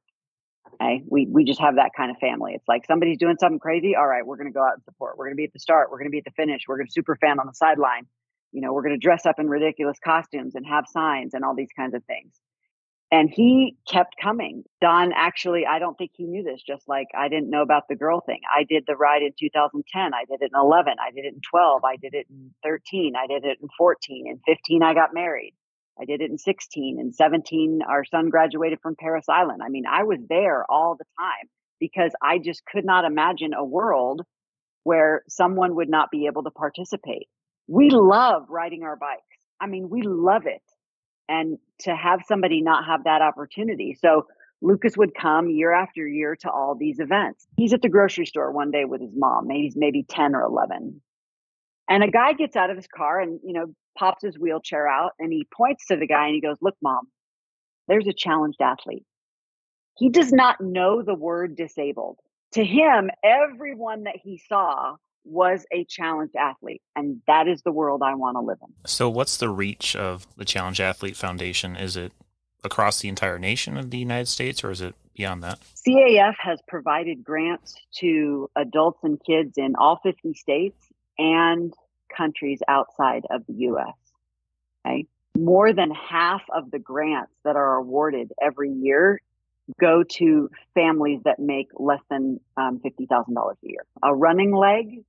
Okay. 0.74 1.04
We, 1.08 1.28
we 1.28 1.44
just 1.44 1.62
have 1.62 1.76
that 1.76 1.92
kind 1.96 2.10
of 2.10 2.18
family. 2.18 2.54
It's 2.56 2.68
like 2.68 2.88
somebody's 2.88 3.20
doing 3.20 3.36
something 3.40 3.60
crazy. 3.60 3.96
All 3.96 4.08
right, 4.08 4.26
we're 4.26 4.38
going 4.38 4.52
to 4.52 4.54
go 4.54 4.64
out 4.64 4.74
and 4.74 4.84
support. 4.84 5.20
We're 5.20 5.26
going 5.26 5.36
to 5.36 5.38
be 5.38 5.44
at 5.44 5.54
the 5.54 5.60
start. 5.60 5.92
We're 5.92 6.00
going 6.00 6.08
to 6.08 6.12
be 6.12 6.18
at 6.18 6.26
the 6.26 6.32
finish. 6.32 6.64
We're 6.68 6.78
going 6.78 6.88
to 6.88 6.92
super 6.92 7.16
fan 7.18 7.40
on 7.40 7.46
the 7.46 7.54
sideline. 7.54 8.08
You 8.52 8.62
know, 8.62 8.74
we're 8.74 8.82
going 8.82 8.96
to 8.96 9.00
dress 9.00 9.28
up 9.28 9.36
in 9.38 9.48
ridiculous 9.48 10.00
costumes 10.04 10.56
and 10.56 10.66
have 10.66 10.86
signs 10.88 11.36
and 11.36 11.46
all 11.46 11.54
these 11.56 11.70
kinds 11.78 11.94
of 11.94 12.04
things 12.06 12.34
and 13.12 13.30
he 13.30 13.78
kept 13.90 14.16
coming. 14.22 14.64
Don 14.82 15.14
actually, 15.16 15.66
I 15.66 15.80
don't 15.80 15.98
think 15.98 16.12
he 16.14 16.26
knew 16.26 16.44
this, 16.44 16.62
just 16.62 16.88
like 16.88 17.08
I 17.18 17.30
didn't 17.30 17.50
know 17.50 17.62
about 17.62 17.88
the 17.88 17.96
girl 17.96 18.22
thing. 18.22 18.42
I 18.54 18.64
did 18.64 18.84
the 18.86 18.96
ride 18.96 19.22
in 19.22 19.32
2010. 19.40 20.14
I 20.14 20.26
did 20.26 20.42
it 20.42 20.52
in 20.54 20.60
11. 20.60 20.96
I 21.00 21.12
did 21.12 21.26
it 21.26 21.34
in 21.34 21.42
12. 21.50 21.84
I 21.86 21.96
did 21.96 22.14
it 22.14 22.28
in 22.30 22.52
13. 22.64 23.14
I 23.16 23.28
did 23.28 23.46
it 23.46 23.60
in 23.62 23.70
14. 23.78 24.28
In 24.28 24.40
15, 24.46 24.84
I 24.84 24.94
got 24.94 25.14
married. 25.14 25.54
I 26.00 26.06
did 26.06 26.22
it 26.22 26.30
in 26.30 26.38
16. 26.38 27.00
In 27.00 27.14
17, 27.14 27.80
our 27.88 28.04
son 28.04 28.30
graduated 28.30 28.80
from 28.82 28.96
Parris 28.96 29.30
Island. 29.30 29.62
I 29.64 29.70
mean, 29.70 29.86
I 29.90 30.04
was 30.04 30.20
there 30.28 30.66
all 30.70 30.96
the 30.96 31.06
time 31.18 31.50
because 31.80 32.12
I 32.22 32.40
just 32.40 32.64
could 32.66 32.86
not 32.86 33.06
imagine 33.06 33.54
a 33.54 33.64
world 33.64 34.22
where 34.84 35.24
someone 35.28 35.76
would 35.76 35.90
not 35.90 36.12
be 36.12 36.28
able 36.28 36.44
to 36.44 36.52
participate. 36.52 37.28
We 37.68 37.90
love 37.90 38.48
riding 38.50 38.84
our 38.84 38.96
bikes. 38.96 39.22
I 39.60 39.68
mean, 39.68 39.90
we 39.90 40.02
love 40.04 40.46
it 40.46 40.62
and 41.30 41.58
to 41.82 41.96
have 41.96 42.22
somebody 42.28 42.62
not 42.62 42.86
have 42.86 43.04
that 43.04 43.22
opportunity. 43.22 43.98
So 44.00 44.28
Lucas 44.62 44.98
would 44.98 45.14
come 45.14 45.50
year 45.50 45.72
after 45.72 46.08
year 46.08 46.36
to 46.38 46.50
all 46.50 46.76
these 46.76 47.00
events. 47.00 47.48
He's 47.58 47.74
at 47.74 47.82
the 47.82 47.90
grocery 47.90 48.26
store 48.26 48.52
one 48.52 48.72
day 48.72 48.86
with 48.86 49.02
his 49.02 49.14
mom. 49.16 49.48
Maybe 49.48 49.64
he's 49.64 49.76
maybe 49.76 50.04
10 50.04 50.36
or 50.36 50.44
11. 50.44 51.02
And 51.90 52.04
a 52.04 52.08
guy 52.08 52.34
gets 52.34 52.56
out 52.56 52.70
of 52.70 52.76
his 52.76 52.88
car 52.88 53.20
and, 53.20 53.40
you 53.44 53.54
know, 53.54 53.74
pops 53.98 54.24
his 54.24 54.38
wheelchair 54.38 54.88
out 54.88 55.12
and 55.20 55.32
he 55.32 55.48
points 55.56 55.88
to 55.88 55.96
the 55.96 56.08
guy 56.08 56.26
and 56.26 56.36
he 56.36 56.42
goes, 56.42 56.58
Look, 56.62 56.76
mom, 56.82 57.08
there's 57.88 58.08
a 58.08 58.14
challenged 58.14 58.62
athlete. 58.62 59.06
He 59.98 60.10
does 60.10 60.32
not 60.32 60.62
know 60.62 61.02
the 61.02 61.16
word 61.16 61.56
disabled. 61.56 62.18
To 62.54 62.64
him, 62.64 63.10
everyone 63.24 64.04
that 64.04 64.18
he 64.22 64.42
saw 64.48 64.96
was 65.28 65.66
a 65.72 65.86
challenged 65.86 66.36
athlete. 66.36 66.82
And 66.96 67.22
that 67.28 67.48
is 67.48 67.62
the 67.62 67.72
world 67.72 68.02
I 68.04 68.16
want 68.16 68.36
to 68.36 68.42
live 68.42 68.58
in. 68.62 68.74
So, 68.86 69.10
what's 69.10 69.38
the 69.38 69.50
reach 69.50 69.96
of 69.96 70.28
the 70.38 70.46
Challenge 70.46 70.80
Athlete 70.82 71.16
Foundation? 71.16 71.76
Is 71.76 71.98
it 71.98 72.12
across 72.64 73.00
the 73.00 73.10
entire 73.10 73.40
nation 73.40 73.78
of 73.78 73.92
the 73.92 73.98
United 73.98 74.28
States 74.28 74.64
or 74.64 74.72
is 74.72 74.82
it 74.82 74.96
beyond 75.16 75.44
that? 75.44 75.60
CAF 75.88 76.36
has 76.40 76.60
provided 76.68 77.24
grants 77.24 77.76
to 78.00 78.50
adults 78.56 79.00
and 79.04 79.20
kids 79.24 79.58
in 79.58 79.76
all 79.76 80.00
50 80.04 80.34
states 80.34 80.78
and 81.18 81.74
countries 82.16 82.62
outside 82.68 83.26
of 83.30 83.46
the 83.48 83.54
US. 83.70 83.94
Okay. 84.86 85.06
More 85.38 85.72
than 85.72 85.92
half 85.92 86.42
of 86.54 86.72
the 86.72 86.80
grants 86.80 87.34
that 87.44 87.56
are 87.56 87.76
awarded 87.76 88.32
every 88.42 88.72
year 88.72 89.22
go 89.80 90.04
to 90.04 90.50
families 90.74 91.20
that 91.26 91.40
make 91.40 91.68
less 91.76 92.00
than 92.10 92.40
um, 92.56 92.80
$50,000 92.80 93.52
a 93.52 93.56
year. 93.64 93.86
A 94.02 94.16
running 94.16 94.54
leg 94.54 95.04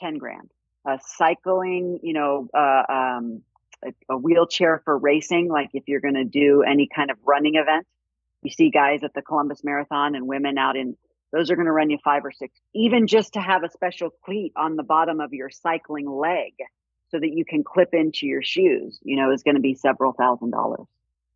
10 0.00 0.18
grand. 0.18 0.50
Uh, 0.84 0.96
cycling, 1.04 2.00
you 2.02 2.14
know, 2.14 2.48
uh, 2.54 2.82
um, 2.88 3.42
a, 3.84 3.92
a, 4.08 4.16
wheelchair 4.16 4.80
for 4.84 4.96
racing, 4.96 5.48
like 5.48 5.68
if 5.74 5.84
you're 5.86 6.00
going 6.00 6.14
to 6.14 6.24
do 6.24 6.62
any 6.62 6.88
kind 6.94 7.10
of 7.10 7.18
running 7.24 7.56
event, 7.56 7.86
you 8.42 8.50
see 8.50 8.70
guys 8.70 9.00
at 9.04 9.12
the 9.14 9.20
Columbus 9.20 9.62
Marathon 9.62 10.14
and 10.14 10.26
women 10.26 10.56
out 10.56 10.76
in 10.76 10.96
those 11.32 11.50
are 11.50 11.54
going 11.54 11.66
to 11.66 11.72
run 11.72 11.90
you 11.90 11.98
five 12.02 12.24
or 12.24 12.32
six. 12.32 12.58
Even 12.74 13.06
just 13.06 13.34
to 13.34 13.40
have 13.40 13.62
a 13.62 13.70
special 13.70 14.10
cleat 14.24 14.52
on 14.56 14.76
the 14.76 14.82
bottom 14.82 15.20
of 15.20 15.32
your 15.32 15.48
cycling 15.48 16.10
leg 16.10 16.54
so 17.10 17.20
that 17.20 17.30
you 17.32 17.44
can 17.44 17.62
clip 17.62 17.90
into 17.92 18.26
your 18.26 18.42
shoes, 18.42 18.98
you 19.02 19.16
know, 19.16 19.32
is 19.32 19.42
going 19.42 19.54
to 19.54 19.60
be 19.60 19.74
several 19.74 20.12
thousand 20.12 20.50
dollars. 20.50 20.86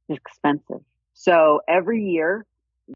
It's 0.09 0.19
expensive. 0.19 0.81
So 1.15 1.61
every 1.69 2.05
year 2.05 2.45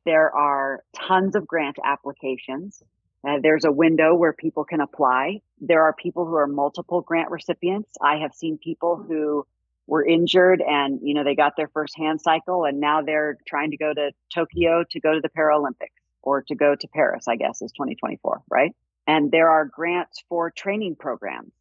there 0.04 0.34
are 0.34 0.82
tons 0.94 1.36
of 1.36 1.46
grant 1.46 1.76
applications 1.84 2.82
uh, 3.26 3.38
there's 3.42 3.64
a 3.64 3.72
window 3.72 4.14
where 4.14 4.32
people 4.32 4.64
can 4.64 4.80
apply. 4.80 5.40
There 5.60 5.82
are 5.82 5.92
people 5.92 6.24
who 6.24 6.36
are 6.36 6.46
multiple 6.46 7.00
grant 7.00 7.30
recipients. 7.30 7.90
I 8.00 8.18
have 8.18 8.34
seen 8.34 8.58
people 8.58 8.96
who 8.96 9.46
were 9.86 10.04
injured 10.04 10.62
and, 10.62 11.00
you 11.02 11.14
know, 11.14 11.24
they 11.24 11.34
got 11.34 11.54
their 11.56 11.68
first 11.68 11.96
hand 11.96 12.20
cycle 12.20 12.64
and 12.64 12.78
now 12.78 13.02
they're 13.02 13.38
trying 13.46 13.70
to 13.70 13.76
go 13.76 13.92
to 13.92 14.12
Tokyo 14.32 14.84
to 14.90 15.00
go 15.00 15.14
to 15.14 15.20
the 15.20 15.30
Paralympics 15.30 15.96
or 16.22 16.42
to 16.42 16.54
go 16.54 16.74
to 16.74 16.88
Paris, 16.88 17.26
I 17.26 17.36
guess 17.36 17.62
is 17.62 17.72
2024, 17.72 18.42
right? 18.50 18.74
And 19.06 19.32
there 19.32 19.48
are 19.48 19.64
grants 19.64 20.22
for 20.28 20.50
training 20.50 20.96
programs. 20.96 21.52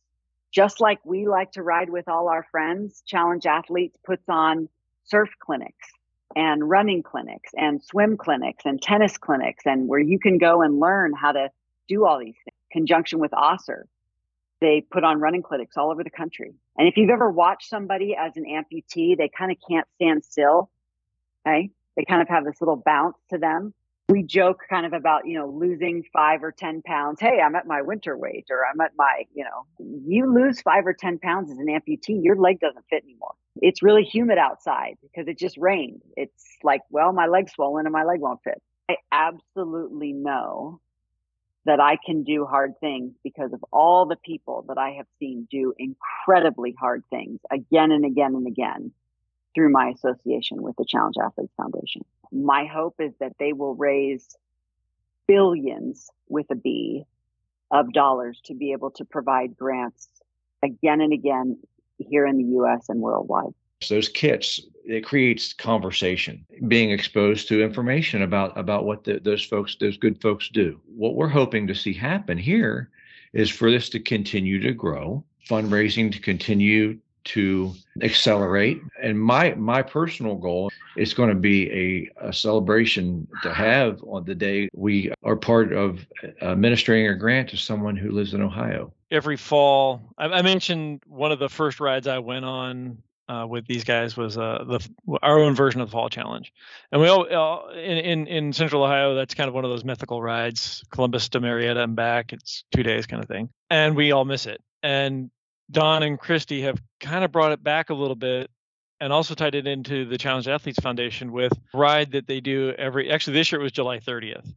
Just 0.51 0.81
like 0.81 0.99
we 1.05 1.27
like 1.27 1.53
to 1.53 1.63
ride 1.63 1.89
with 1.89 2.07
all 2.07 2.27
our 2.27 2.45
friends, 2.51 3.01
Challenge 3.05 3.45
Athletes 3.45 3.97
puts 4.05 4.27
on 4.27 4.69
surf 5.05 5.29
clinics 5.39 5.87
and 6.37 6.69
running 6.69 7.01
clinics 7.01 7.49
and 7.57 7.83
swim 7.83 8.15
clinics 8.15 8.63
and 8.63 8.79
tennis 8.79 9.17
clinics 9.17 9.65
and 9.65 9.87
where 9.87 9.99
you 9.99 10.19
can 10.19 10.37
go 10.37 10.61
and 10.61 10.79
learn 10.79 11.11
how 11.11 11.31
to 11.31 11.49
do 11.87 12.05
all 12.05 12.19
these 12.19 12.35
things. 12.45 12.55
Conjunction 12.71 13.17
with 13.17 13.31
Össur, 13.31 13.85
they 14.61 14.85
put 14.91 15.03
on 15.03 15.19
running 15.19 15.41
clinics 15.41 15.77
all 15.77 15.89
over 15.89 16.03
the 16.03 16.11
country. 16.11 16.53
And 16.77 16.87
if 16.87 16.95
you've 16.95 17.09
ever 17.09 17.31
watched 17.31 17.67
somebody 17.67 18.15
as 18.15 18.33
an 18.35 18.45
amputee, 18.45 19.17
they 19.17 19.29
kind 19.35 19.51
of 19.51 19.57
can't 19.67 19.87
stand 19.95 20.23
still. 20.23 20.69
Okay. 21.45 21.71
They 21.95 22.05
kind 22.05 22.21
of 22.21 22.27
have 22.27 22.45
this 22.45 22.61
little 22.61 22.75
bounce 22.75 23.17
to 23.31 23.39
them 23.39 23.73
we 24.09 24.23
joke 24.23 24.61
kind 24.69 24.85
of 24.85 24.93
about, 24.93 25.27
you 25.27 25.37
know, 25.37 25.47
losing 25.47 26.03
five 26.13 26.43
or 26.43 26.51
10 26.51 26.81
pounds. 26.83 27.19
Hey, 27.19 27.41
I'm 27.43 27.55
at 27.55 27.67
my 27.67 27.81
winter 27.81 28.17
weight 28.17 28.45
or 28.49 28.65
I'm 28.65 28.79
at 28.79 28.91
my, 28.97 29.23
you 29.33 29.43
know, 29.43 29.65
you 29.79 30.33
lose 30.33 30.61
five 30.61 30.87
or 30.87 30.93
10 30.93 31.19
pounds 31.19 31.51
as 31.51 31.57
an 31.57 31.67
amputee, 31.67 32.23
your 32.23 32.37
leg 32.37 32.59
doesn't 32.59 32.85
fit 32.89 33.03
anymore. 33.03 33.35
It's 33.61 33.83
really 33.83 34.03
humid 34.03 34.37
outside 34.37 34.97
because 35.01 35.27
it 35.27 35.37
just 35.37 35.57
rained. 35.57 36.01
It's 36.15 36.45
like, 36.63 36.81
well, 36.89 37.11
my 37.11 37.27
leg's 37.27 37.51
swollen 37.53 37.85
and 37.85 37.93
my 37.93 38.03
leg 38.03 38.21
won't 38.21 38.41
fit. 38.43 38.61
I 38.89 38.95
absolutely 39.11 40.13
know 40.13 40.79
that 41.65 41.81
I 41.81 41.97
can 42.05 42.23
do 42.23 42.45
hard 42.45 42.75
things 42.79 43.13
because 43.25 43.51
of 43.51 43.63
all 43.73 44.05
the 44.05 44.15
people 44.15 44.63
that 44.69 44.77
I 44.77 44.91
have 44.91 45.07
seen 45.19 45.49
do 45.51 45.73
incredibly 45.77 46.73
hard 46.79 47.03
things 47.09 47.41
again 47.51 47.91
and 47.91 48.05
again 48.05 48.35
and 48.35 48.47
again 48.47 48.93
through 49.57 49.71
my 49.71 49.87
association 49.87 50.61
with 50.61 50.75
the 50.75 50.85
Challenge 50.85 51.15
Athletes 51.19 51.51
Foundation. 51.57 52.05
My 52.31 52.65
hope 52.65 52.93
is 52.99 53.11
that 53.19 53.33
they 53.39 53.53
will 53.53 53.73
raise 53.73 54.37
billions 55.27 56.11
with 56.29 56.45
a 56.51 56.55
B 56.55 57.05
of 57.71 57.91
dollars 57.91 58.39
to 58.45 58.53
be 58.53 58.71
able 58.71 58.91
to 58.91 59.03
provide 59.03 59.57
grants 59.57 60.09
again 60.61 61.01
and 61.01 61.11
again 61.11 61.57
here 61.97 62.27
in 62.27 62.37
the 62.37 62.43
US 62.59 62.87
and 62.87 63.01
worldwide. 63.01 63.55
So 63.81 63.95
Those 63.95 64.09
kits, 64.09 64.61
it 64.85 65.03
creates 65.03 65.53
conversation, 65.53 66.45
being 66.67 66.91
exposed 66.91 67.47
to 67.47 67.63
information 67.63 68.21
about 68.21 68.55
about 68.55 68.85
what 68.85 69.05
the, 69.05 69.19
those 69.19 69.43
folks, 69.43 69.75
those 69.79 69.97
good 69.97 70.21
folks 70.21 70.49
do. 70.49 70.79
What 70.85 71.15
we're 71.15 71.27
hoping 71.27 71.65
to 71.65 71.73
see 71.73 71.93
happen 71.93 72.37
here 72.37 72.91
is 73.33 73.49
for 73.49 73.71
this 73.71 73.89
to 73.89 73.99
continue 73.99 74.59
to 74.59 74.71
grow, 74.71 75.23
fundraising 75.49 76.11
to 76.11 76.19
continue 76.19 76.99
to 77.27 77.73
accelerate. 78.01 78.81
And 79.01 79.19
my 79.19 79.53
my 79.55 79.81
personal 79.81 80.35
goal 80.35 80.71
is 80.95 81.13
going 81.13 81.29
to 81.29 81.35
be 81.35 82.09
a, 82.19 82.27
a 82.29 82.33
celebration 82.33 83.27
to 83.43 83.53
have 83.53 84.03
on 84.03 84.25
the 84.25 84.35
day 84.35 84.69
we 84.73 85.11
are 85.23 85.35
part 85.35 85.73
of 85.73 86.05
administering 86.41 87.07
a 87.07 87.15
grant 87.15 87.49
to 87.49 87.57
someone 87.57 87.95
who 87.95 88.11
lives 88.11 88.33
in 88.33 88.41
Ohio. 88.41 88.93
Every 89.11 89.37
fall, 89.37 90.01
I, 90.17 90.25
I 90.25 90.41
mentioned 90.41 91.01
one 91.07 91.31
of 91.31 91.39
the 91.39 91.49
first 91.49 91.79
rides 91.79 92.07
I 92.07 92.19
went 92.19 92.45
on 92.45 92.97
uh, 93.29 93.45
with 93.47 93.67
these 93.67 93.83
guys 93.83 94.15
was 94.15 94.37
uh, 94.37 94.63
the 94.67 95.17
our 95.21 95.39
own 95.39 95.53
version 95.53 95.81
of 95.81 95.89
the 95.89 95.91
fall 95.91 96.09
challenge, 96.09 96.53
and 96.91 97.01
we 97.01 97.07
all 97.09 97.27
uh, 97.29 97.73
in, 97.73 97.97
in 97.97 98.27
in 98.27 98.53
Central 98.53 98.83
Ohio. 98.83 99.15
That's 99.15 99.33
kind 99.33 99.47
of 99.47 99.53
one 99.53 99.65
of 99.65 99.71
those 99.71 99.83
mythical 99.83 100.21
rides, 100.21 100.83
Columbus 100.91 101.29
to 101.29 101.39
Marietta 101.41 101.83
and 101.83 101.95
back. 101.95 102.31
It's 102.31 102.63
two 102.71 102.83
days 102.83 103.05
kind 103.05 103.21
of 103.21 103.27
thing, 103.27 103.49
and 103.69 103.95
we 103.95 104.13
all 104.13 104.23
miss 104.23 104.45
it. 104.45 104.61
And 104.81 105.29
Don 105.69 106.03
and 106.03 106.19
Kristie 106.19 106.63
have 106.63 106.81
kind 106.99 107.23
of 107.23 107.31
brought 107.31 107.51
it 107.51 107.63
back 107.63 107.89
a 107.89 107.93
little 107.93 108.15
bit 108.15 108.49
and 108.99 109.13
also 109.13 109.35
tied 109.35 109.55
it 109.55 109.67
into 109.67 110.05
the 110.05 110.17
Challenge 110.17 110.47
Athletes 110.47 110.79
Foundation 110.79 111.31
with 111.31 111.53
ride 111.73 112.11
that 112.11 112.27
they 112.27 112.39
do 112.39 112.73
every 112.77 113.11
actually 113.11 113.33
this 113.33 113.51
year 113.51 113.61
it 113.61 113.63
was 113.63 113.71
July 113.71 113.99
30th. 113.99 114.53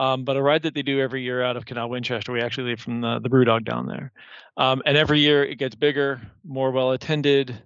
Um, 0.00 0.24
but 0.24 0.36
a 0.36 0.42
ride 0.42 0.62
that 0.62 0.74
they 0.74 0.82
do 0.82 1.00
every 1.00 1.22
year 1.22 1.42
out 1.42 1.56
of 1.56 1.66
Canal 1.66 1.88
Winchester. 1.88 2.32
We 2.32 2.40
actually 2.40 2.70
leave 2.70 2.80
from 2.80 3.00
the, 3.00 3.20
the 3.20 3.28
Brewdog 3.28 3.64
down 3.64 3.86
there. 3.86 4.10
Um, 4.56 4.82
and 4.84 4.96
every 4.96 5.20
year 5.20 5.44
it 5.44 5.56
gets 5.56 5.76
bigger, 5.76 6.20
more 6.44 6.72
well 6.72 6.90
attended, 6.90 7.62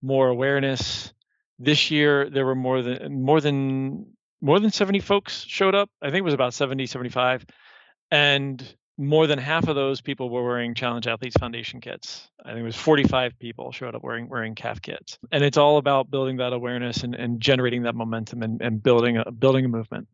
more 0.00 0.28
awareness. 0.28 1.12
This 1.58 1.90
year 1.90 2.30
there 2.30 2.46
were 2.46 2.54
more 2.54 2.82
than 2.82 3.22
more 3.22 3.40
than 3.40 4.06
more 4.40 4.60
than 4.60 4.70
70 4.70 5.00
folks 5.00 5.44
showed 5.48 5.74
up. 5.74 5.90
I 6.02 6.06
think 6.06 6.18
it 6.18 6.24
was 6.24 6.34
about 6.34 6.54
70, 6.54 6.86
75. 6.86 7.46
And 8.10 8.76
more 8.96 9.26
than 9.26 9.38
half 9.38 9.68
of 9.68 9.74
those 9.74 10.00
people 10.00 10.30
were 10.30 10.44
wearing 10.44 10.74
Challenge 10.74 11.06
Athletes 11.06 11.36
Foundation 11.38 11.80
kits. 11.80 12.28
I 12.44 12.50
think 12.50 12.60
it 12.60 12.64
was 12.64 12.76
45 12.76 13.38
people 13.38 13.72
showed 13.72 13.94
up 13.94 14.02
wearing 14.02 14.28
wearing 14.28 14.54
CAF 14.54 14.80
kits. 14.82 15.18
And 15.32 15.42
it's 15.42 15.56
all 15.56 15.78
about 15.78 16.10
building 16.10 16.36
that 16.36 16.52
awareness 16.52 17.02
and, 17.02 17.14
and 17.14 17.40
generating 17.40 17.82
that 17.82 17.94
momentum 17.94 18.42
and, 18.42 18.60
and 18.60 18.82
building 18.82 19.16
a 19.16 19.30
building 19.30 19.64
a 19.64 19.68
movement 19.68 20.08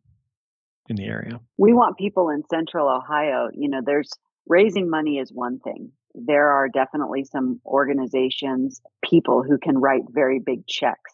in 0.89 0.95
the 0.95 1.05
area. 1.05 1.39
We 1.57 1.73
want 1.73 1.97
people 1.97 2.29
in 2.29 2.43
central 2.49 2.89
Ohio, 2.89 3.49
you 3.53 3.69
know, 3.69 3.81
there's 3.85 4.11
raising 4.47 4.89
money 4.89 5.19
is 5.19 5.31
one 5.31 5.59
thing. 5.59 5.91
There 6.13 6.49
are 6.49 6.67
definitely 6.67 7.23
some 7.23 7.61
organizations, 7.65 8.81
people 9.03 9.43
who 9.43 9.57
can 9.57 9.77
write 9.77 10.01
very 10.09 10.39
big 10.39 10.67
checks. 10.67 11.13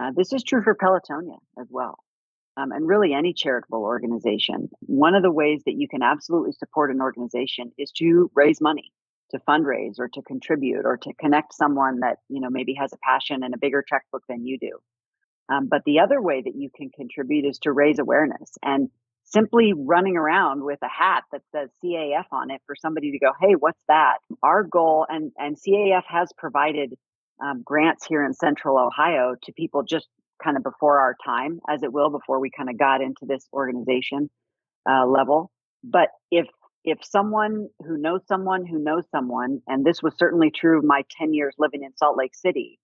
Uh, 0.00 0.12
this 0.16 0.32
is 0.32 0.42
true 0.44 0.62
for 0.62 0.74
Pelotonia 0.74 1.38
as 1.60 1.66
well 1.70 1.98
um, 2.58 2.72
and 2.72 2.88
really 2.88 3.14
any 3.14 3.32
charitable 3.32 3.82
organization. 3.82 4.68
One 4.80 5.14
of 5.14 5.22
the 5.22 5.30
ways 5.30 5.62
that 5.64 5.76
you 5.76 5.86
can 5.88 6.02
absolutely 6.02 6.52
support 6.52 6.90
an 6.90 7.00
organization 7.00 7.70
is 7.78 7.92
to 7.92 8.30
raise 8.34 8.60
money, 8.60 8.92
to 9.30 9.38
fundraise 9.48 9.98
or 9.98 10.08
to 10.08 10.22
contribute 10.22 10.84
or 10.84 10.96
to 10.96 11.12
connect 11.14 11.54
someone 11.54 12.00
that, 12.00 12.16
you 12.28 12.40
know, 12.40 12.50
maybe 12.50 12.74
has 12.74 12.92
a 12.92 12.98
passion 13.02 13.44
and 13.44 13.54
a 13.54 13.58
bigger 13.58 13.84
checkbook 13.88 14.24
than 14.28 14.44
you 14.44 14.58
do. 14.58 14.78
Um, 15.48 15.68
but 15.68 15.82
the 15.86 16.00
other 16.00 16.20
way 16.20 16.42
that 16.42 16.56
you 16.56 16.68
can 16.74 16.90
contribute 16.90 17.44
is 17.44 17.58
to 17.60 17.72
raise 17.72 18.00
awareness 18.00 18.50
and 18.62 18.90
simply 19.24 19.72
running 19.76 20.16
around 20.16 20.64
with 20.64 20.80
a 20.82 20.88
hat 20.88 21.22
that 21.30 21.42
says 21.52 21.70
CAF 21.82 22.24
on 22.32 22.50
it 22.50 22.60
for 22.66 22.74
somebody 22.74 23.12
to 23.12 23.18
go, 23.18 23.32
Hey, 23.40 23.52
what's 23.52 23.82
that? 23.86 24.18
Our 24.42 24.64
goal 24.64 25.06
and, 25.08 25.30
and 25.38 25.56
CAF 25.56 26.02
has 26.08 26.32
provided 26.36 26.94
um, 27.40 27.62
grants 27.62 28.04
here 28.04 28.24
in 28.24 28.34
central 28.34 28.78
Ohio 28.78 29.36
to 29.44 29.52
people 29.52 29.84
just 29.84 30.08
kind 30.42 30.56
of 30.56 30.62
before 30.62 30.98
our 30.98 31.16
time, 31.24 31.60
as 31.68 31.82
it 31.82 31.92
will, 31.92 32.10
before 32.10 32.40
we 32.40 32.50
kind 32.50 32.68
of 32.68 32.78
got 32.78 33.00
into 33.00 33.26
this 33.26 33.46
organization 33.52 34.30
uh, 34.88 35.06
level. 35.06 35.50
But 35.84 36.08
if 36.30 36.46
if 36.84 36.98
someone 37.04 37.68
who 37.86 37.98
knows 37.98 38.20
someone 38.26 38.64
who 38.64 38.78
knows 38.78 39.04
someone, 39.10 39.60
and 39.66 39.84
this 39.84 40.02
was 40.02 40.14
certainly 40.16 40.50
true 40.50 40.78
of 40.78 40.84
my 40.84 41.02
10 41.18 41.34
years 41.34 41.54
living 41.58 41.82
in 41.82 41.94
Salt 41.96 42.16
Lake 42.16 42.34
City, 42.34 42.78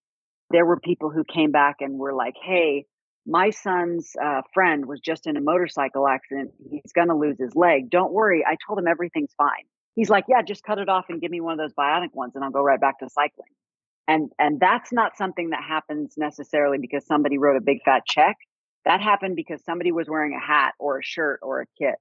there 0.51 0.67
were 0.67 0.79
people 0.79 1.11
who 1.11 1.25
came 1.25 1.53
back 1.53 1.77
and 1.81 1.99
were 1.99 2.13
like, 2.13 2.35
hey, 2.43 2.85
my 3.27 3.51
son's 3.51 4.13
uh, 4.23 4.43
friend 4.53 4.85
was 4.87 5.01
just 5.01 5.27
in 5.27 5.37
a 5.37 5.41
motorcycle 5.41 6.07
accident. 6.07 6.51
He's 6.71 6.93
going 6.95 7.09
to 7.09 7.15
lose 7.15 7.39
his 7.39 7.55
leg. 7.55 7.89
Don't 7.89 8.13
worry. 8.13 8.45
I 8.47 8.57
told 8.67 8.79
him 8.79 8.87
everything's 8.87 9.33
fine. 9.39 9.65
He's 9.95 10.11
like, 10.11 10.25
yeah, 10.29 10.43
just 10.43 10.65
cut 10.65 10.79
it 10.79 10.89
off 10.89 11.07
and 11.09 11.21
give 11.21 11.31
me 11.31 11.41
one 11.41 11.53
of 11.53 11.59
those 11.59 11.73
bionic 11.73 12.13
ones 12.13 12.33
and 12.35 12.45
I'll 12.45 12.51
go 12.51 12.63
right 12.63 12.81
back 12.81 12.99
to 12.99 13.09
cycling 13.09 13.49
and 14.07 14.31
and 14.39 14.61
that's 14.61 14.93
not 14.93 15.17
something 15.17 15.51
that 15.51 15.63
happens 15.63 16.15
necessarily 16.17 16.79
because 16.79 17.07
somebody 17.07 17.39
wrote 17.39 17.57
a 17.57 17.61
big 17.61 17.83
fat 17.85 18.03
check. 18.07 18.37
That 18.85 19.01
happened 19.01 19.37
because 19.37 19.65
somebody 19.65 19.93
was 19.93 20.09
wearing 20.09 20.35
a 20.35 20.47
hat 20.47 20.75
or 20.79 20.99
a 20.99 21.03
shirt 21.03 21.41
or 21.43 21.63
a 21.63 21.67
kit 21.79 21.97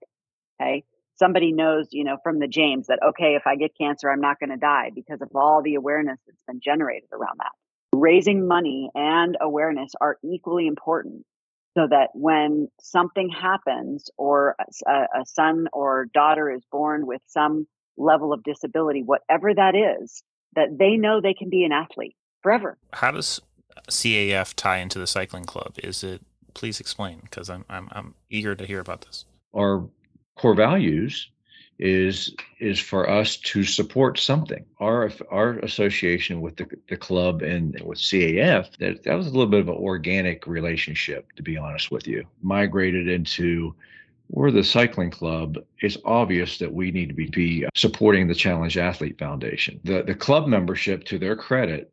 okay? 0.61 0.83
Somebody 1.15 1.51
knows 1.51 1.87
you 1.91 2.03
know 2.03 2.17
from 2.23 2.39
the 2.39 2.47
james 2.47 2.87
that 2.87 2.99
okay 3.09 3.35
if 3.35 3.43
i 3.45 3.55
get 3.55 3.77
cancer 3.77 4.09
i'm 4.09 4.19
not 4.19 4.39
going 4.39 4.49
to 4.49 4.57
die 4.57 4.89
because 4.93 5.21
of 5.21 5.29
all 5.35 5.61
the 5.61 5.75
awareness 5.75 6.19
that's 6.25 6.43
been 6.47 6.59
generated 6.59 7.09
around 7.11 7.37
that. 7.37 7.51
Raising 7.93 8.47
money 8.47 8.89
and 8.95 9.37
awareness 9.39 9.91
are 10.01 10.17
equally 10.23 10.67
important 10.67 11.23
so 11.77 11.87
that 11.89 12.09
when 12.13 12.67
something 12.79 13.29
happens 13.29 14.09
or 14.17 14.55
a, 14.87 14.91
a 14.91 15.25
son 15.25 15.67
or 15.71 16.07
daughter 16.13 16.51
is 16.51 16.63
born 16.71 17.05
with 17.05 17.21
some 17.27 17.67
level 17.95 18.33
of 18.33 18.43
disability 18.43 19.03
whatever 19.03 19.53
that 19.53 19.75
is 19.75 20.23
that 20.55 20.77
they 20.77 20.97
know 20.97 21.21
they 21.21 21.33
can 21.33 21.49
be 21.49 21.63
an 21.63 21.71
athlete 21.71 22.15
forever. 22.41 22.77
How 22.93 23.11
does 23.11 23.41
CAF 23.89 24.53
tie 24.55 24.77
into 24.77 24.99
the 24.99 25.07
cycling 25.07 25.45
club? 25.45 25.75
Is 25.83 26.03
it? 26.03 26.21
Please 26.53 26.79
explain, 26.79 27.19
because 27.23 27.49
I'm 27.49 27.65
I'm 27.69 27.89
I'm 27.91 28.13
eager 28.29 28.55
to 28.55 28.65
hear 28.65 28.79
about 28.79 29.01
this. 29.01 29.25
Our 29.55 29.87
core 30.35 30.55
values 30.55 31.29
is 31.79 32.35
is 32.59 32.79
for 32.79 33.09
us 33.09 33.37
to 33.37 33.63
support 33.63 34.19
something. 34.19 34.63
Our 34.79 35.11
our 35.31 35.53
association 35.59 36.41
with 36.41 36.55
the, 36.57 36.67
the 36.89 36.97
club 36.97 37.41
and 37.41 37.79
with 37.83 37.97
CAF 37.97 38.77
that 38.77 39.03
that 39.03 39.15
was 39.15 39.27
a 39.27 39.31
little 39.31 39.47
bit 39.47 39.61
of 39.61 39.69
an 39.69 39.75
organic 39.75 40.45
relationship, 40.45 41.31
to 41.35 41.43
be 41.43 41.57
honest 41.57 41.91
with 41.91 42.07
you. 42.07 42.23
Migrated 42.41 43.07
into 43.07 43.73
we're 44.29 44.51
the 44.51 44.63
cycling 44.63 45.11
club, 45.11 45.57
it's 45.79 45.97
obvious 46.05 46.57
that 46.57 46.73
we 46.73 46.91
need 46.91 47.09
to 47.09 47.13
be, 47.13 47.27
be 47.27 47.65
uh, 47.65 47.69
supporting 47.75 48.27
the 48.27 48.35
Challenge 48.35 48.77
Athlete 48.77 49.17
Foundation. 49.19 49.79
The, 49.83 50.03
the 50.03 50.15
club 50.15 50.47
membership, 50.47 51.03
to 51.05 51.19
their 51.19 51.35
credit, 51.35 51.91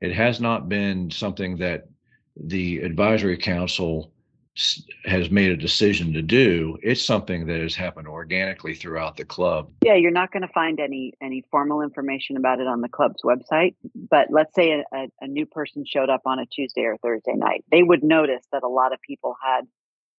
it 0.00 0.12
has 0.12 0.40
not 0.40 0.68
been 0.68 1.10
something 1.10 1.56
that 1.58 1.88
the 2.36 2.78
advisory 2.78 3.38
council 3.38 4.12
has 5.04 5.30
made 5.30 5.50
a 5.50 5.56
decision 5.56 6.14
to 6.14 6.22
do. 6.22 6.78
It's 6.82 7.04
something 7.04 7.46
that 7.46 7.60
has 7.60 7.74
happened 7.74 8.08
organically 8.08 8.74
throughout 8.74 9.16
the 9.16 9.24
club. 9.24 9.70
Yeah 9.84 9.96
you're 9.96 10.10
not 10.10 10.32
going 10.32 10.42
to 10.42 10.52
find 10.52 10.80
any 10.80 11.12
any 11.20 11.44
formal 11.50 11.82
information 11.82 12.36
about 12.36 12.60
it 12.60 12.66
on 12.66 12.80
the 12.80 12.88
club's 12.88 13.22
website 13.22 13.74
but 13.94 14.28
let's 14.30 14.54
say 14.54 14.82
a, 14.92 15.06
a 15.20 15.26
new 15.26 15.44
person 15.44 15.84
showed 15.86 16.08
up 16.08 16.22
on 16.24 16.38
a 16.38 16.46
tuesday 16.46 16.82
or 16.82 16.96
thursday 16.98 17.34
night. 17.34 17.64
They 17.70 17.82
would 17.82 18.02
notice 18.02 18.46
that 18.50 18.62
a 18.62 18.68
lot 18.68 18.94
of 18.94 19.00
people 19.02 19.36
had 19.44 19.66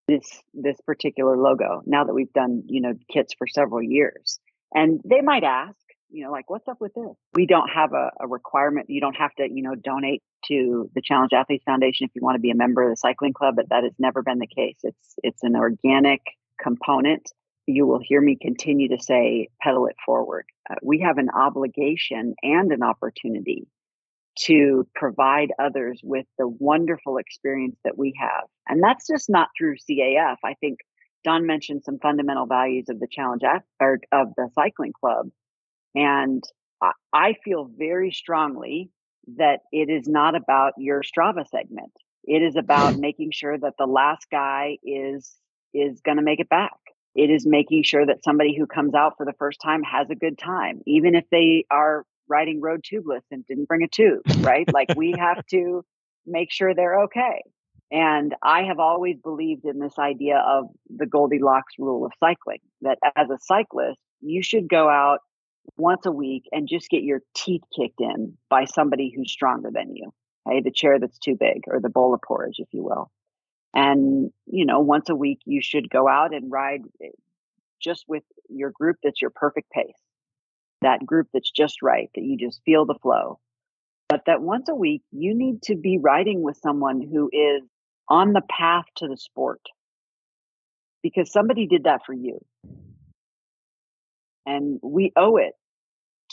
this 0.07 0.41
this 0.53 0.79
particular 0.81 1.37
logo 1.37 1.81
now 1.85 2.03
that 2.03 2.13
we've 2.13 2.31
done 2.33 2.63
you 2.67 2.81
know 2.81 2.93
kits 3.11 3.33
for 3.37 3.47
several 3.47 3.81
years. 3.81 4.39
And 4.73 5.01
they 5.05 5.21
might 5.21 5.43
ask 5.43 5.75
you 6.09 6.23
know 6.23 6.31
like 6.31 6.49
what's 6.49 6.67
up 6.67 6.79
with 6.79 6.93
this? 6.93 7.15
We 7.33 7.45
don't 7.45 7.69
have 7.69 7.93
a, 7.93 8.11
a 8.19 8.27
requirement. 8.27 8.89
You 8.89 9.01
don't 9.01 9.15
have 9.15 9.33
to 9.35 9.47
you 9.49 9.63
know 9.63 9.75
donate 9.75 10.23
to 10.45 10.89
the 10.95 11.01
challenge 11.01 11.33
athletes 11.33 11.63
foundation 11.65 12.05
if 12.05 12.11
you 12.15 12.21
want 12.21 12.35
to 12.35 12.41
be 12.41 12.51
a 12.51 12.55
member 12.55 12.83
of 12.83 12.89
the 12.91 12.97
cycling 12.97 13.33
club 13.33 13.55
but 13.57 13.69
that 13.69 13.83
has 13.83 13.93
never 13.99 14.21
been 14.21 14.39
the 14.39 14.47
case. 14.47 14.77
It's 14.83 15.15
it's 15.23 15.43
an 15.43 15.55
organic 15.55 16.21
component. 16.61 17.31
You 17.65 17.85
will 17.85 17.99
hear 18.01 18.21
me 18.21 18.37
continue 18.39 18.87
to 18.89 19.03
say 19.03 19.49
pedal 19.61 19.87
it 19.87 19.97
forward. 20.05 20.45
Uh, 20.69 20.75
we 20.81 21.01
have 21.01 21.17
an 21.17 21.29
obligation 21.29 22.33
and 22.41 22.71
an 22.71 22.81
opportunity 22.81 23.67
to 24.39 24.87
provide 24.95 25.51
others 25.59 25.99
with 26.03 26.25
the 26.37 26.47
wonderful 26.47 27.17
experience 27.17 27.77
that 27.83 27.97
we 27.97 28.13
have. 28.19 28.43
And 28.67 28.83
that's 28.83 29.07
just 29.07 29.29
not 29.29 29.49
through 29.57 29.75
CAF. 29.89 30.37
I 30.43 30.53
think 30.55 30.79
Don 31.23 31.45
mentioned 31.45 31.83
some 31.83 31.99
fundamental 31.99 32.45
values 32.45 32.85
of 32.89 32.99
the 32.99 33.07
challenge 33.09 33.41
or 33.79 33.99
of 34.11 34.29
the 34.35 34.49
cycling 34.53 34.93
club. 34.93 35.29
And 35.95 36.43
I 37.13 37.33
feel 37.43 37.69
very 37.77 38.11
strongly 38.11 38.91
that 39.37 39.61
it 39.71 39.89
is 39.89 40.07
not 40.07 40.35
about 40.35 40.73
your 40.77 41.01
Strava 41.01 41.47
segment. 41.47 41.91
It 42.23 42.43
is 42.43 42.55
about 42.55 42.95
making 42.99 43.31
sure 43.31 43.57
that 43.57 43.73
the 43.77 43.87
last 43.87 44.27
guy 44.31 44.77
is 44.83 45.35
is 45.73 45.99
going 46.01 46.17
to 46.17 46.23
make 46.23 46.39
it 46.39 46.49
back. 46.49 46.77
It 47.13 47.29
is 47.29 47.45
making 47.45 47.83
sure 47.83 48.05
that 48.05 48.23
somebody 48.23 48.55
who 48.55 48.67
comes 48.67 48.93
out 48.93 49.13
for 49.17 49.25
the 49.25 49.33
first 49.33 49.59
time 49.59 49.83
has 49.83 50.09
a 50.09 50.15
good 50.15 50.37
time, 50.37 50.81
even 50.85 51.15
if 51.15 51.25
they 51.29 51.65
are 51.69 52.05
riding 52.27 52.61
road 52.61 52.83
tubeless 52.83 53.21
and 53.31 53.45
didn't 53.45 53.67
bring 53.67 53.83
a 53.83 53.87
tube, 53.87 54.21
right? 54.39 54.71
like 54.73 54.89
we 54.95 55.13
have 55.17 55.45
to 55.51 55.83
make 56.25 56.51
sure 56.51 56.73
they're 56.73 57.01
okay. 57.03 57.41
And 57.89 58.35
I 58.43 58.63
have 58.63 58.79
always 58.79 59.17
believed 59.17 59.65
in 59.65 59.79
this 59.79 59.97
idea 59.97 60.37
of 60.45 60.65
the 60.89 61.05
Goldilocks 61.05 61.75
rule 61.79 62.05
of 62.05 62.11
cycling 62.19 62.59
that 62.81 62.97
as 63.15 63.29
a 63.29 63.37
cyclist, 63.41 63.99
you 64.19 64.43
should 64.43 64.67
go 64.67 64.89
out 64.89 65.19
once 65.77 66.05
a 66.05 66.11
week 66.11 66.43
and 66.51 66.67
just 66.67 66.89
get 66.89 67.03
your 67.03 67.21
teeth 67.33 67.61
kicked 67.75 68.01
in 68.01 68.37
by 68.49 68.65
somebody 68.65 69.13
who's 69.15 69.31
stronger 69.31 69.69
than 69.73 69.95
you. 69.95 70.11
Okay, 70.47 70.61
the 70.61 70.71
chair 70.71 70.99
that's 70.99 71.17
too 71.17 71.35
big 71.39 71.63
or 71.67 71.79
the 71.79 71.89
bowl 71.89 72.13
of 72.13 72.21
porridge, 72.21 72.55
if 72.57 72.67
you 72.71 72.83
will. 72.83 73.09
And, 73.73 74.31
you 74.45 74.65
know, 74.65 74.79
once 74.79 75.09
a 75.09 75.15
week, 75.15 75.39
you 75.45 75.61
should 75.61 75.89
go 75.89 76.07
out 76.07 76.33
and 76.33 76.51
ride 76.51 76.81
eh, 77.01 77.09
just 77.81 78.05
with 78.07 78.23
your 78.49 78.71
group 78.71 78.97
that's 79.03 79.21
your 79.21 79.29
perfect 79.29 79.69
pace 79.71 79.93
that 80.81 81.05
group 81.05 81.27
that's 81.33 81.51
just 81.51 81.81
right, 81.81 82.09
that 82.15 82.23
you 82.23 82.37
just 82.37 82.61
feel 82.65 82.85
the 82.85 82.97
flow. 83.01 83.39
But 84.09 84.23
that 84.27 84.41
once 84.41 84.69
a 84.69 84.75
week, 84.75 85.01
you 85.11 85.35
need 85.35 85.61
to 85.63 85.75
be 85.75 85.97
riding 86.01 86.41
with 86.41 86.57
someone 86.57 87.01
who 87.01 87.29
is 87.31 87.63
on 88.09 88.33
the 88.33 88.41
path 88.49 88.85
to 88.97 89.07
the 89.07 89.17
sport 89.17 89.61
because 91.03 91.31
somebody 91.31 91.67
did 91.67 91.83
that 91.83 92.05
for 92.05 92.13
you. 92.13 92.39
And 94.45 94.79
we 94.81 95.11
owe 95.17 95.37
it 95.37 95.53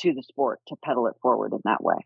to 0.01 0.15
the 0.15 0.23
sport 0.23 0.61
to 0.69 0.77
pedal 0.85 1.09
it 1.09 1.15
forward 1.21 1.53
in 1.53 1.61
that 1.65 1.83
way, 1.83 1.97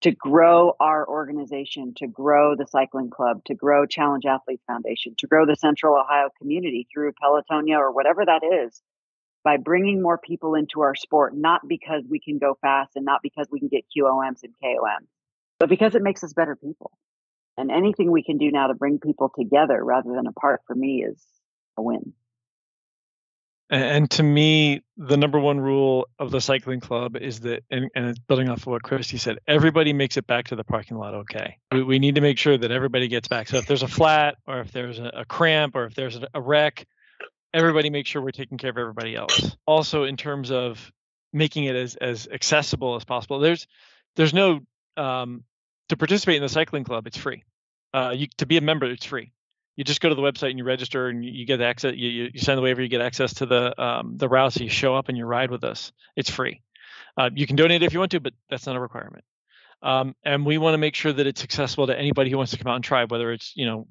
to 0.00 0.10
grow 0.10 0.74
our 0.80 1.08
organization, 1.08 1.94
to 1.98 2.08
grow 2.08 2.56
the 2.56 2.66
cycling 2.66 3.10
club, 3.10 3.44
to 3.44 3.54
grow 3.54 3.86
Challenge 3.86 4.24
Athletes 4.26 4.64
Foundation, 4.66 5.14
to 5.18 5.28
grow 5.28 5.46
the 5.46 5.56
Central 5.56 5.96
Ohio 5.96 6.28
community 6.40 6.88
through 6.92 7.12
Pelotonia 7.22 7.78
or 7.78 7.92
whatever 7.92 8.24
that 8.24 8.42
is 8.42 8.82
by 9.44 9.58
bringing 9.58 10.00
more 10.00 10.18
people 10.18 10.54
into 10.54 10.80
our 10.80 10.94
sport, 10.94 11.36
not 11.36 11.68
because 11.68 12.02
we 12.08 12.18
can 12.18 12.38
go 12.38 12.56
fast 12.60 12.96
and 12.96 13.04
not 13.04 13.20
because 13.22 13.46
we 13.50 13.60
can 13.60 13.68
get 13.68 13.84
QOMs 13.96 14.42
and 14.42 14.54
KOMs, 14.62 15.06
but 15.60 15.68
because 15.68 15.94
it 15.94 16.02
makes 16.02 16.24
us 16.24 16.32
better 16.32 16.56
people. 16.56 16.90
And 17.56 17.70
anything 17.70 18.10
we 18.10 18.24
can 18.24 18.38
do 18.38 18.50
now 18.50 18.66
to 18.68 18.74
bring 18.74 18.98
people 18.98 19.30
together 19.38 19.84
rather 19.84 20.12
than 20.12 20.26
apart 20.26 20.62
for 20.66 20.74
me 20.74 21.04
is 21.04 21.22
a 21.76 21.82
win. 21.82 22.14
And, 23.70 24.10
to 24.12 24.22
me, 24.22 24.82
the 24.98 25.16
number 25.16 25.38
one 25.38 25.58
rule 25.58 26.06
of 26.18 26.30
the 26.30 26.40
cycling 26.40 26.80
club 26.80 27.16
is 27.16 27.40
that, 27.40 27.64
and, 27.70 27.90
and 27.94 28.06
it's 28.06 28.18
building 28.18 28.48
off 28.48 28.58
of 28.58 28.66
what 28.66 28.82
Kristie 28.82 29.18
said, 29.18 29.38
everybody 29.48 29.92
makes 29.92 30.16
it 30.16 30.26
back 30.26 30.48
to 30.48 30.56
the 30.56 30.64
parking 30.64 30.98
lot 30.98 31.14
okay. 31.14 31.56
We, 31.72 31.82
we 31.82 31.98
need 31.98 32.16
to 32.16 32.20
make 32.20 32.38
sure 32.38 32.58
that 32.58 32.70
everybody 32.70 33.08
gets 33.08 33.26
back. 33.26 33.48
So 33.48 33.56
if 33.56 33.66
there's 33.66 33.82
a 33.82 33.88
flat, 33.88 34.36
or 34.46 34.60
if 34.60 34.70
there's 34.70 34.98
a, 34.98 35.10
a 35.14 35.24
cramp, 35.24 35.74
or 35.76 35.86
if 35.86 35.94
there's 35.94 36.18
a 36.34 36.40
wreck, 36.40 36.86
everybody 37.54 37.88
make 37.88 38.06
sure 38.06 38.20
we're 38.20 38.32
taking 38.32 38.58
care 38.58 38.70
of 38.70 38.76
everybody 38.76 39.16
else. 39.16 39.56
Also, 39.66 40.04
in 40.04 40.18
terms 40.18 40.50
of 40.50 40.92
making 41.32 41.64
it 41.64 41.76
as 41.76 41.96
as 41.96 42.28
accessible 42.30 42.96
as 42.96 43.04
possible, 43.04 43.38
there's 43.38 43.66
there's 44.16 44.34
no 44.34 44.60
um, 44.98 45.44
to 45.88 45.96
participate 45.96 46.36
in 46.36 46.42
the 46.42 46.48
cycling 46.50 46.84
club. 46.84 47.06
It's 47.06 47.16
free. 47.16 47.44
Uh, 47.94 48.12
you 48.14 48.26
to 48.38 48.46
be 48.46 48.58
a 48.58 48.60
member, 48.60 48.86
it's 48.86 49.06
free 49.06 49.32
you 49.76 49.84
just 49.84 50.00
go 50.00 50.08
to 50.08 50.14
the 50.14 50.22
website 50.22 50.50
and 50.50 50.58
you 50.58 50.64
register 50.64 51.08
and 51.08 51.24
you 51.24 51.46
get 51.46 51.60
access 51.60 51.94
you, 51.96 52.30
you 52.32 52.40
sign 52.40 52.56
the 52.56 52.62
waiver 52.62 52.82
you 52.82 52.88
get 52.88 53.00
access 53.00 53.34
to 53.34 53.46
the 53.46 53.80
um, 53.82 54.16
the 54.16 54.28
routes 54.28 54.58
you 54.60 54.68
show 54.68 54.94
up 54.94 55.08
and 55.08 55.18
you 55.18 55.24
ride 55.24 55.50
with 55.50 55.64
us 55.64 55.92
it's 56.16 56.30
free 56.30 56.60
uh, 57.16 57.30
you 57.34 57.46
can 57.46 57.56
donate 57.56 57.82
if 57.82 57.92
you 57.92 57.98
want 57.98 58.10
to 58.10 58.20
but 58.20 58.32
that's 58.48 58.66
not 58.66 58.76
a 58.76 58.80
requirement 58.80 59.24
um, 59.82 60.14
and 60.24 60.46
we 60.46 60.58
want 60.58 60.74
to 60.74 60.78
make 60.78 60.94
sure 60.94 61.12
that 61.12 61.26
it's 61.26 61.44
accessible 61.44 61.86
to 61.86 61.98
anybody 61.98 62.30
who 62.30 62.36
wants 62.36 62.52
to 62.52 62.58
come 62.58 62.70
out 62.70 62.76
and 62.76 62.84
try 62.84 63.04
whether 63.04 63.32
it's 63.32 63.52
you 63.56 63.66
know 63.66 63.86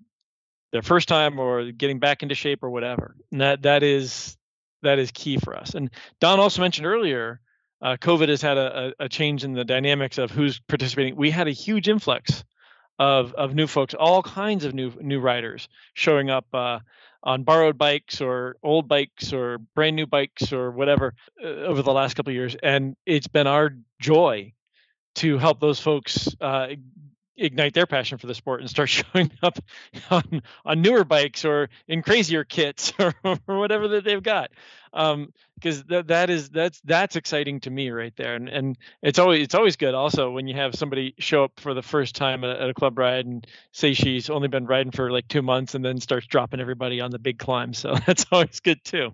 their 0.73 0.81
first 0.81 1.07
time 1.07 1.39
or 1.39 1.71
getting 1.71 1.99
back 1.99 2.23
into 2.23 2.35
shape 2.35 2.63
or 2.63 2.69
whatever. 2.69 3.15
And 3.31 3.39
that 3.39 3.61
that 3.61 3.83
is 3.83 4.35
that 4.81 4.99
is 4.99 5.11
key 5.11 5.37
for 5.37 5.55
us. 5.55 5.75
And 5.75 5.89
don 6.19 6.41
also 6.41 6.61
mentioned 6.61 6.85
earlier 6.85 7.39
uh, 7.81 7.95
covid 7.97 8.27
has 8.27 8.41
had 8.41 8.57
a, 8.57 8.93
a 8.99 9.07
change 9.07 9.43
in 9.43 9.53
the 9.53 9.63
dynamics 9.63 10.17
of 10.17 10.31
who's 10.31 10.59
participating. 10.59 11.15
We 11.15 11.31
had 11.31 11.47
a 11.47 11.51
huge 11.51 11.87
influx 11.87 12.43
of 12.99 13.33
of 13.33 13.55
new 13.55 13.67
folks, 13.67 13.93
all 13.93 14.23
kinds 14.23 14.65
of 14.65 14.73
new 14.73 14.91
new 14.99 15.19
riders 15.19 15.69
showing 15.93 16.29
up 16.29 16.45
uh, 16.53 16.79
on 17.23 17.43
borrowed 17.43 17.77
bikes 17.77 18.19
or 18.19 18.57
old 18.63 18.87
bikes 18.87 19.31
or 19.31 19.59
brand 19.75 19.95
new 19.95 20.07
bikes 20.07 20.51
or 20.51 20.71
whatever 20.71 21.13
uh, 21.41 21.47
over 21.47 21.81
the 21.81 21.93
last 21.93 22.15
couple 22.15 22.33
years, 22.33 22.55
and 22.61 22.95
it's 23.05 23.27
been 23.27 23.47
our 23.47 23.75
joy 23.99 24.51
to 25.15 25.37
help 25.37 25.59
those 25.59 25.79
folks 25.79 26.27
uh, 26.41 26.67
ignite 27.37 27.73
their 27.73 27.85
passion 27.85 28.17
for 28.17 28.27
the 28.27 28.35
sport 28.35 28.61
and 28.61 28.69
start 28.69 28.89
showing 29.13 29.31
up 29.41 29.59
on, 30.09 30.41
on 30.65 30.81
newer 30.81 31.03
bikes 31.03 31.45
or 31.45 31.69
in 31.87 32.01
crazier 32.01 32.43
kits 32.43 32.93
or, 32.99 33.13
or 33.23 33.59
whatever 33.59 33.87
that 33.89 34.03
they've 34.03 34.23
got. 34.23 34.51
Because 34.91 35.79
um, 35.79 35.85
that 35.87 36.07
that 36.07 36.29
is 36.29 36.49
that's 36.49 36.79
that's 36.81 37.15
exciting 37.15 37.61
to 37.61 37.71
me 37.71 37.89
right 37.89 38.13
there. 38.15 38.35
And 38.35 38.47
and 38.47 38.77
it's 39.01 39.17
always 39.17 39.43
it's 39.43 39.55
always 39.55 39.75
good 39.75 39.95
also 39.95 40.31
when 40.31 40.47
you 40.47 40.55
have 40.55 40.75
somebody 40.75 41.15
show 41.17 41.45
up 41.45 41.59
for 41.59 41.73
the 41.73 41.81
first 41.81 42.15
time 42.15 42.43
at 42.43 42.57
a, 42.57 42.61
at 42.63 42.69
a 42.69 42.73
club 42.73 42.97
ride 42.97 43.25
and 43.25 43.45
say 43.71 43.93
she's 43.93 44.29
only 44.29 44.47
been 44.47 44.67
riding 44.67 44.91
for 44.91 45.11
like 45.11 45.27
two 45.27 45.41
months 45.41 45.73
and 45.73 45.83
then 45.83 45.99
starts 45.99 46.27
dropping 46.27 46.59
everybody 46.59 47.01
on 47.01 47.11
the 47.11 47.19
big 47.19 47.39
climb. 47.39 47.73
So 47.73 47.95
that's 48.05 48.25
always 48.31 48.59
good 48.59 48.83
too. 48.83 49.13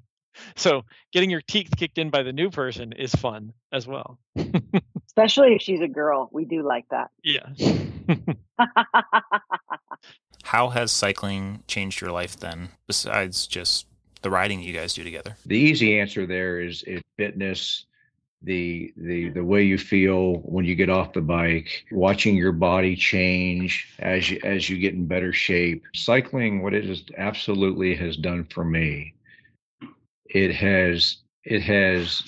So 0.55 0.83
getting 1.11 1.29
your 1.29 1.41
teeth 1.41 1.71
kicked 1.75 1.97
in 1.97 2.11
by 2.11 2.23
the 2.23 2.31
new 2.31 2.49
person 2.49 2.93
is 2.93 3.13
fun 3.13 3.53
as 3.71 3.87
well 3.87 4.19
especially 5.19 5.55
if 5.55 5.61
she's 5.61 5.81
a 5.81 5.87
girl 5.87 6.29
we 6.31 6.45
do 6.45 6.63
like 6.63 6.85
that 6.89 7.09
yeah 7.23 7.49
How 10.49 10.69
has 10.69 10.91
cycling 10.91 11.63
changed 11.67 12.01
your 12.01 12.11
life 12.11 12.35
then, 12.35 12.69
besides 12.87 13.45
just 13.45 13.85
the 14.23 14.31
riding 14.31 14.61
you 14.61 14.73
guys 14.73 14.95
do 14.95 15.03
together? 15.03 15.37
The 15.45 15.59
easy 15.59 15.99
answer 15.99 16.25
there 16.25 16.59
is, 16.59 16.81
is 16.87 17.03
fitness, 17.17 17.85
the 18.41 18.91
the 18.97 19.29
the 19.29 19.43
way 19.43 19.61
you 19.61 19.77
feel 19.77 20.37
when 20.37 20.65
you 20.65 20.73
get 20.73 20.89
off 20.89 21.13
the 21.13 21.21
bike, 21.21 21.85
watching 21.91 22.35
your 22.35 22.51
body 22.51 22.95
change 22.95 23.93
as 23.99 24.31
you 24.31 24.39
as 24.43 24.67
you 24.67 24.79
get 24.79 24.95
in 24.95 25.05
better 25.05 25.31
shape. 25.31 25.83
Cycling, 25.93 26.63
what 26.63 26.73
it 26.73 26.89
is 26.89 27.03
absolutely 27.17 27.93
has 27.93 28.17
done 28.17 28.45
for 28.45 28.65
me, 28.65 29.13
it 30.25 30.51
has 30.55 31.17
it 31.43 31.61
has 31.61 32.23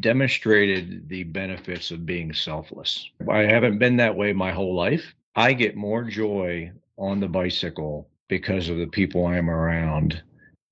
demonstrated 0.00 1.08
the 1.08 1.24
benefits 1.24 1.90
of 1.90 2.06
being 2.06 2.32
selfless. 2.32 3.08
I 3.30 3.40
haven't 3.40 3.78
been 3.78 3.96
that 3.96 4.16
way 4.16 4.32
my 4.32 4.52
whole 4.52 4.74
life. 4.74 5.14
I 5.34 5.52
get 5.52 5.76
more 5.76 6.04
joy 6.04 6.72
on 6.98 7.20
the 7.20 7.28
bicycle 7.28 8.08
because 8.28 8.68
of 8.68 8.78
the 8.78 8.86
people 8.86 9.26
I'm 9.26 9.50
around 9.50 10.22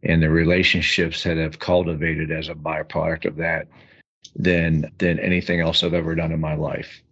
and 0.02 0.22
the 0.22 0.30
relationships 0.30 1.22
that 1.24 1.36
have 1.36 1.58
cultivated 1.58 2.30
as 2.30 2.48
a 2.48 2.54
byproduct 2.54 3.26
of 3.26 3.36
that 3.36 3.68
than 4.36 4.90
than 4.98 5.18
anything 5.18 5.60
else 5.60 5.82
I've 5.82 5.94
ever 5.94 6.14
done 6.14 6.32
in 6.32 6.40
my 6.40 6.54
life. 6.54 7.02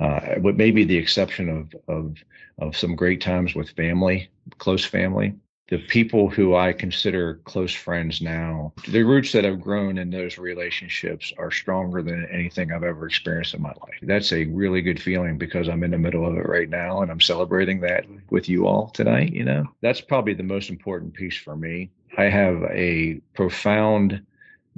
Uh, 0.00 0.36
with 0.40 0.56
maybe 0.56 0.84
the 0.84 0.96
exception 0.96 1.48
of 1.48 1.74
of 1.88 2.16
of 2.58 2.76
some 2.76 2.94
great 2.94 3.20
times 3.20 3.54
with 3.54 3.70
family, 3.70 4.28
close 4.58 4.84
family, 4.84 5.34
the 5.70 5.78
people 5.78 6.28
who 6.28 6.56
I 6.56 6.72
consider 6.72 7.34
close 7.44 7.72
friends 7.72 8.20
now, 8.20 8.72
the 8.88 9.04
roots 9.04 9.30
that 9.32 9.44
have 9.44 9.60
grown 9.60 9.98
in 9.98 10.10
those 10.10 10.36
relationships 10.36 11.32
are 11.38 11.52
stronger 11.52 12.02
than 12.02 12.26
anything 12.30 12.72
I've 12.72 12.82
ever 12.82 13.06
experienced 13.06 13.54
in 13.54 13.62
my 13.62 13.68
life. 13.68 13.98
That's 14.02 14.32
a 14.32 14.46
really 14.46 14.82
good 14.82 15.00
feeling 15.00 15.38
because 15.38 15.68
I'm 15.68 15.84
in 15.84 15.92
the 15.92 15.98
middle 15.98 16.26
of 16.26 16.36
it 16.36 16.48
right 16.48 16.68
now 16.68 17.02
and 17.02 17.10
I'm 17.10 17.20
celebrating 17.20 17.80
that 17.80 18.04
with 18.30 18.48
you 18.48 18.66
all 18.66 18.90
tonight. 18.90 19.32
You 19.32 19.44
know, 19.44 19.64
that's 19.80 20.00
probably 20.00 20.34
the 20.34 20.42
most 20.42 20.70
important 20.70 21.14
piece 21.14 21.36
for 21.36 21.56
me. 21.56 21.90
I 22.18 22.24
have 22.24 22.62
a 22.64 23.20
profound 23.34 24.20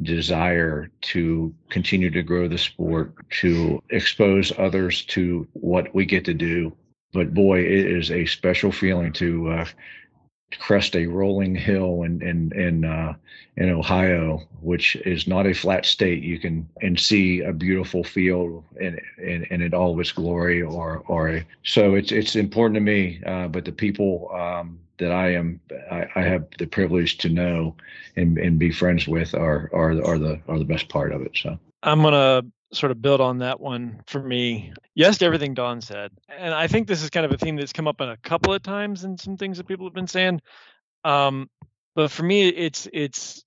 desire 0.02 0.90
to 1.00 1.54
continue 1.70 2.10
to 2.10 2.22
grow 2.22 2.48
the 2.48 2.58
sport, 2.58 3.14
to 3.30 3.82
expose 3.88 4.52
others 4.58 5.04
to 5.06 5.46
what 5.54 5.94
we 5.94 6.04
get 6.04 6.26
to 6.26 6.34
do. 6.34 6.76
But 7.14 7.32
boy, 7.32 7.60
it 7.60 7.86
is 7.86 8.10
a 8.10 8.26
special 8.26 8.72
feeling 8.72 9.12
to 9.14 9.48
uh, 9.50 9.66
crest 10.58 10.96
a 10.96 11.06
rolling 11.06 11.54
hill 11.54 12.02
in 12.02 12.22
in 12.22 12.52
in, 12.58 12.84
uh, 12.84 13.14
in 13.56 13.70
Ohio, 13.70 14.42
which 14.60 14.96
is 14.96 15.26
not 15.26 15.46
a 15.46 15.52
flat 15.52 15.84
state. 15.84 16.22
You 16.22 16.38
can 16.38 16.68
and 16.80 16.98
see 16.98 17.40
a 17.40 17.52
beautiful 17.52 18.04
field 18.04 18.64
in 18.80 18.98
in, 19.18 19.44
in, 19.44 19.74
all 19.74 19.94
of 19.94 20.00
its 20.00 20.12
glory. 20.12 20.62
Or 20.62 21.02
or 21.06 21.28
a, 21.28 21.46
so 21.64 21.94
it's 21.94 22.12
it's 22.12 22.36
important 22.36 22.76
to 22.76 22.80
me. 22.80 23.20
Uh, 23.26 23.48
but 23.48 23.64
the 23.64 23.72
people 23.72 24.30
um, 24.34 24.78
that 24.98 25.12
I 25.12 25.34
am 25.34 25.60
I, 25.90 26.06
I, 26.14 26.22
have 26.22 26.46
the 26.58 26.66
privilege 26.66 27.18
to 27.18 27.28
know 27.28 27.74
and, 28.16 28.38
and 28.38 28.58
be 28.58 28.70
friends 28.70 29.08
with 29.08 29.34
are 29.34 29.70
are 29.72 29.92
are 30.04 30.18
the 30.18 30.40
are 30.48 30.58
the 30.58 30.64
best 30.64 30.88
part 30.88 31.12
of 31.12 31.22
it. 31.22 31.32
So 31.34 31.58
I'm 31.82 32.02
gonna 32.02 32.42
sort 32.72 32.90
of 32.92 33.02
build 33.02 33.20
on 33.20 33.38
that 33.38 33.60
one 33.60 34.02
for 34.06 34.20
me. 34.20 34.72
Yes 34.94 35.18
to 35.18 35.26
everything 35.26 35.54
Don 35.54 35.80
said. 35.80 36.10
And 36.28 36.54
I 36.54 36.66
think 36.66 36.88
this 36.88 37.02
is 37.02 37.10
kind 37.10 37.26
of 37.26 37.32
a 37.32 37.38
theme 37.38 37.56
that's 37.56 37.72
come 37.72 37.88
up 37.88 38.00
in 38.00 38.08
a 38.08 38.16
couple 38.16 38.52
of 38.52 38.62
times 38.62 39.04
and 39.04 39.20
some 39.20 39.36
things 39.36 39.58
that 39.58 39.66
people 39.66 39.86
have 39.86 39.94
been 39.94 40.06
saying. 40.06 40.40
Um, 41.04 41.50
but 41.94 42.10
for 42.10 42.22
me, 42.22 42.48
it's 42.48 42.88
it's 42.92 43.44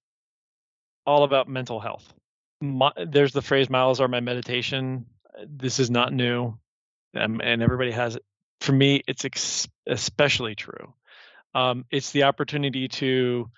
all 1.05 1.23
about 1.23 1.47
mental 1.47 1.79
health. 1.79 2.13
My, 2.61 2.91
there's 3.07 3.33
the 3.33 3.41
phrase 3.41 3.69
"miles 3.69 3.99
are 3.99 4.07
my 4.07 4.19
meditation." 4.19 5.05
This 5.47 5.79
is 5.79 5.89
not 5.89 6.13
new, 6.13 6.57
um, 7.15 7.41
and 7.43 7.61
everybody 7.61 7.91
has 7.91 8.15
it. 8.15 8.23
For 8.61 8.71
me, 8.71 9.01
it's 9.07 9.25
ex- 9.25 9.67
especially 9.87 10.55
true. 10.55 10.93
Um, 11.53 11.85
it's 11.91 12.11
the 12.11 12.23
opportunity 12.23 12.87
to 12.87 13.49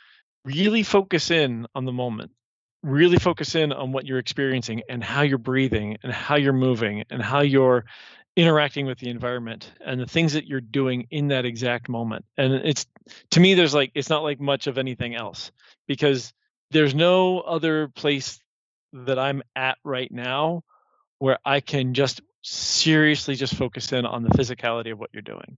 really 0.46 0.84
focus 0.84 1.32
in 1.32 1.68
on 1.76 1.86
the 1.86 1.92
moment 1.92 2.32
really 2.84 3.18
focus 3.18 3.56
in 3.56 3.74
on 3.74 3.92
what 3.92 4.06
you're 4.06 4.20
experiencing 4.20 4.82
and 4.90 5.04
how 5.04 5.22
you're 5.22 5.38
breathing 5.38 5.98
and 6.04 6.12
how 6.12 6.36
you're 6.36 6.54
moving 6.54 7.04
and 7.10 7.22
how 7.22 7.42
you're 7.42 7.86
interacting 8.36 8.86
with 8.86 9.00
the 9.00 9.10
environment 9.10 9.72
and 9.84 10.00
the 10.00 10.06
things 10.06 10.34
that 10.34 10.46
you're 10.46 10.62
doing 10.62 11.08
in 11.10 11.30
that 11.30 11.46
exact 11.46 11.90
moment. 11.90 12.24
And 12.38 12.54
it's 12.54 12.86
to 13.32 13.40
me 13.40 13.56
there's 13.56 13.74
like 13.74 13.92
it's 13.96 14.10
not 14.10 14.24
like 14.24 14.40
much 14.40 14.68
of 14.68 14.78
anything 14.78 15.16
else 15.16 15.52
because 15.88 16.34
there's 16.72 16.94
no 16.94 17.40
other 17.40 17.88
place 17.90 18.40
that 18.94 19.20
i'm 19.20 19.42
at 19.56 19.78
right 19.84 20.12
now 20.12 20.64
where 21.20 21.38
i 21.46 21.60
can 21.60 21.94
just 21.94 22.22
seriously 22.44 23.36
just 23.36 23.56
focus 23.56 23.92
in 23.92 24.06
on 24.06 24.24
the 24.24 24.30
physicality 24.30 24.92
of 24.92 25.00
what 25.00 25.10
you're 25.14 25.22
doing 25.22 25.58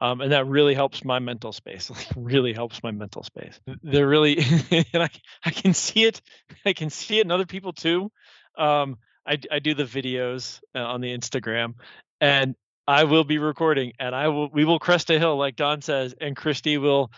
um, 0.00 0.20
and 0.20 0.32
that 0.32 0.46
really 0.46 0.74
helps 0.74 1.04
my 1.04 1.18
mental 1.18 1.52
space 1.52 1.90
like 1.94 2.08
really 2.16 2.52
helps 2.52 2.82
my 2.82 2.90
mental 2.90 3.22
space. 3.22 3.58
They're 3.82 4.06
really 4.06 4.38
and 4.70 5.02
I, 5.02 5.08
I 5.44 5.50
can 5.50 5.74
see 5.74 6.04
it 6.04 6.20
i 6.66 6.72
can 6.72 6.90
see 6.90 7.18
it 7.18 7.26
in 7.26 7.30
other 7.30 7.46
people 7.46 7.72
too. 7.72 8.10
Um, 8.56 8.98
I, 9.26 9.38
I 9.50 9.58
do 9.58 9.74
the 9.74 9.84
videos 9.84 10.60
uh, 10.74 10.78
on 10.78 11.00
the 11.00 11.16
instagram 11.16 11.74
and 12.20 12.54
i 12.86 13.04
will 13.04 13.24
be 13.24 13.38
recording 13.38 13.92
and 13.98 14.14
i 14.14 14.28
will 14.28 14.48
we 14.48 14.64
will 14.64 14.78
crest 14.78 15.10
a 15.10 15.18
hill 15.18 15.36
like 15.36 15.56
don 15.56 15.82
says 15.82 16.14
and 16.20 16.36
Kristie 16.36 16.80
will 16.80 17.10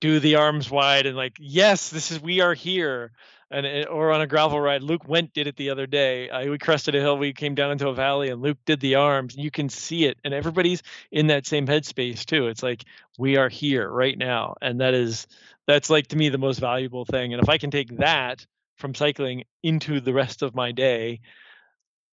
do 0.00 0.20
the 0.20 0.36
arms 0.36 0.70
wide 0.70 1.06
and 1.06 1.16
like 1.16 1.36
yes 1.40 1.90
this 1.90 2.12
is 2.12 2.22
we 2.22 2.40
are 2.40 2.54
here 2.54 3.10
and 3.50 3.64
it, 3.64 3.88
or 3.88 4.12
on 4.12 4.20
a 4.20 4.26
gravel 4.26 4.60
ride. 4.60 4.82
Luke 4.82 5.08
Went 5.08 5.32
did 5.32 5.46
it 5.46 5.56
the 5.56 5.70
other 5.70 5.86
day. 5.86 6.28
Uh, 6.28 6.50
we 6.50 6.58
crested 6.58 6.94
a 6.94 7.00
hill, 7.00 7.16
we 7.16 7.32
came 7.32 7.54
down 7.54 7.70
into 7.70 7.88
a 7.88 7.94
valley, 7.94 8.28
and 8.30 8.42
Luke 8.42 8.58
did 8.66 8.80
the 8.80 8.96
arms. 8.96 9.36
You 9.36 9.50
can 9.50 9.68
see 9.68 10.04
it, 10.04 10.18
and 10.24 10.34
everybody's 10.34 10.82
in 11.10 11.28
that 11.28 11.46
same 11.46 11.66
headspace 11.66 12.24
too. 12.24 12.48
It's 12.48 12.62
like 12.62 12.84
we 13.18 13.36
are 13.36 13.48
here 13.48 13.88
right 13.88 14.16
now, 14.16 14.54
and 14.60 14.80
that 14.80 14.94
is 14.94 15.26
that's 15.66 15.90
like 15.90 16.08
to 16.08 16.16
me 16.16 16.28
the 16.28 16.38
most 16.38 16.58
valuable 16.58 17.04
thing. 17.04 17.32
And 17.32 17.42
if 17.42 17.48
I 17.48 17.58
can 17.58 17.70
take 17.70 17.96
that 17.98 18.46
from 18.76 18.94
cycling 18.94 19.44
into 19.62 20.00
the 20.00 20.12
rest 20.12 20.42
of 20.42 20.54
my 20.54 20.72
day, 20.72 21.20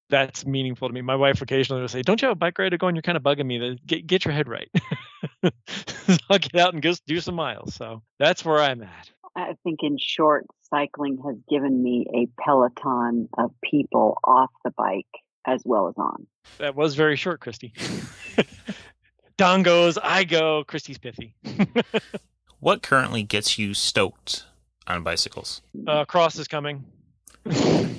that's 0.10 0.46
meaningful 0.46 0.88
to 0.88 0.94
me. 0.94 1.02
My 1.02 1.16
wife 1.16 1.42
occasionally 1.42 1.82
will 1.82 1.88
say, 1.88 2.04
"Don't 2.04 2.22
you 2.22 2.28
have 2.28 2.38
a 2.38 2.40
bike 2.40 2.60
ride 2.60 2.70
to 2.70 2.78
go?" 2.78 2.88
And 2.88 2.96
you're 2.96 3.02
kind 3.02 3.18
of 3.18 3.24
bugging 3.24 3.48
me. 3.48 3.80
Get 3.86 4.06
get 4.06 4.26
your 4.26 4.34
head 4.34 4.48
right. 4.48 4.70
I'll 6.30 6.38
get 6.38 6.56
out 6.56 6.74
and 6.74 6.82
go 6.82 6.94
do 7.08 7.20
some 7.20 7.36
miles. 7.36 7.74
So 7.74 8.04
that's 8.20 8.46
where 8.46 8.60
I'm 8.60 8.84
at. 8.84 9.12
I 9.36 9.56
think 9.64 9.80
in 9.84 9.98
short, 10.00 10.46
cycling 10.70 11.18
has 11.26 11.36
given 11.50 11.82
me 11.82 12.06
a 12.14 12.42
peloton 12.42 13.30
of 13.38 13.52
people 13.64 14.18
off 14.24 14.52
the 14.64 14.72
bike 14.72 15.08
as 15.46 15.62
well 15.66 15.88
as 15.88 15.96
on. 15.98 16.28
That 16.60 16.76
was 16.76 16.96
very 16.96 17.16
short, 17.16 17.40
Kristie. 17.42 17.74
Don 19.38 19.64
goes, 19.64 19.98
I 19.98 20.24
go. 20.24 20.64
Kristie's 20.66 20.98
pithy. 20.98 21.36
What 22.64 22.82
currently 22.82 23.24
gets 23.24 23.60
you 23.60 23.74
stoked 23.74 24.46
on 24.88 25.04
bicycles? 25.04 25.62
uh, 25.86 26.06
Cross 26.06 26.40
is 26.40 26.48
coming. 26.48 26.86
I 27.46 27.90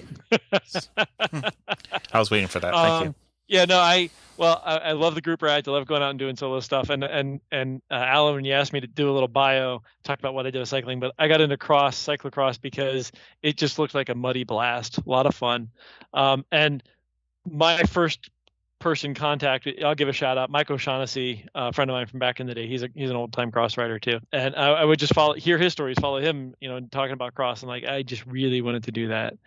was 2.14 2.30
waiting 2.30 2.48
for 2.48 2.60
that. 2.60 2.72
Thank 2.72 3.04
you. 3.04 3.14
Yeah, 3.46 3.64
no, 3.66 3.78
I 3.78 4.10
well, 4.36 4.60
I, 4.64 4.76
I 4.78 4.92
love 4.92 5.14
the 5.14 5.20
group 5.20 5.42
rides. 5.42 5.68
I 5.68 5.70
love 5.70 5.86
going 5.86 6.02
out 6.02 6.10
and 6.10 6.18
doing 6.18 6.36
solo 6.36 6.60
stuff. 6.60 6.90
And 6.90 7.04
and 7.04 7.40
and 7.52 7.82
uh, 7.90 7.94
Allen, 7.94 8.34
when 8.34 8.44
you 8.44 8.52
asked 8.52 8.72
me 8.72 8.80
to 8.80 8.86
do 8.86 9.10
a 9.10 9.12
little 9.12 9.28
bio, 9.28 9.82
talk 10.02 10.18
about 10.18 10.34
what 10.34 10.46
I 10.46 10.50
did 10.50 10.58
with 10.58 10.68
cycling, 10.68 11.00
but 11.00 11.14
I 11.18 11.28
got 11.28 11.40
into 11.40 11.56
cross 11.56 11.96
cyclocross 11.96 12.60
because 12.60 13.12
it 13.42 13.56
just 13.56 13.78
looked 13.78 13.94
like 13.94 14.08
a 14.08 14.14
muddy 14.14 14.44
blast. 14.44 14.98
A 14.98 15.02
lot 15.06 15.26
of 15.26 15.34
fun. 15.34 15.70
Um, 16.12 16.44
and 16.50 16.82
my 17.48 17.82
first 17.84 18.30
person 18.84 19.14
contact, 19.14 19.66
I'll 19.82 19.94
give 19.94 20.10
a 20.10 20.12
shout 20.12 20.36
out, 20.36 20.50
Mike 20.50 20.70
O'Shaughnessy, 20.70 21.48
a 21.54 21.72
friend 21.72 21.90
of 21.90 21.94
mine 21.94 22.06
from 22.06 22.18
back 22.18 22.38
in 22.38 22.46
the 22.46 22.54
day. 22.54 22.68
He's 22.68 22.82
a 22.82 22.90
he's 22.94 23.08
an 23.08 23.16
old 23.16 23.32
time 23.32 23.50
cross 23.50 23.78
rider 23.78 23.98
too, 23.98 24.20
and 24.30 24.54
I, 24.54 24.72
I 24.72 24.84
would 24.84 24.98
just 24.98 25.14
follow 25.14 25.32
hear 25.32 25.56
his 25.56 25.72
stories, 25.72 25.96
follow 25.98 26.20
him, 26.20 26.54
you 26.60 26.68
know, 26.68 26.78
talking 26.92 27.14
about 27.14 27.34
cross, 27.34 27.62
and 27.62 27.68
like 27.70 27.84
I 27.84 28.02
just 28.02 28.26
really 28.26 28.60
wanted 28.60 28.84
to 28.84 28.92
do 28.92 29.08
that. 29.08 29.38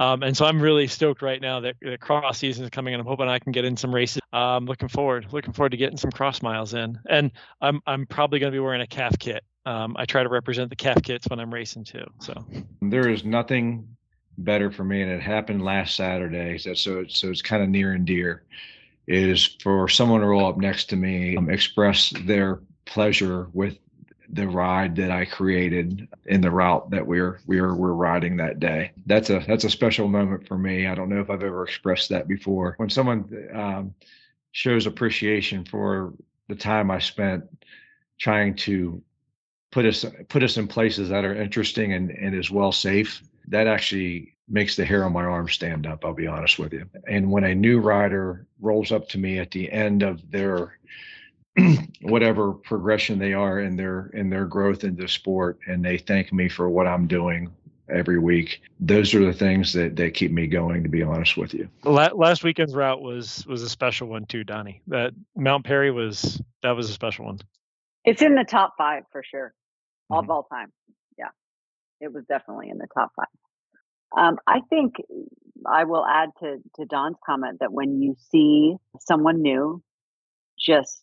Um, 0.00 0.22
and 0.22 0.34
so 0.34 0.46
I'm 0.46 0.58
really 0.58 0.86
stoked 0.86 1.20
right 1.20 1.40
now 1.40 1.60
that 1.60 1.76
the 1.82 1.98
cross 1.98 2.38
season 2.38 2.64
is 2.64 2.70
coming, 2.70 2.94
and 2.94 3.00
I'm 3.02 3.06
hoping 3.06 3.28
I 3.28 3.38
can 3.38 3.52
get 3.52 3.66
in 3.66 3.76
some 3.76 3.94
races. 3.94 4.22
Um, 4.32 4.64
looking 4.64 4.88
forward, 4.88 5.26
looking 5.32 5.52
forward 5.52 5.72
to 5.72 5.76
getting 5.76 5.98
some 5.98 6.10
cross 6.10 6.40
miles 6.40 6.72
in, 6.72 6.98
and 7.10 7.30
I'm 7.60 7.82
I'm 7.86 8.06
probably 8.06 8.38
going 8.38 8.50
to 8.50 8.56
be 8.56 8.60
wearing 8.60 8.80
a 8.80 8.86
CAF 8.86 9.18
kit. 9.18 9.44
Um, 9.66 9.96
I 9.98 10.06
try 10.06 10.22
to 10.22 10.30
represent 10.30 10.70
the 10.70 10.76
CAF 10.76 11.02
kits 11.02 11.28
when 11.28 11.40
I'm 11.40 11.52
racing 11.52 11.84
too. 11.84 12.06
So 12.20 12.46
There 12.80 13.10
is 13.10 13.22
nothing 13.22 13.86
better 14.38 14.70
for 14.70 14.84
me, 14.84 15.02
and 15.02 15.10
it 15.10 15.20
happened 15.20 15.62
last 15.62 15.94
Saturday. 15.94 16.56
So, 16.56 16.74
so 16.74 17.28
it's 17.28 17.42
kind 17.42 17.62
of 17.62 17.68
near 17.68 17.92
and 17.92 18.06
dear. 18.06 18.44
Is 19.08 19.56
for 19.62 19.88
someone 19.88 20.20
to 20.20 20.26
roll 20.26 20.46
up 20.46 20.58
next 20.58 20.90
to 20.90 20.96
me, 20.96 21.34
um, 21.36 21.48
express 21.48 22.12
their 22.26 22.60
pleasure 22.84 23.48
with 23.54 23.78
the 24.30 24.46
ride 24.46 24.94
that 24.96 25.10
I 25.10 25.24
created 25.24 26.06
in 26.26 26.42
the 26.42 26.50
route 26.50 26.90
that 26.90 27.06
we're 27.06 27.40
we're 27.46 27.74
we're 27.74 27.94
riding 27.94 28.36
that 28.36 28.60
day. 28.60 28.92
That's 29.06 29.30
a 29.30 29.42
that's 29.46 29.64
a 29.64 29.70
special 29.70 30.08
moment 30.08 30.46
for 30.46 30.58
me. 30.58 30.86
I 30.86 30.94
don't 30.94 31.08
know 31.08 31.20
if 31.20 31.30
I've 31.30 31.42
ever 31.42 31.64
expressed 31.64 32.10
that 32.10 32.28
before. 32.28 32.74
When 32.76 32.90
someone 32.90 33.48
um, 33.54 33.94
shows 34.52 34.86
appreciation 34.86 35.64
for 35.64 36.12
the 36.48 36.54
time 36.54 36.90
I 36.90 36.98
spent 36.98 37.44
trying 38.18 38.56
to 38.56 39.02
put 39.70 39.86
us 39.86 40.04
put 40.28 40.42
us 40.42 40.56
in 40.56 40.68
places 40.68 41.08
that 41.08 41.24
are 41.24 41.34
interesting 41.34 41.94
and, 41.94 42.10
and 42.10 42.34
as 42.34 42.50
well 42.50 42.72
safe 42.72 43.22
that 43.48 43.66
actually 43.66 44.34
makes 44.48 44.76
the 44.76 44.84
hair 44.84 45.04
on 45.04 45.12
my 45.12 45.24
arm 45.24 45.48
stand 45.48 45.86
up 45.86 46.04
i'll 46.04 46.14
be 46.14 46.26
honest 46.26 46.58
with 46.58 46.72
you 46.72 46.88
and 47.06 47.30
when 47.30 47.44
a 47.44 47.54
new 47.54 47.80
rider 47.80 48.46
rolls 48.60 48.92
up 48.92 49.08
to 49.08 49.18
me 49.18 49.38
at 49.38 49.50
the 49.50 49.70
end 49.70 50.02
of 50.02 50.30
their 50.30 50.78
whatever 52.02 52.52
progression 52.52 53.18
they 53.18 53.32
are 53.32 53.60
in 53.60 53.76
their 53.76 54.10
in 54.14 54.30
their 54.30 54.46
growth 54.46 54.84
in 54.84 54.96
the 54.96 55.08
sport 55.08 55.58
and 55.66 55.84
they 55.84 55.98
thank 55.98 56.32
me 56.32 56.48
for 56.48 56.68
what 56.68 56.86
i'm 56.86 57.06
doing 57.06 57.50
every 57.90 58.18
week 58.18 58.60
those 58.80 59.14
are 59.14 59.24
the 59.24 59.32
things 59.32 59.72
that 59.72 59.96
that 59.96 60.12
keep 60.12 60.30
me 60.30 60.46
going 60.46 60.82
to 60.82 60.88
be 60.88 61.02
honest 61.02 61.36
with 61.36 61.54
you 61.54 61.68
last 61.84 62.44
weekend's 62.44 62.74
route 62.74 63.00
was 63.00 63.46
was 63.46 63.62
a 63.62 63.68
special 63.68 64.08
one 64.08 64.26
too, 64.26 64.44
Donnie. 64.44 64.82
That 64.88 65.12
Mount 65.36 65.64
Perry 65.64 65.90
was 65.90 66.40
that 66.62 66.72
was 66.72 66.90
a 66.90 66.92
special 66.92 67.26
one. 67.26 67.38
It's 68.04 68.22
in 68.22 68.34
the 68.34 68.44
top 68.44 68.74
five 68.78 69.04
for 69.12 69.22
sure 69.22 69.54
of 70.10 70.22
mm-hmm. 70.22 70.30
all 70.30 70.44
time. 70.44 70.72
Yeah, 71.18 71.28
it 72.00 72.12
was 72.12 72.24
definitely 72.28 72.70
in 72.70 72.78
the 72.78 72.86
top 72.94 73.12
five. 73.16 73.26
Um, 74.16 74.38
I 74.46 74.60
think 74.70 74.96
I 75.66 75.84
will 75.84 76.06
add 76.06 76.30
to 76.40 76.56
to 76.76 76.84
Don's 76.86 77.16
comment 77.24 77.58
that 77.60 77.72
when 77.72 78.00
you 78.00 78.16
see 78.30 78.76
someone 79.00 79.42
new, 79.42 79.82
just 80.58 81.02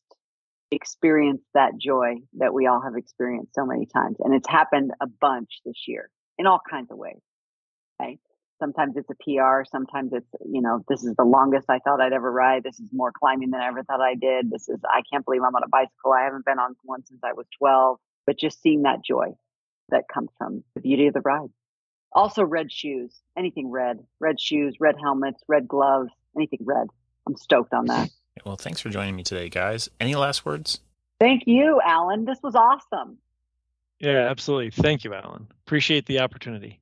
experience 0.71 1.41
that 1.53 1.73
joy 1.79 2.15
that 2.33 2.53
we 2.53 2.67
all 2.67 2.81
have 2.81 2.95
experienced 2.95 3.53
so 3.53 3.65
many 3.65 3.85
times, 3.85 4.17
and 4.19 4.33
it's 4.33 4.49
happened 4.49 4.91
a 5.01 5.07
bunch 5.07 5.49
this 5.65 5.83
year 5.87 6.09
in 6.37 6.47
all 6.47 6.59
kinds 6.69 6.91
of 6.91 6.97
ways. 6.97 7.21
Okay. 8.01 8.17
Sometimes 8.59 8.95
it's 8.95 9.09
a 9.09 9.15
PR. 9.15 9.63
Sometimes 9.69 10.13
it's, 10.13 10.29
you 10.49 10.61
know, 10.61 10.83
this 10.87 11.03
is 11.03 11.13
the 11.17 11.25
longest 11.25 11.65
I 11.69 11.79
thought 11.79 11.99
I'd 11.99 12.13
ever 12.13 12.31
ride. 12.31 12.63
This 12.63 12.79
is 12.79 12.89
more 12.93 13.11
climbing 13.11 13.51
than 13.51 13.59
I 13.59 13.67
ever 13.67 13.83
thought 13.83 13.99
I 13.99 14.15
did. 14.15 14.49
This 14.49 14.69
is, 14.69 14.79
I 14.89 15.01
can't 15.11 15.25
believe 15.25 15.41
I'm 15.45 15.55
on 15.55 15.63
a 15.63 15.67
bicycle. 15.67 16.13
I 16.13 16.23
haven't 16.23 16.45
been 16.45 16.57
on 16.57 16.75
one 16.83 17.05
since 17.05 17.19
I 17.23 17.33
was 17.33 17.45
12. 17.59 17.97
But 18.25 18.39
just 18.39 18.61
seeing 18.61 18.83
that 18.83 19.03
joy 19.03 19.33
that 19.89 20.05
comes 20.11 20.29
from 20.37 20.63
the 20.73 20.81
beauty 20.81 21.07
of 21.07 21.13
the 21.13 21.21
ride. 21.21 21.49
Also, 22.16 22.43
red 22.43 22.72
shoes, 22.72 23.13
anything 23.38 23.70
red, 23.70 23.99
red 24.20 24.39
shoes, 24.39 24.78
red 24.80 24.95
helmets, 25.01 25.43
red 25.49 25.68
gloves, 25.68 26.09
anything 26.36 26.59
red. 26.63 26.88
I'm 27.28 27.36
stoked 27.36 27.74
on 27.74 27.86
that. 27.88 28.09
Well, 28.45 28.57
thanks 28.57 28.82
for 28.82 28.89
joining 28.89 29.16
me 29.16 29.24
today, 29.24 29.47
guys. 29.47 29.89
Any 29.99 30.13
last 30.13 30.45
words? 30.45 30.82
Thank 31.22 31.43
you, 31.47 31.80
Allen. 31.84 32.26
This 32.26 32.38
was 32.43 32.53
awesome. 32.53 33.18
Yeah, 34.01 34.28
absolutely. 34.30 34.72
Thank 34.72 35.05
you, 35.05 35.13
Allen. 35.13 35.47
Appreciate 35.66 36.05
the 36.05 36.20
opportunity. 36.20 36.82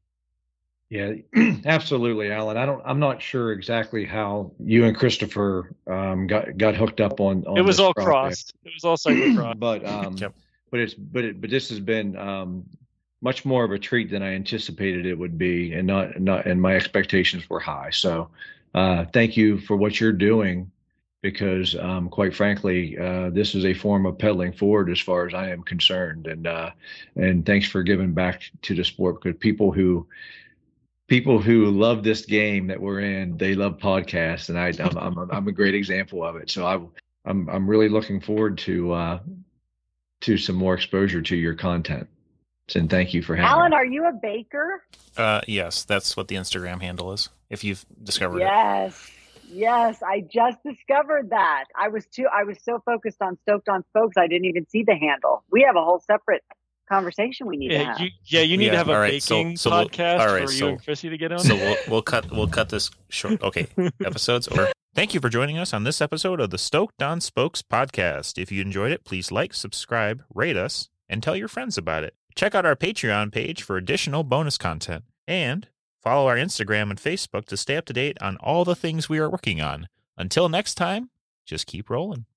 Yeah, 0.89 1.13
absolutely, 1.65 2.31
Allen. 2.31 2.57
I 2.57 2.65
don't. 2.65 2.81
I'm 2.83 2.99
not 2.99 3.21
sure 3.21 3.51
exactly 3.51 4.03
how 4.03 4.51
you 4.59 4.85
and 4.85 4.97
Christopher 4.97 5.75
um, 5.85 6.25
got 6.25 6.57
got 6.57 6.75
hooked 6.75 6.99
up 7.01 7.19
on. 7.19 7.45
on 7.45 7.55
it 7.55 7.61
was 7.61 7.77
this 7.77 7.83
all 7.85 7.93
project. 7.93 8.09
crossed. 8.11 8.53
It 8.65 8.71
was 8.73 8.83
all 8.83 8.97
cyclocross. 8.97 9.59
but 9.59 9.85
um, 9.85 10.15
Yep. 10.17 10.33
but 10.71 10.79
it's 10.79 10.95
but 10.95 11.23
it, 11.23 11.39
but 11.39 11.51
this 11.51 11.69
has 11.69 11.79
been 11.79 12.17
um, 12.17 12.65
much 13.23 13.45
more 13.45 13.63
of 13.63 13.71
a 13.71 13.79
treat 13.79 14.11
than 14.11 14.21
I 14.21 14.33
anticipated 14.33 15.05
it 15.05 15.17
would 15.17 15.37
be, 15.37 15.73
and 15.73 15.87
not 15.87 16.19
not 16.19 16.45
and 16.45 16.61
my 16.61 16.75
expectations 16.75 17.49
were 17.49 17.61
high. 17.61 17.89
So 17.91 18.29
uh, 18.75 19.05
thank 19.13 19.37
you 19.37 19.59
for 19.59 19.77
what 19.77 19.99
you're 19.99 20.11
doing, 20.11 20.69
because 21.21 21.75
um, 21.77 22.09
quite 22.09 22.35
frankly, 22.35 22.97
uh, 22.99 23.29
this 23.29 23.55
is 23.55 23.63
a 23.63 23.73
form 23.73 24.05
of 24.05 24.17
pedaling 24.17 24.51
forward 24.51 24.91
as 24.91 24.99
far 24.99 25.25
as 25.25 25.33
I 25.33 25.49
am 25.49 25.63
concerned, 25.63 26.27
and 26.27 26.45
uh, 26.45 26.71
and 27.15 27.45
thanks 27.45 27.67
for 27.67 27.81
giving 27.81 28.13
back 28.13 28.43
to 28.63 28.75
the 28.75 28.83
sport 28.83 29.21
because 29.21 29.39
people 29.39 29.71
who 29.71 30.05
people 31.07 31.39
who 31.39 31.71
love 31.71 32.03
this 32.03 32.25
game 32.25 32.67
that 32.67 32.81
we're 32.81 32.99
in, 32.99 33.37
they 33.37 33.55
love 33.55 33.77
podcasts, 33.77 34.49
and 34.49 34.59
I 34.59 34.73
I'm 34.83 34.97
I'm, 34.97 35.31
I'm 35.31 35.47
a 35.47 35.53
great 35.53 35.75
example 35.75 36.23
of 36.25 36.35
it. 36.35 36.49
So 36.49 36.65
I 36.65 36.75
I'm 37.25 37.47
I'm 37.49 37.69
really 37.69 37.87
looking 37.87 38.19
forward 38.19 38.57
to 38.59 38.91
uh, 38.91 39.19
to 40.21 40.37
some 40.37 40.57
more 40.57 40.73
exposure 40.73 41.21
to 41.21 41.35
your 41.37 41.55
content. 41.55 42.09
And 42.75 42.89
thank 42.89 43.13
you 43.13 43.21
for 43.21 43.35
having 43.35 43.49
Allen, 43.49 43.71
me. 43.71 43.75
are 43.77 43.85
you 43.85 44.05
a 44.07 44.13
baker? 44.13 44.83
Uh, 45.17 45.41
yes, 45.47 45.83
that's 45.83 46.15
what 46.17 46.27
the 46.27 46.35
Instagram 46.35 46.81
handle 46.81 47.11
is. 47.13 47.29
If 47.49 47.63
you've 47.63 47.85
discovered 48.03 48.37
it. 48.37 48.45
Yes. 48.45 49.11
Yes, 49.51 50.01
I 50.01 50.21
just 50.21 50.57
discovered 50.63 51.29
that. 51.29 51.65
I 51.79 51.89
was 51.89 52.05
too 52.07 52.25
I 52.33 52.43
was 52.43 52.57
so 52.63 52.81
focused 52.85 53.21
on 53.21 53.37
stoked 53.43 53.69
on 53.69 53.83
spokes 53.89 54.17
I 54.17 54.25
didn't 54.27 54.45
even 54.45 54.67
see 54.69 54.83
the 54.83 54.95
handle. 54.95 55.43
We 55.51 55.61
have 55.63 55.75
a 55.75 55.83
whole 55.83 55.99
separate 56.07 56.41
conversation 56.89 57.47
we 57.47 57.57
need 57.57 57.69
to 57.69 57.85
have. 57.85 57.99
you, 57.99 58.09
yeah, 58.25 58.41
you 58.41 58.57
need 58.57 58.65
Yeah, 58.65 58.71
to 58.71 58.77
have 58.77 58.89
a 58.89 58.93
all 58.93 58.99
right, 58.99 59.21
so- 59.21 59.35
baking 59.35 59.57
so 59.57 59.69
we'll- 59.69 59.87
podcast 59.89 60.19
all 60.19 60.33
right, 60.33 60.45
for 60.45 60.51
so- 60.51 60.65
you 60.65 60.71
and 60.71 60.83
Chrissy 60.83 61.09
to 61.09 61.17
get 61.17 61.31
on. 61.31 61.39
So 61.39 61.55
we'll 61.55 61.77
we'll 61.87 62.01
cut 62.01 62.31
we'll 62.31 62.47
cut 62.47 62.69
this 62.69 62.89
short. 63.09 63.41
Okay, 63.43 63.67
episodes 64.03 64.47
or. 64.47 64.69
Thank 64.95 65.15
you 65.15 65.19
for 65.19 65.29
joining 65.29 65.57
us 65.57 65.73
on 65.73 65.85
this 65.85 66.01
episode 66.01 66.39
of 66.39 66.51
the 66.51 66.57
Stoked 66.59 67.01
on 67.01 67.19
Spokes 67.19 67.63
podcast. 67.63 68.37
If 68.39 68.51
you 68.51 68.61
enjoyed 68.61 68.91
it, 68.91 69.03
please 69.03 69.31
like, 69.31 69.55
subscribe, 69.55 70.23
rate 70.35 70.55
us, 70.55 70.89
and 71.09 71.23
tell 71.23 71.35
your 71.35 71.47
friends 71.47 71.79
about 71.79 72.03
it. 72.03 72.13
Check 72.35 72.55
out 72.55 72.65
our 72.65 72.75
Patreon 72.75 73.31
page 73.31 73.63
for 73.63 73.77
additional 73.77 74.23
bonus 74.23 74.57
content, 74.57 75.03
and 75.27 75.67
follow 76.01 76.27
our 76.27 76.35
Instagram 76.35 76.89
and 76.89 76.99
Facebook 76.99 77.45
to 77.45 77.57
stay 77.57 77.77
up 77.77 77.85
to 77.85 77.93
date 77.93 78.17
on 78.21 78.37
all 78.37 78.65
the 78.65 78.75
things 78.75 79.07
we 79.07 79.19
are 79.19 79.29
working 79.29 79.61
on. 79.61 79.87
Until 80.17 80.49
next 80.49 80.75
time, 80.75 81.09
just 81.45 81.67
keep 81.67 81.89
rolling. 81.89 82.25